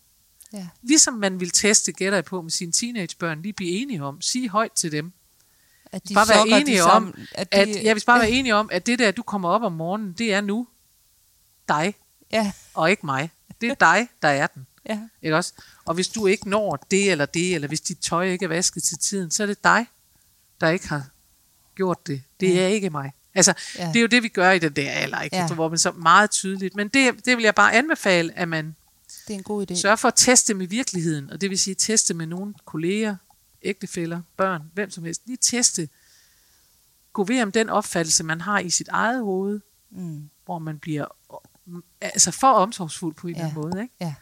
Ja. 0.54 0.68
Ligesom 0.82 1.14
man 1.14 1.40
vil 1.40 1.50
teste, 1.50 1.92
gætter 1.92 2.18
jeg 2.18 2.26
på, 2.26 2.42
med 2.42 2.52
sine 2.52 2.72
teenagebørn, 2.72 3.42
lige 3.42 3.54
blive 3.54 3.72
enige 3.72 4.04
om, 4.04 4.22
sige 4.22 4.50
højt 4.50 4.72
til 4.72 4.92
dem, 4.92 5.14
At 5.92 6.10
de 6.10 6.14
bare 6.14 6.28
være 6.28 6.38
sokker 6.38 6.56
de 6.56 6.62
enige 6.62 6.84
om, 6.84 6.90
sammen, 6.90 7.28
at, 7.32 7.52
de, 7.52 7.58
at 7.58 7.84
jeg 7.84 7.96
vil 7.96 8.04
bare 8.06 8.20
være 8.20 8.30
enige 8.32 8.56
om, 8.56 8.70
at 8.72 8.86
det 8.86 9.00
der, 9.00 9.12
du 9.12 9.22
kommer 9.24 9.50
op 9.50 9.62
om 9.64 9.72
morgenen, 9.72 10.14
det 10.14 10.34
er 10.34 10.42
nu 10.42 10.68
dig, 11.68 11.96
Ja, 12.34 12.52
og 12.74 12.90
ikke 12.92 13.06
mig. 13.06 13.30
Det 13.62 13.70
er 13.70 13.74
dig, 13.76 14.08
der 14.22 14.28
er 14.28 14.48
den. 14.48 14.68
ja, 14.90 15.00
Ikke 15.22 15.36
også? 15.38 15.54
Og 15.86 15.94
hvis 15.96 16.08
du 16.08 16.28
ikke 16.28 16.50
når 16.50 16.76
det 16.92 17.12
eller 17.12 17.26
det, 17.26 17.56
eller 17.56 17.68
hvis 17.68 17.82
dit 17.82 17.98
tøj 18.00 18.26
ikke 18.30 18.46
er 18.46 18.50
vasket 18.50 18.84
til 18.84 18.98
tiden, 18.98 19.32
så 19.32 19.44
er 19.44 19.48
det 19.48 19.64
dig, 19.64 19.86
der 20.62 20.70
ikke 20.70 20.88
har 20.90 21.04
gjort 21.76 22.08
det. 22.08 22.24
Det 22.40 22.56
Ja. 22.56 22.62
er 22.62 22.68
ikke 22.68 22.90
mig. 22.90 23.12
Altså, 23.36 23.54
Ja. 23.78 23.84
ja. 23.84 23.88
det 23.90 23.96
er 23.96 24.02
jo 24.02 24.08
det, 24.08 24.24
vi 24.24 24.28
gør 24.28 24.52
i 24.52 24.60
den 24.60 24.74
der 24.74 24.92
alder, 24.92 25.22
ikke? 25.22 25.36
Ja. 25.36 25.42
Ja. 25.42 25.54
hvor 25.54 25.70
man 25.70 25.78
så 25.78 25.92
meget 25.92 26.32
tydeligt. 26.32 26.76
Men 26.76 26.88
det, 26.88 27.26
det 27.26 27.38
vil 27.38 27.44
jeg 27.44 27.56
bare 27.56 27.74
anbefale, 27.74 28.34
at 28.38 28.48
man 28.48 28.76
det 29.28 29.34
er 29.34 29.38
en 29.38 29.44
god 29.44 29.72
idé. 29.72 29.76
sørger 29.76 29.96
for 29.96 30.08
at 30.08 30.14
teste 30.16 30.54
med 30.54 30.68
virkeligheden, 30.68 31.30
og 31.30 31.42
det 31.42 31.50
vil 31.50 31.60
sige 31.60 31.76
teste 31.76 32.14
med 32.14 32.26
nogle 32.26 32.54
kolleger, 32.66 33.16
ægtefæller, 33.62 34.22
børn, 34.38 34.72
hvem 34.74 34.90
som 34.92 35.04
helst. 35.04 35.22
Lige 35.26 35.38
teste. 35.42 35.90
Gå 37.14 37.24
ved 37.24 37.42
om 37.42 37.52
den 37.52 37.70
opfattelse, 37.70 38.24
man 38.24 38.42
har 38.42 38.60
i 38.60 38.70
sit 38.70 38.88
eget 38.88 39.24
hoved, 39.24 39.60
Mm. 39.94 40.30
hvor 40.46 40.60
man 40.60 40.80
bliver 40.80 41.06
altså 42.02 42.32
for 42.32 42.52
omsorgsfuld 42.52 43.16
på 43.16 43.28
en 43.28 43.36
eller 43.36 43.46
Ja. 43.46 43.50
anden 43.50 43.62
måde, 43.72 43.82
ikke? 43.84 43.96
Ja, 44.00 44.16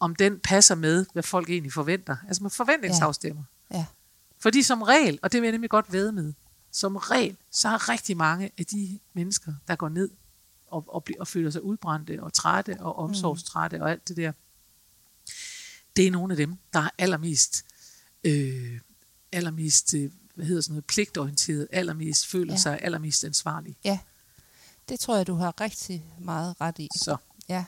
om 0.00 0.16
den 0.16 0.40
passer 0.40 0.74
med, 0.74 1.06
hvad 1.12 1.22
folk 1.22 1.50
egentlig 1.50 1.72
forventer. 1.72 2.16
Altså 2.28 2.42
man 2.42 2.50
forventningsafstemmer. 2.50 3.42
ja, 3.70 3.86
Fordi 4.38 4.62
som 4.62 4.82
regel, 4.82 5.18
og 5.22 5.32
det 5.32 5.40
vil 5.42 5.46
jeg 5.46 5.52
nemlig 5.52 5.70
godt 5.70 5.92
ved 5.92 6.12
med, 6.12 6.32
som 6.70 6.96
regel, 6.96 7.36
så 7.50 7.68
er 7.68 7.88
rigtig 7.88 8.16
mange 8.16 8.50
af 8.58 8.66
de 8.66 8.98
mennesker, 9.12 9.52
der 9.68 9.76
går 9.76 9.88
ned 9.88 10.10
og, 10.66 10.84
og, 10.88 11.04
bliver, 11.04 11.20
og 11.20 11.28
føler 11.28 11.50
sig 11.50 11.62
udbrændte 11.62 12.22
og 12.22 12.32
trætte 12.32 12.76
og 12.80 12.96
omsorgstrætte 12.96 13.82
og 13.82 13.90
alt 13.90 14.08
det 14.08 14.16
der, 14.16 14.32
det 15.96 16.06
er 16.06 16.10
nogle 16.10 16.32
af 16.32 16.36
dem, 16.36 16.56
der 16.72 16.80
er 16.80 16.90
allermest, 16.98 17.64
øh, 18.24 18.80
allermest 19.32 19.94
øh, 19.94 20.10
hvad 20.34 20.46
hedder 20.46 20.62
sådan 20.62 20.72
noget, 20.72 20.84
pligtorienteret, 20.84 21.68
allermest 21.72 22.26
føler 22.26 22.52
Ja. 22.52 22.58
sig 22.58 22.78
allermest 22.82 23.24
ansvarlige. 23.24 23.76
ja. 23.84 23.98
Det 24.88 25.00
tror 25.00 25.16
jeg, 25.16 25.26
du 25.26 25.34
har 25.34 25.60
rigtig 25.60 26.04
meget 26.18 26.60
ret 26.60 26.78
i. 26.78 26.88
Så 26.96 27.16
Ja. 27.48 27.64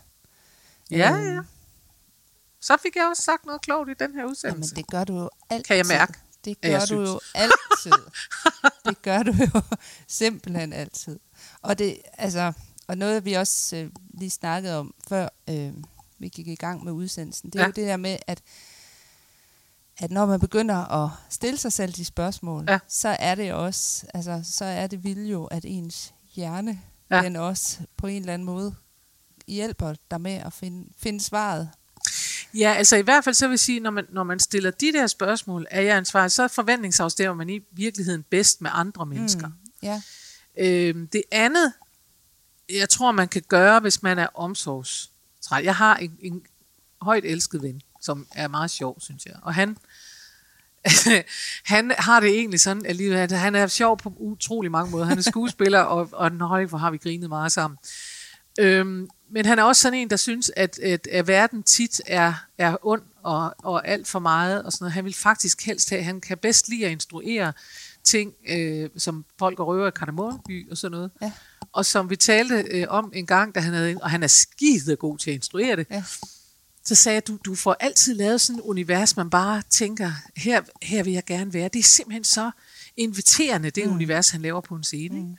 ja, 0.91 1.13
Øhm, 1.17 1.35
ja. 1.35 1.41
Så 2.61 2.77
fik 2.83 2.97
jeg 2.97 3.07
også 3.11 3.23
sagt 3.23 3.47
noget 3.47 3.61
klogt 3.63 3.91
i 3.91 3.95
den 3.99 4.11
her 4.13 4.19
Jamen, 4.21 4.31
udsendelse. 4.31 4.75
det 4.75 4.87
gør 4.87 5.05
du 5.05 5.19
jo 5.19 5.31
altid. 5.51 5.65
Kan 5.65 5.77
jeg 5.77 5.87
mærke, 5.87 6.13
Det 6.45 6.61
gør 6.61 6.79
du 6.81 6.87
synes. 6.87 7.11
jo 7.11 7.21
altid. 7.35 7.93
det 8.87 9.03
gør 9.03 9.23
du 9.23 9.33
jo 9.33 9.61
simpelthen 10.09 10.73
altid. 10.73 11.19
Og 11.63 11.79
det, 11.79 11.99
altså, 12.13 12.53
og 12.87 12.99
noget 12.99 13.25
vi 13.25 13.33
også 13.33 13.77
øh, 13.77 13.91
lige 14.15 14.31
snakkede 14.31 14.79
om 14.79 14.95
før 15.09 15.29
øh, 15.49 15.73
vi 16.19 16.29
gik 16.29 16.49
i 16.49 16.55
gang 16.55 16.85
med 16.85 16.93
udsendelsen, 16.93 17.51
det 17.51 17.59
er 17.59 17.61
Ja. 17.63 17.67
jo 17.67 17.73
det 17.73 17.87
der 17.87 17.97
med, 17.97 18.19
at 18.27 18.43
at 19.99 20.11
når 20.11 20.27
man 20.27 20.41
begynder 20.41 21.05
at 21.05 21.11
stille 21.31 21.57
sig 21.59 21.73
selv 21.73 21.93
de 21.93 22.05
spørgsmål, 22.05 22.65
Ja. 22.69 22.79
så 22.89 23.09
er 23.09 23.35
det 23.35 23.53
også, 23.53 24.07
altså, 24.15 24.41
så 24.45 24.65
er 24.65 24.87
det 24.87 25.05
vildt 25.05 25.33
jo, 25.33 25.45
at 25.45 25.65
ens 25.69 26.15
hjerne, 26.35 26.81
ja. 27.11 27.23
Den 27.23 27.37
også 27.37 27.79
på 27.97 28.07
en 28.07 28.23
eller 28.23 28.35
anden 28.35 28.47
måde 28.47 28.75
hjælper 29.47 29.95
dig 30.11 30.21
med 30.21 30.33
at 30.33 30.53
finde, 30.53 30.89
finde 30.99 31.21
svaret. 31.21 31.71
Ja, 32.55 32.75
altså 32.77 32.97
i 32.97 33.03
hvert 33.03 33.25
fald 33.25 33.35
så 33.35 33.47
vil 33.47 33.53
jeg 33.53 33.61
sige, 33.61 33.81
når 33.81 33.91
man, 33.91 34.05
når 34.11 34.23
man 34.25 34.41
stiller 34.41 34.71
de 34.71 34.93
der 34.93 35.07
spørgsmål, 35.07 35.67
er 35.71 35.81
jeg 35.81 35.97
ansvarlig, 35.97 36.33
så 36.33 36.49
forventningsafstemmer 36.49 37.35
man 37.35 37.51
i 37.51 37.61
virkeligheden 37.73 38.23
bedst 38.23 38.61
med 38.61 38.71
andre 38.75 39.07
mennesker. 39.07 39.49
Mm. 39.49 39.55
Ja, 39.83 40.03
Øhm, 40.59 41.09
det 41.09 41.23
andet, 41.33 41.73
jeg 42.71 42.89
tror, 42.89 43.13
man 43.13 43.29
kan 43.29 43.43
gøre, 43.49 43.81
hvis 43.81 44.03
man 44.03 44.19
er 44.19 44.27
omsorgstræt. 44.35 45.65
Jeg 45.65 45.77
har 45.77 45.97
en, 45.97 46.19
en 46.21 46.43
højt 47.03 47.25
elsket 47.25 47.63
ven, 47.63 47.83
som 48.03 48.27
er 48.35 48.49
meget 48.49 48.71
sjov, 48.71 49.01
synes 49.01 49.27
jeg. 49.27 49.35
Og 49.43 49.55
han, 49.55 49.77
han 51.75 51.93
har 51.99 52.21
det 52.21 52.29
egentlig 52.29 52.61
sådan 52.61 52.87
alligevel, 52.87 53.19
at 53.19 53.33
han 53.33 53.55
er 53.55 53.67
sjov 53.67 53.99
på 53.99 54.13
utrolig 54.17 54.71
mange 54.71 54.91
måder. 54.91 55.05
Han 55.05 55.19
er 55.19 55.23
skuespiller, 55.23 55.81
og, 55.81 56.09
og 56.13 56.33
nøj, 56.33 56.65
hvor 56.65 56.79
har 56.79 56.91
vi 56.91 56.97
grinet 56.97 57.29
meget 57.29 57.53
sammen. 57.53 57.79
Øhm, 58.61 59.09
men 59.31 59.47
han 59.47 59.59
er 59.59 59.63
også 59.63 59.83
sådan 59.83 59.99
en, 59.99 60.11
der 60.11 60.17
synes, 60.17 60.51
at, 60.57 60.79
at, 60.79 61.07
at 61.07 61.27
verden 61.27 61.63
tit 61.63 62.01
er, 62.07 62.35
er 62.59 62.77
ond 62.83 63.03
og, 63.23 63.55
og 63.59 63.89
alt 63.89 64.09
for 64.09 64.19
meget. 64.19 64.63
Og 64.63 64.73
sådan 64.73 64.85
noget. 64.85 64.93
Han 64.93 65.05
vil 65.05 65.15
faktisk 65.15 65.67
helst 65.67 65.91
have, 65.91 66.03
han 66.03 66.21
kan 66.21 66.39
bedst 66.39 66.69
lide 66.69 66.87
at 66.87 66.93
instruere 66.93 67.53
ting, 68.05 68.33
øh, 68.49 68.91
som 68.97 69.25
folk 69.39 69.61
og 69.61 69.67
røver 69.67 69.89
i 69.89 69.91
Kardemommeby 69.91 70.71
og 70.71 70.77
sådan 70.77 70.97
noget. 70.97 71.11
Ja. 71.23 71.33
Og 71.73 71.87
som 71.87 72.11
vi 72.11 72.17
talte 72.17 72.55
øh, 72.55 72.87
om 72.89 73.13
en 73.15 73.27
gang, 73.27 73.55
da 73.55 73.61
han 73.61 73.75
havde, 73.75 73.97
og 74.03 74.11
han 74.11 74.23
er 74.23 74.27
skide 74.27 74.97
god 74.97 75.19
til 75.19 75.31
at 75.31 75.35
instruere 75.35 75.77
det, 75.77 75.87
ja, 75.91 76.05
så 76.85 76.95
sagde 76.95 77.15
jeg, 77.15 77.27
du, 77.27 77.39
du 77.45 77.55
får 77.55 77.77
altid 77.81 78.15
lavet 78.15 78.41
sådan 78.41 78.59
et 78.59 78.63
univers, 78.65 79.17
man 79.17 79.31
bare 79.31 79.63
tænker, 79.71 80.13
her, 80.37 80.63
her 80.83 81.03
vil 81.03 81.13
jeg 81.13 81.25
gerne 81.25 81.53
være. 81.53 81.69
Det 81.69 81.79
er 81.79 81.83
simpelthen 81.83 82.25
så 82.25 82.51
inviterende, 82.97 83.71
det 83.71 83.87
mm. 83.87 83.93
univers, 83.93 84.31
han 84.31 84.43
laver 84.43 84.61
på 84.61 84.75
en 84.75 84.85
scene. 84.85 85.21
Mm. 85.21 85.37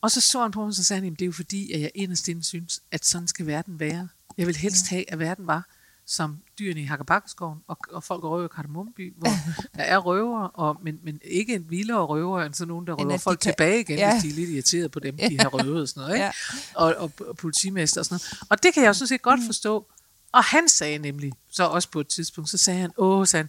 Og 0.00 0.10
så 0.10 0.20
så 0.20 0.42
han 0.42 0.50
på 0.50 0.60
mig, 0.60 0.66
og 0.68 0.74
så 0.74 0.84
sagde 0.84 0.98
han, 0.98 1.04
"Jamen, 1.04 1.14
det 1.16 1.22
er 1.22 1.26
jo 1.26 1.32
fordi, 1.32 1.72
at 1.72 1.80
jeg 1.80 1.90
inderst 1.94 2.28
inde 2.28 2.44
synes, 2.44 2.80
at 2.92 3.04
sådan 3.06 3.28
skal 3.28 3.46
verden 3.46 3.80
være. 3.80 4.08
Jeg 4.38 4.46
vil 4.46 4.56
helst 4.56 4.88
have, 4.88 5.12
at 5.12 5.18
verden 5.18 5.46
var 5.46 5.66
som 6.06 6.38
dyrene 6.58 6.80
i 6.80 6.84
Hakkebakkeskoven 6.84 7.58
og, 7.68 7.78
og 7.92 8.04
folk 8.04 8.24
røver 8.24 8.44
i 8.44 8.48
Kardemommeby, 8.54 9.14
hvor 9.18 9.28
der 9.76 9.82
er 9.82 9.98
røver, 9.98 10.40
og, 10.40 10.76
men, 10.82 10.98
men 11.04 11.20
ikke 11.24 11.54
en 11.54 11.70
vildere 11.70 12.04
røver, 12.06 12.42
end 12.42 12.54
sådan 12.54 12.68
nogen, 12.68 12.86
der 12.86 12.92
røver 12.92 13.16
folk 13.18 13.38
kan- 13.40 13.52
tilbage 13.52 13.80
igen, 13.80 13.98
Ja. 13.98 14.12
hvis 14.12 14.22
de 14.22 14.28
er 14.28 14.32
lidt 14.34 14.50
irriteret 14.50 14.90
på 14.90 15.00
dem, 15.00 15.16
de 15.30 15.38
har 15.40 15.48
røvet 15.48 15.82
og 15.82 15.88
sådan 15.88 16.00
noget. 16.00 16.14
Ikke? 16.14 16.24
Ja. 16.24 16.30
Og, 16.74 16.94
og, 16.94 17.12
og 17.28 17.36
politimester 17.36 18.00
og 18.00 18.04
sådan 18.04 18.14
noget. 18.32 18.42
Og 18.50 18.62
det 18.62 18.74
kan 18.74 18.82
jeg 18.82 18.88
jo 18.88 18.92
sådan 18.92 19.08
set 19.08 19.22
godt 19.22 19.40
forstå. 19.46 19.86
Og 20.32 20.44
han 20.44 20.68
sagde 20.68 20.98
nemlig, 20.98 21.32
så 21.50 21.64
også 21.64 21.90
på 21.90 22.00
et 22.00 22.08
tidspunkt, 22.08 22.50
så 22.50 22.58
sagde 22.58 22.80
han, 22.80 22.90
åh, 22.96 23.26
sagde 23.26 23.48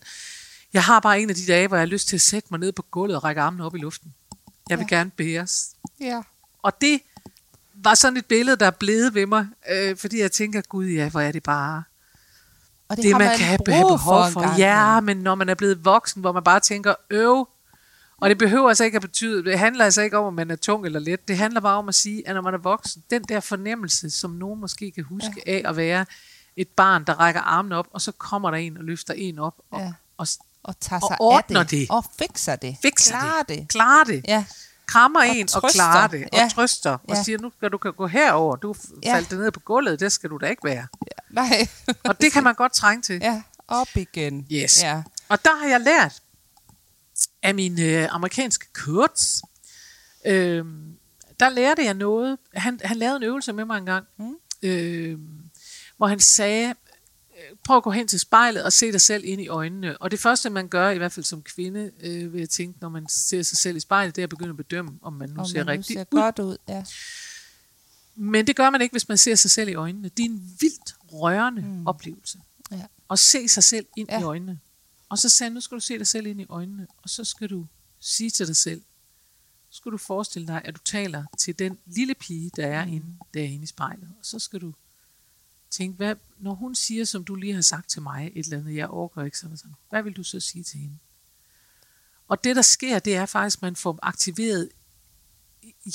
jeg 0.74 0.84
har 0.84 1.00
bare 1.00 1.22
en 1.22 1.30
af 1.30 1.36
de 1.36 1.46
dage, 1.48 1.68
hvor 1.68 1.78
jeg 1.78 1.82
har 1.82 1.86
lyst 1.88 2.08
til 2.08 2.16
at 2.18 2.22
sætte 2.22 2.48
mig 2.52 2.60
ned 2.60 2.72
på 2.72 2.82
gulvet 2.92 3.16
og 3.16 3.24
række 3.24 3.42
armene 3.42 3.66
op 3.66 3.76
i 3.76 3.80
luften. 3.80 4.14
Jeg 4.70 4.78
vil 4.80 4.88
Ja. 4.92 4.96
gerne 4.96 5.10
bæres. 5.10 5.70
ja, 6.00 6.22
Og 6.64 6.82
det 6.82 7.02
var 7.74 7.96
sådan 7.96 8.18
et 8.18 8.26
billede, 8.26 8.56
der 8.58 8.66
er 8.66 8.72
blevet 8.72 9.14
ved 9.14 9.26
mig, 9.26 9.48
øh, 9.72 9.98
fordi 9.98 10.20
jeg 10.20 10.32
tænker, 10.32 10.62
gud 10.62 10.86
ja, 10.86 11.10
hvor 11.10 11.22
er 11.22 11.32
det 11.32 11.44
bare 11.44 11.84
og 12.90 12.96
det, 12.96 13.04
det, 13.04 13.12
man, 13.12 13.22
man 13.28 13.38
kan 13.38 13.46
have 13.48 13.60
behov 13.66 13.92
en 13.94 14.00
for. 14.34 14.42
gang 14.42 14.58
Ja, 14.58 15.00
men 15.00 15.18
når 15.18 15.36
man 15.36 15.50
er 15.50 15.56
blevet 15.56 15.86
voksen, 15.86 16.22
hvor 16.22 16.32
man 16.32 16.44
bare 16.44 16.60
tænker, 16.60 16.94
øv, 17.10 17.48
og 18.18 18.30
det 18.30 18.38
behøver 18.38 18.70
altså 18.70 18.84
ikke 18.84 18.96
at 18.96 19.02
betyde, 19.02 19.44
det 19.46 19.60
handler 19.60 19.86
altså 19.86 20.02
ikke 20.02 20.18
om, 20.18 20.26
om 20.26 20.34
man 20.34 20.52
er 20.52 20.56
tung 20.56 20.86
eller 20.86 21.00
let. 21.00 21.28
Det 21.28 21.38
handler 21.38 21.62
bare 21.62 21.78
om 21.78 21.90
at 21.90 21.96
sige, 21.96 22.28
at 22.28 22.36
når 22.36 22.42
man 22.42 22.54
er 22.54 22.58
voksen, 22.58 23.04
den 23.10 23.24
der 23.24 23.40
fornemmelse, 23.40 24.10
som 24.10 24.32
nogen 24.32 24.60
måske 24.60 24.92
kan 24.92 25.04
huske 25.04 25.44
ja. 25.48 25.52
af 25.52 25.62
at 25.70 25.78
være 25.78 26.06
et 26.62 26.68
barn, 26.68 27.04
der 27.04 27.14
rækker 27.14 27.42
armene 27.42 27.76
op, 27.76 27.88
og 27.92 28.02
så 28.02 28.12
kommer 28.12 28.52
der 28.52 28.58
en 28.58 28.78
og 28.78 28.84
løfter 28.84 29.14
en 29.14 29.40
op 29.40 29.56
og, 29.72 29.80
Ja. 29.80 29.86
ja. 29.86 29.94
og 30.18 30.28
og 30.64 30.80
tager 30.80 31.00
Og 31.02 31.08
sig 31.08 31.18
ordner 31.22 31.60
af 31.60 31.68
det, 31.68 31.80
det. 31.80 31.90
og 31.90 32.06
fikser 32.20 32.56
det, 32.56 32.78
fikser 32.82 33.12
klarer 33.12 33.44
det. 33.44 33.58
det. 33.60 33.68
Klarer 33.68 34.04
det. 34.04 34.26
Ja, 34.28 34.46
Krammer 34.88 35.20
Og 35.20 35.28
en 35.28 35.44
og 35.44 35.50
trøster. 35.50 35.78
klarer 35.78 36.08
det. 36.08 36.24
Og 36.24 36.38
Ja. 36.38 36.50
trøster. 36.54 36.92
Og 36.92 37.16
Ja. 37.16 37.24
siger, 37.24 37.38
nu 37.38 37.52
skal 37.58 37.70
du 37.72 37.78
kan 37.78 37.94
gå 37.94 38.08
herover. 38.08 38.56
Du 38.56 38.76
Ja. 39.04 39.14
faldt 39.16 39.32
ned 39.32 39.52
på 39.52 39.60
gulvet. 39.60 40.00
Det 40.00 40.12
skal 40.12 40.30
du 40.30 40.38
da 40.38 40.46
ikke 40.46 40.64
være. 40.64 40.88
nej. 41.30 41.68
Og 42.04 42.22
det 42.22 42.32
kan 42.32 42.44
man 42.44 42.56
godt 42.56 42.74
trænge 42.74 43.02
til. 43.02 43.20
ja, 43.22 43.42
op 43.68 43.88
igen. 43.96 44.48
Yes. 44.52 44.84
Ja. 44.84 45.02
Og 45.30 45.46
der 45.46 45.58
har 45.64 45.68
jeg 45.70 45.80
lært 45.82 46.22
af 47.44 47.56
min 47.56 47.82
øh, 47.82 48.08
amerikanske 48.16 48.66
coach, 48.74 49.42
Øhm, 50.26 50.94
der 51.40 51.50
lærte 51.50 51.84
jeg 51.86 51.94
noget. 51.94 52.38
Han, 52.56 52.80
han 52.84 52.98
lavede 52.98 53.18
en 53.18 53.24
øvelse 53.24 53.54
med 53.54 53.66
mig 53.66 53.78
en 53.78 53.86
gang, 53.86 54.06
Mm. 54.18 54.36
øhm, 54.64 55.39
hvor 56.00 56.08
han 56.08 56.20
sagde, 56.20 56.68
øh, 56.70 57.58
prøv 57.64 57.78
at 57.78 57.84
gå 57.84 57.92
hen 57.92 58.08
til 58.08 58.20
spejlet 58.20 58.64
og 58.64 58.74
se 58.74 58.92
dig 58.92 59.02
selv 59.02 59.24
ind 59.26 59.42
i 59.42 59.48
øjnene. 59.48 59.98
Og 59.98 60.12
det 60.12 60.20
første, 60.20 60.50
man 60.50 60.68
gør, 60.68 60.90
i 60.90 60.98
hvert 60.98 61.12
fald 61.12 61.24
som 61.24 61.42
kvinde, 61.42 61.92
øh, 62.00 62.34
vil 62.34 62.40
jeg 62.40 62.50
tænke, 62.50 62.80
når 62.82 62.90
man 62.90 63.08
ser 63.10 63.42
sig 63.42 63.58
selv 63.58 63.78
i 63.78 63.80
spejlet, 63.80 64.16
det 64.16 64.22
er 64.22 64.26
at 64.26 64.30
begynde 64.30 64.50
at 64.50 64.58
bedømme, 64.58 65.00
om 65.02 65.14
man 65.14 65.30
nu 65.30 65.40
Om 65.40 65.46
ser 65.46 65.58
man 65.58 65.66
nu 65.66 65.72
rigtig 65.72 65.94
ser 65.94 66.02
ud. 66.02 66.22
godt 66.22 66.40
ud. 66.40 66.58
Ja. 66.68 66.86
Men 68.16 68.48
det 68.48 68.56
gør 68.56 68.70
man 68.70 68.82
ikke, 68.82 68.94
hvis 68.94 69.10
man 69.10 69.18
ser 69.18 69.36
sig 69.36 69.52
selv 69.52 69.70
i 69.70 69.74
øjnene. 69.74 70.10
Det 70.10 70.26
er 70.26 70.30
en 70.30 70.58
vildt 70.60 70.96
rørende 71.14 71.62
mm. 71.62 71.88
oplevelse. 71.88 72.40
Ja. 72.72 72.86
At 73.12 73.20
se 73.20 73.48
sig 73.48 73.64
selv 73.64 73.86
ind 73.98 74.10
ja. 74.12 74.20
I 74.20 74.24
øjnene. 74.24 74.60
Og 75.10 75.18
så 75.18 75.30
sagde 75.30 75.54
nu 75.54 75.62
skal 75.62 75.76
du 75.76 75.80
se 75.80 75.98
dig 75.98 76.08
selv 76.08 76.28
ind 76.28 76.42
i 76.42 76.46
øjnene, 76.50 76.88
og 76.98 77.10
så 77.10 77.24
skal 77.24 77.50
du 77.50 77.66
sige 78.00 78.30
til 78.30 78.48
dig 78.48 78.56
selv, 78.56 78.82
så 79.70 79.78
skal 79.78 79.92
du 79.92 79.98
forestille 79.98 80.48
dig, 80.48 80.62
at 80.66 80.76
du 80.76 80.80
taler 80.86 81.24
til 81.38 81.60
den 81.60 81.78
lille 81.86 82.16
pige, 82.16 82.52
der 82.56 82.68
er 82.68 82.86
inde, 82.86 83.06
derinde 83.34 83.64
i 83.64 83.68
spejlet. 83.68 84.10
Og 84.20 84.26
så 84.26 84.40
skal 84.40 84.62
du 84.62 84.74
tænke, 85.70 85.98
hvad, 85.98 86.16
når 86.38 86.54
hun 86.54 86.76
siger, 86.76 87.06
som 87.06 87.24
du 87.24 87.36
lige 87.36 87.54
har 87.54 87.62
sagt 87.62 87.90
til 87.90 88.02
mig, 88.02 88.32
et 88.36 88.44
eller 88.46 88.58
andet, 88.58 88.76
jeg 88.76 88.88
overgår 88.88 89.22
ikke 89.22 89.38
sådan 89.38 89.52
og 89.54 89.58
sådan, 89.58 89.76
hvad 89.90 90.04
vil 90.04 90.14
du 90.14 90.24
så 90.24 90.40
sige 90.40 90.64
til 90.64 90.80
hende? 90.80 90.98
Og 92.28 92.44
det, 92.44 92.56
der 92.56 92.62
sker, 92.62 93.00
det 93.00 93.16
er 93.16 93.26
faktisk, 93.26 93.58
at 93.58 93.62
man 93.62 93.76
får 93.76 94.00
aktiveret, 94.02 94.70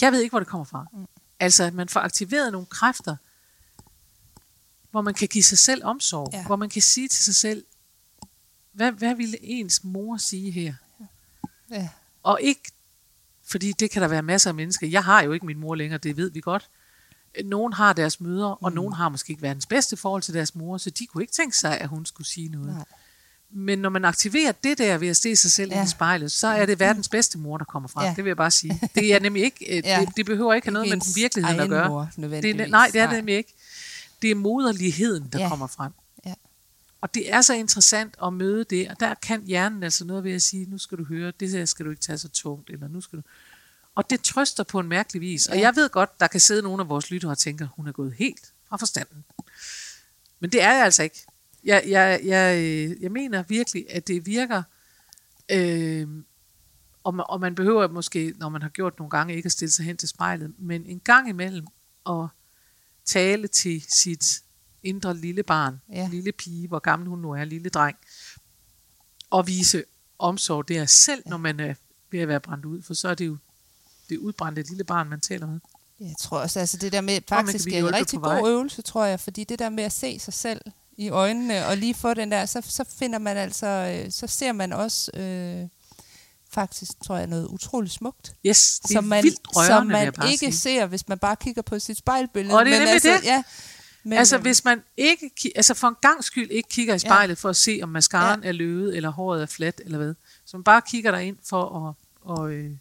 jeg 0.00 0.12
ved 0.12 0.20
ikke, 0.20 0.32
hvor 0.32 0.38
det 0.38 0.48
kommer 0.48 0.64
fra, 0.64 0.86
mm. 0.92 1.06
altså 1.40 1.64
at 1.64 1.74
man 1.74 1.88
får 1.88 2.00
aktiveret 2.00 2.52
nogle 2.52 2.66
kræfter, 2.66 3.16
hvor 4.90 5.00
man 5.02 5.14
kan 5.14 5.28
give 5.28 5.44
sig 5.44 5.58
selv 5.58 5.84
omsorg, 5.84 6.30
ja. 6.32 6.46
Hvor 6.46 6.56
man 6.56 6.68
kan 6.68 6.82
sige 6.82 7.08
til 7.08 7.24
sig 7.24 7.34
selv, 7.34 7.64
hvad, 8.72 8.92
hvad 8.92 9.14
ville 9.14 9.44
ens 9.44 9.84
mor 9.84 10.16
sige 10.16 10.50
her? 10.50 10.74
Ja. 11.70 11.88
Og 12.22 12.42
ikke, 12.42 12.72
fordi 13.44 13.72
det 13.72 13.90
kan 13.90 14.02
der 14.02 14.08
være 14.08 14.22
masser 14.22 14.50
af 14.50 14.54
mennesker. 14.54 14.86
Jeg 14.86 15.04
har 15.04 15.22
jo 15.22 15.32
ikke 15.32 15.46
min 15.46 15.58
mor 15.58 15.74
længere, 15.74 15.98
det 15.98 16.16
ved 16.16 16.30
vi 16.30 16.40
godt. 16.40 16.70
Nogen 17.44 17.72
har 17.72 17.92
deres 17.92 18.20
mødre, 18.20 18.56
og 18.56 18.70
mm. 18.70 18.74
nogen 18.74 18.92
har 18.92 19.08
måske 19.08 19.30
ikke 19.30 19.42
verdens 19.42 19.66
bedste 19.66 19.96
forhold 19.96 20.22
til 20.22 20.34
deres 20.34 20.54
mor, 20.54 20.78
så 20.78 20.90
de 20.90 21.06
kunne 21.06 21.22
ikke 21.22 21.32
tænke 21.32 21.56
sig, 21.56 21.80
at 21.80 21.88
hun 21.88 22.06
skulle 22.06 22.26
sige 22.28 22.48
noget. 22.48 22.74
Nej. 22.74 22.84
Men 23.56 23.78
når 23.78 23.88
man 23.88 24.04
aktiverer 24.04 24.52
det 24.52 24.78
der 24.78 24.98
ved 24.98 25.08
at 25.08 25.16
se 25.16 25.36
sig 25.36 25.52
selv 25.52 25.72
ja. 25.72 25.84
I 25.84 25.86
spejlet, 25.86 26.32
så 26.32 26.46
er 26.46 26.66
det 26.66 26.80
verdens 26.80 27.08
bedste 27.08 27.38
mor, 27.38 27.58
der 27.58 27.64
kommer 27.64 27.88
frem. 27.88 28.04
Ja. 28.04 28.14
Det 28.16 28.24
vil 28.24 28.30
jeg 28.30 28.36
bare 28.36 28.50
sige. 28.50 28.80
Det 28.94 29.14
er 29.14 29.20
nemlig 29.20 29.42
ikke, 29.44 29.76
øh, 29.76 29.82
Ja. 29.84 30.00
det, 30.00 30.16
det 30.16 30.26
behøver 30.26 30.54
ikke 30.54 30.66
have 30.66 30.72
noget 30.72 30.88
med 30.88 31.00
den 31.00 31.16
virkeligheden 31.16 31.60
at 31.60 31.68
gøre. 31.68 31.88
Mor, 31.88 32.08
Det 32.16 32.60
er, 32.60 32.66
nej, 32.66 32.90
det 32.92 33.00
er 33.00 33.06
det 33.06 33.16
nemlig 33.16 33.36
ikke. 33.36 33.54
Det 34.22 34.30
er 34.30 34.34
moderligheden, 34.34 35.28
der. 35.32 35.38
Ja. 35.38 35.48
kommer 35.48 35.66
frem. 35.66 35.92
Ja. 36.26 36.34
Og 37.00 37.14
det 37.14 37.32
er 37.32 37.40
så 37.42 37.54
interessant 37.54 38.14
at 38.24 38.32
møde 38.32 38.64
det, 38.64 38.88
og 38.88 39.00
der 39.00 39.14
kan 39.14 39.42
hjernen 39.46 39.82
altså 39.82 40.04
noget 40.04 40.24
ved 40.24 40.32
at 40.32 40.42
sige, 40.42 40.66
nu 40.70 40.78
skal 40.78 40.98
du 40.98 41.04
høre, 41.04 41.32
det 41.40 41.50
her 41.50 41.64
skal 41.64 41.86
du 41.86 41.90
ikke 41.90 42.02
tage 42.02 42.18
så 42.18 42.28
tungt, 42.28 42.70
eller 42.70 42.88
nu 42.88 43.00
skal 43.00 43.18
du... 43.18 43.22
Og 43.94 44.10
det 44.10 44.20
trøster 44.20 44.64
på 44.64 44.80
en 44.80 44.88
mærkelig 44.88 45.20
vis. 45.22 45.46
Og 45.46 45.56
Ja. 45.56 45.60
jeg 45.60 45.76
ved 45.76 45.88
godt, 45.90 46.20
der 46.20 46.26
kan 46.26 46.40
sidde 46.40 46.62
nogle 46.62 46.82
af 46.82 46.88
vores 46.88 47.10
lyttere 47.10 47.30
og 47.30 47.38
tænker, 47.38 47.66
hun 47.76 47.86
er 47.88 47.92
gået 47.92 48.14
helt 48.14 48.52
fra 48.68 48.76
forstanden. 48.76 49.24
Men 50.40 50.52
det 50.52 50.62
er 50.62 50.72
jeg 50.72 50.84
altså 50.84 51.02
ikke. 51.02 51.26
Jeg, 51.64 51.84
jeg, 51.86 52.20
jeg, 52.24 52.58
øh, 52.62 53.02
jeg 53.02 53.12
mener 53.12 53.42
virkelig, 53.42 53.86
at 53.90 54.08
det 54.08 54.26
virker, 54.26 54.62
øh, 55.50 56.08
og, 57.04 57.14
man, 57.14 57.26
og 57.28 57.40
man 57.40 57.54
behøver 57.54 57.88
måske, 57.88 58.34
når 58.36 58.48
man 58.48 58.62
har 58.62 58.68
gjort 58.68 58.98
nogle 58.98 59.10
gange, 59.10 59.34
ikke 59.36 59.46
at 59.46 59.52
stille 59.52 59.72
sig 59.72 59.84
hen 59.84 59.96
til 59.96 60.08
spejlet, 60.08 60.54
men 60.58 60.86
en 60.86 61.00
gang 61.00 61.28
imellem 61.28 61.66
at 62.08 62.26
tale 63.04 63.48
til 63.48 63.84
sit 63.88 64.42
indre 64.82 65.16
lille 65.16 65.42
barn, 65.42 65.80
Ja. 65.92 66.08
lille 66.10 66.32
pige, 66.32 66.68
hvor 66.68 66.78
gammel 66.78 67.08
hun 67.08 67.18
nu 67.18 67.30
er, 67.32 67.44
lille 67.44 67.68
dreng, 67.68 67.96
og 69.30 69.46
vise 69.46 69.84
omsorg 70.18 70.68
der, 70.68 70.86
selv 70.86 71.22
når 71.26 71.36
man 71.36 71.60
er 71.60 71.74
ved 72.10 72.20
at 72.20 72.28
være 72.28 72.40
brændt 72.40 72.64
ud, 72.64 72.82
for 72.82 72.94
så 72.94 73.08
er 73.08 73.14
det 73.14 73.26
jo 73.26 73.36
det 74.08 74.18
udbrændte 74.18 74.62
lille 74.62 74.84
barn, 74.84 75.08
man 75.08 75.20
taler 75.20 75.46
med. 75.46 75.60
Jeg 76.00 76.14
tror 76.20 76.38
også, 76.38 76.60
altså 76.60 76.76
det 76.76 76.92
der 76.92 77.00
med, 77.00 77.20
faktisk 77.28 77.68
er 77.68 77.78
en 77.78 77.94
rigtig 77.94 78.20
god 78.20 78.48
øvelse, 78.48 78.82
tror 78.82 79.04
jeg, 79.04 79.20
fordi 79.20 79.44
det 79.44 79.58
der 79.58 79.68
med 79.68 79.84
at 79.84 79.92
se 79.92 80.18
sig 80.18 80.34
selv 80.34 80.60
i 80.96 81.08
øjnene, 81.08 81.66
og 81.66 81.76
lige 81.76 81.94
få 81.94 82.14
den 82.14 82.30
der, 82.30 82.46
så, 82.46 82.62
så 82.68 82.84
finder 82.98 83.18
man 83.18 83.36
altså, 83.36 83.66
øh, 83.66 84.12
så 84.12 84.26
ser 84.26 84.52
man 84.52 84.72
også 84.72 85.10
øh, 85.14 85.68
faktisk, 86.50 86.92
tror 87.04 87.16
jeg, 87.16 87.26
noget 87.26 87.46
utroligt 87.46 87.94
smukt. 87.94 88.34
Yes, 88.46 88.80
det 88.80 88.90
er 88.90 88.94
som 88.94 89.04
man, 89.04 89.24
vildt 89.24 89.40
rørende, 89.56 89.76
som 89.76 89.86
man 89.86 90.30
ikke 90.30 90.38
sige. 90.38 90.52
ser, 90.52 90.86
hvis 90.86 91.08
man 91.08 91.18
bare 91.18 91.36
kigger 91.36 91.62
på 91.62 91.78
sit 91.78 91.98
spejlbillede. 91.98 92.58
Og 92.58 92.64
det 92.64 92.74
er 92.74 92.78
men 92.78 92.80
nemlig 92.80 92.92
altså, 92.92 93.08
det. 93.08 93.24
Ja, 93.24 93.42
men, 94.04 94.18
altså, 94.18 94.36
øhm, 94.36 94.42
hvis 94.42 94.64
man 94.64 94.82
ikke, 94.96 95.30
altså 95.56 95.74
for 95.74 95.88
en 95.88 95.96
gang 96.00 96.24
skyld 96.24 96.50
ikke 96.50 96.68
kigger 96.68 96.94
i 96.94 96.98
spejlet 96.98 97.38
for 97.38 97.48
at 97.48 97.56
se, 97.56 97.80
om 97.82 97.88
mascaraen 97.88 98.42
ja. 98.42 98.48
er 98.48 98.52
løvet, 98.52 98.96
eller 98.96 99.08
håret 99.08 99.42
er 99.42 99.46
fladt, 99.46 99.80
eller 99.84 99.98
hvad. 99.98 100.14
Så 100.44 100.56
man 100.56 100.64
bare 100.64 100.82
kigger 100.90 101.10
derind 101.10 101.36
for 101.44 101.88
at, 101.88 101.94
og, 102.20 102.52
øh, 102.52 102.64
ja, 102.64 102.76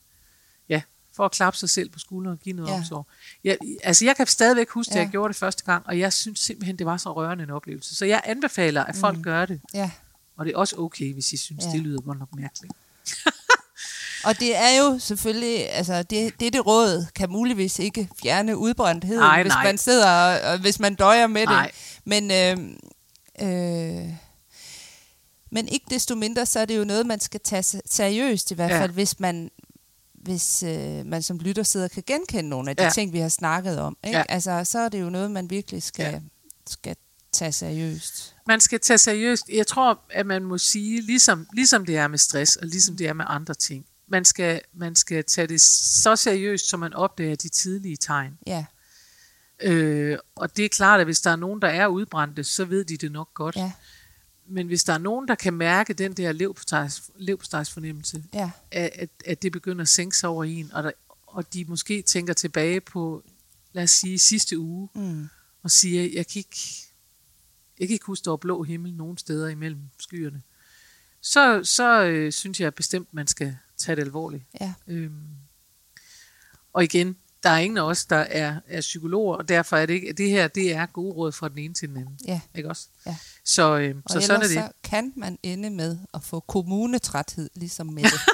for 1.15 1.25
at 1.25 1.31
klappe 1.31 1.59
sig 1.59 1.69
selv 1.69 1.89
på 1.89 1.99
skulderen 1.99 2.37
og 2.37 2.39
give 2.43 2.55
noget 2.55 2.69
ja. 2.69 2.75
Omsorg. 2.75 3.05
Jeg, 3.43 3.57
altså, 3.83 4.05
jeg 4.05 4.15
kan 4.15 4.27
stadigvæk 4.27 4.69
huske, 4.69 4.91
at 4.91 4.95
Ja. 4.95 5.01
jeg 5.01 5.09
gjorde 5.09 5.33
det 5.33 5.39
første 5.39 5.63
gang, 5.63 5.87
og 5.87 5.99
jeg 5.99 6.13
synes 6.13 6.39
simpelthen, 6.39 6.77
det 6.77 6.85
var 6.85 6.97
så 6.97 7.13
rørende 7.13 7.43
en 7.43 7.49
oplevelse. 7.49 7.95
Så 7.95 8.05
jeg 8.05 8.21
anbefaler, 8.25 8.83
at 8.83 8.95
folk 8.95 9.17
mm. 9.17 9.23
gør 9.23 9.45
det. 9.45 9.61
Ja. 9.73 9.91
Og 10.37 10.45
det 10.45 10.53
er 10.53 10.57
også 10.57 10.75
okay, 10.77 11.13
hvis 11.13 11.33
I 11.33 11.37
synes, 11.37 11.65
ja. 11.65 11.71
Det 11.71 11.79
lyder 11.81 12.01
godt 12.01 12.19
nok 12.19 12.35
mærkeligt. 12.35 12.73
Og 14.25 14.39
det 14.39 14.55
er 14.55 14.77
jo 14.77 14.99
selvfølgelig, 14.99 15.69
altså 15.71 16.03
det, 16.03 16.39
det, 16.39 16.53
det 16.53 16.65
råd 16.65 17.05
kan 17.15 17.29
muligvis 17.31 17.79
ikke 17.79 18.09
fjerne 18.21 18.57
udbrændtheden, 18.57 19.19
Nej, 19.19 19.41
hvis 19.41 19.49
nej. 19.53 19.63
man 19.63 19.77
sidder 19.77 20.09
og, 20.11 20.51
og 20.51 20.59
hvis 20.59 20.79
man 20.79 20.95
døjer 20.95 21.27
med 21.27 21.45
Nej. 21.45 21.71
det. 21.71 21.99
Men, 22.05 22.31
øh, 22.31 22.57
øh, 23.41 24.09
men 25.51 25.67
ikke 25.67 25.85
desto 25.89 26.15
mindre, 26.15 26.45
så 26.45 26.59
er 26.59 26.65
det 26.65 26.77
jo 26.77 26.83
noget, 26.83 27.05
man 27.05 27.19
skal 27.19 27.39
tage 27.43 27.63
se- 27.63 27.81
seriøst, 27.85 28.51
i 28.51 28.53
hvert 28.55 28.71
Ja. 28.71 28.81
fald, 28.81 28.91
hvis 28.91 29.19
man 29.19 29.51
hvis 30.23 30.63
øh, 30.63 31.05
man 31.05 31.21
som 31.23 31.37
lytter 31.39 31.63
sidder 31.63 31.85
og 31.85 31.91
kan 31.91 32.03
genkende 32.07 32.49
nogle 32.49 32.69
af 32.69 32.75
de 32.77 32.83
Ja. 32.83 32.89
ting, 32.89 33.13
vi 33.13 33.19
har 33.19 33.29
snakket 33.29 33.79
om. 33.79 33.97
Ikke? 34.03 34.17
Ja. 34.17 34.23
Altså, 34.29 34.61
så 34.65 34.79
er 34.79 34.89
det 34.89 35.01
jo 35.01 35.09
noget, 35.09 35.31
man 35.31 35.49
virkelig 35.49 35.83
skal, 35.83 36.03
Ja. 36.13 36.19
skal 36.67 36.95
tage 37.31 37.51
seriøst. 37.51 38.35
Man 38.47 38.61
skal 38.61 38.79
tage 38.79 38.97
seriøst. 38.97 39.49
Jeg 39.53 39.67
tror, 39.67 39.99
at 40.09 40.25
man 40.25 40.43
må 40.43 40.57
sige, 40.57 41.01
ligesom, 41.01 41.47
ligesom 41.53 41.85
det 41.85 41.97
er 41.97 42.07
med 42.07 42.17
stress, 42.17 42.55
og 42.55 42.67
ligesom 42.67 42.97
det 42.97 43.07
er 43.07 43.13
med 43.13 43.25
andre 43.27 43.53
ting, 43.53 43.85
man 44.07 44.25
skal, 44.25 44.61
man 44.73 44.95
skal 44.95 45.23
tage 45.23 45.47
det 45.47 45.61
så 45.61 46.15
seriøst, 46.15 46.69
så 46.69 46.77
man 46.77 46.93
opdager 46.93 47.35
de 47.35 47.49
tidlige 47.49 47.97
tegn. 47.97 48.37
Ja, 48.47 48.65
Øh, 49.61 50.17
og 50.35 50.57
det 50.57 50.65
er 50.65 50.69
klart, 50.69 50.99
at 50.99 51.05
hvis 51.07 51.21
der 51.21 51.31
er 51.31 51.35
nogen, 51.35 51.61
der 51.61 51.67
er 51.67 51.87
udbrændte, 51.87 52.43
så 52.43 52.65
ved 52.65 52.85
de 52.85 52.97
det 52.97 53.11
nok 53.11 53.33
godt. 53.33 53.55
ja, 53.55 53.71
Men 54.47 54.67
hvis 54.67 54.83
der 54.83 54.93
er 54.93 54.97
nogen, 54.97 55.27
der 55.27 55.35
kan 55.35 55.53
mærke 55.53 55.93
den 55.93 56.13
der 56.13 56.33
levpostejs- 56.33 57.11
levpostejsfornemmelse, 57.17 58.23
ja, 58.33 58.51
at, 58.71 58.89
at, 58.95 59.09
at 59.25 59.41
det 59.41 59.51
begynder 59.51 59.81
at 59.81 59.89
sænke 59.89 60.17
sig 60.17 60.29
over 60.29 60.43
en, 60.43 60.71
og, 60.73 60.83
der, 60.83 60.91
og 61.27 61.53
de 61.53 61.65
måske 61.65 62.01
tænker 62.01 62.33
tilbage 62.33 62.81
på, 62.81 63.23
lad 63.73 63.83
os 63.83 63.91
sige, 63.91 64.19
sidste 64.19 64.59
uge, 64.59 64.89
mm, 64.95 65.29
og 65.63 65.71
siger, 65.71 66.01
jeg 66.01 66.27
kan 66.27 66.39
ikke, 66.39 66.57
jeg 67.79 67.87
kan 67.87 67.93
ikke 67.93 68.05
huske, 68.05 68.25
der 68.25 68.31
var 68.31 68.37
blå 68.37 68.63
himmel 68.63 68.93
nogen 68.93 69.17
steder 69.17 69.47
imellem 69.47 69.81
skyerne, 69.99 70.41
så, 71.21 71.63
så 71.63 72.03
øh, 72.03 72.31
synes 72.31 72.59
jeg 72.59 72.73
bestemt, 72.73 73.13
man 73.13 73.27
skal 73.27 73.57
tage 73.77 73.95
det 73.95 74.01
alvorligt. 74.01 74.43
ja, 74.61 74.73
Øhm, 74.87 75.21
og 76.73 76.83
igen, 76.83 77.17
der 77.43 77.49
er 77.49 77.57
ingen 77.57 77.77
af 77.77 77.81
os, 77.81 78.05
der 78.05 78.15
er, 78.17 78.55
er 78.67 78.81
psykologer, 78.81 79.35
og 79.37 79.49
derfor 79.49 79.77
er 79.77 79.85
det 79.85 79.93
ikke, 79.93 80.13
det 80.13 80.29
her, 80.29 80.47
det 80.47 80.73
er 80.73 80.85
gode 80.85 81.13
råd 81.13 81.31
fra 81.31 81.49
den 81.49 81.57
ene 81.57 81.73
til 81.73 81.89
den 81.89 81.97
anden. 81.97 82.17
ja. 82.27 82.39
Ikke 82.55 82.69
også? 82.69 82.87
Ja. 83.05 83.15
Så, 83.45 83.77
øh, 83.77 83.95
Og 84.05 84.09
så 84.11 84.21
sådan 84.21 84.41
er 84.41 84.47
det. 84.47 84.53
så 84.53 84.69
kan 84.83 85.13
man 85.17 85.37
ende 85.43 85.69
med 85.69 85.97
at 86.13 86.19
få 86.23 86.39
kommunetræthed, 86.39 87.49
ligesom 87.55 87.87
med 87.87 88.03
det. 88.03 88.11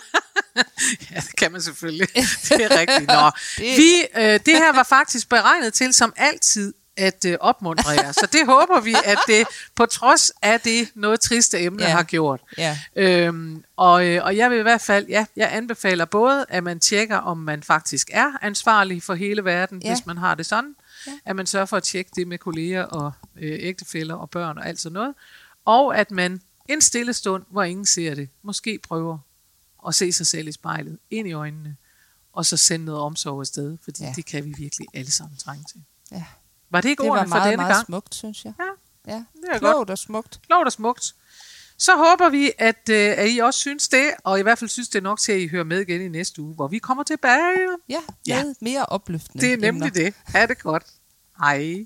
Ja, 1.12 1.16
det 1.16 1.36
kan 1.38 1.52
man 1.52 1.62
selvfølgelig. 1.62 2.08
Det 2.50 2.64
er 2.64 2.80
rigtigt. 2.80 3.08
Nå. 3.08 3.32
Det- 3.58 3.78
Vi, 3.78 3.92
øh, 4.18 4.40
det 4.46 4.54
her 4.58 4.74
var 4.76 4.84
faktisk 4.84 5.30
beregnet 5.30 5.74
til, 5.74 5.94
som 5.94 6.14
altid, 6.16 6.74
at 7.00 7.26
øh, 7.26 7.38
opmuntre 7.40 7.90
jer. 7.90 8.12
Så 8.12 8.28
det 8.32 8.46
håber 8.46 8.80
vi, 8.82 8.96
at 9.06 9.18
det 9.28 9.48
på 9.76 9.86
trods 9.86 10.32
af 10.42 10.62
det 10.62 10.90
noget 10.96 11.20
triste 11.20 11.60
emne 11.60 11.84
Ja. 11.84 11.90
har 11.90 12.04
gjort. 12.04 12.42
ja, 12.58 12.78
Øhm, 12.96 13.64
og, 13.76 14.06
øh, 14.08 14.24
og 14.26 14.38
jeg 14.38 14.50
vil 14.52 14.60
i 14.60 14.62
hvert 14.62 14.82
fald, 14.82 15.08
ja, 15.08 15.26
jeg 15.36 15.50
anbefaler 15.54 16.06
både, 16.06 16.46
at 16.50 16.64
man 16.64 16.80
tjekker, 16.80 17.18
om 17.18 17.38
man 17.38 17.64
faktisk 17.64 18.10
er 18.14 18.32
ansvarlig 18.42 19.04
for 19.04 19.14
hele 19.14 19.44
verden, 19.46 19.82
Ja. 19.82 19.90
hvis 19.96 20.06
man 20.06 20.18
har 20.18 20.36
det 20.36 20.46
sådan. 20.46 20.76
Ja. 21.08 21.12
At 21.26 21.36
man 21.36 21.46
sørger 21.46 21.66
for 21.66 21.78
at 21.78 21.84
tjekke 21.84 22.12
det 22.16 22.28
med 22.28 22.38
kolleger 22.38 22.84
og 22.84 23.12
øh, 23.36 23.58
ægtefæller 23.62 24.16
og 24.16 24.30
børn 24.30 24.58
og 24.58 24.68
alt 24.68 24.80
sådan 24.80 24.94
noget. 24.94 25.14
Og 25.66 25.98
at 25.98 26.12
man 26.12 26.42
en 26.70 26.82
stille 26.82 27.14
stund, 27.14 27.44
hvor 27.50 27.64
ingen 27.64 27.86
ser 27.86 28.16
det, 28.16 28.30
måske 28.44 28.80
prøver 28.88 29.18
at 29.88 29.96
se 29.96 30.12
sig 30.12 30.28
selv 30.28 30.48
i 30.48 30.52
spejlet, 30.52 30.98
ind 31.12 31.28
i 31.28 31.32
øjnene, 31.32 31.76
og 32.34 32.46
så 32.46 32.58
sende 32.58 32.86
noget 32.86 33.02
omsorg 33.02 33.40
afsted, 33.40 33.78
fordi 33.84 34.04
ja. 34.04 34.14
Det 34.16 34.26
kan 34.26 34.46
vi 34.46 34.54
virkelig 34.58 34.88
alle 34.94 35.12
sammen 35.12 35.38
trænge 35.38 35.64
til. 35.72 35.82
ja. 36.12 36.24
Var 36.72 36.82
det 36.82 36.90
ikke 36.90 37.04
Det 37.04 37.12
ordene 37.12 37.30
for 37.30 37.38
denne 37.40 37.56
meget 37.58 37.74
gang? 37.76 37.86
smukt, 37.86 38.16
synes 38.16 38.46
jeg. 38.46 38.54
Ja, 38.60 38.66
Ja, 39.14 39.24
det 39.42 39.50
er 39.54 39.58
klogt 39.60 39.90
og 39.90 39.98
smukt. 39.98 40.40
klogt 40.48 40.66
og 40.66 40.72
smukt. 40.72 41.14
Så 41.78 41.92
håber 41.96 42.30
vi, 42.30 42.52
at, 42.58 42.90
øh, 42.92 43.14
at 43.18 43.28
I 43.30 43.38
også 43.38 43.60
synes 43.60 43.88
det, 43.88 44.12
og 44.24 44.40
i 44.40 44.42
hvert 44.42 44.60
fald 44.60 44.70
synes 44.70 44.90
det 44.90 45.04
nok 45.04 45.20
til, 45.20 45.32
at 45.32 45.40
I 45.40 45.48
hører 45.48 45.64
med 45.64 45.80
igen 45.82 46.02
i 46.02 46.08
næste 46.08 46.42
uge, 46.42 46.56
hvor 46.56 46.68
vi 46.68 46.78
kommer 46.80 47.04
tilbage. 47.04 47.68
Ja, 47.90 48.00
Ja. 48.28 48.44
med 48.44 48.56
mere 48.62 48.86
opløftende 48.86 49.46
Det 49.46 49.54
er 49.54 49.58
nemlig 49.58 49.88
emner. 49.88 49.90
det. 50.04 50.14
Ha' 50.26 50.46
det 50.46 50.60
godt. 50.60 50.84
Hej. 51.44 51.86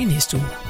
i 0.00 0.04
næste 0.04 0.36
uge. 0.36 0.63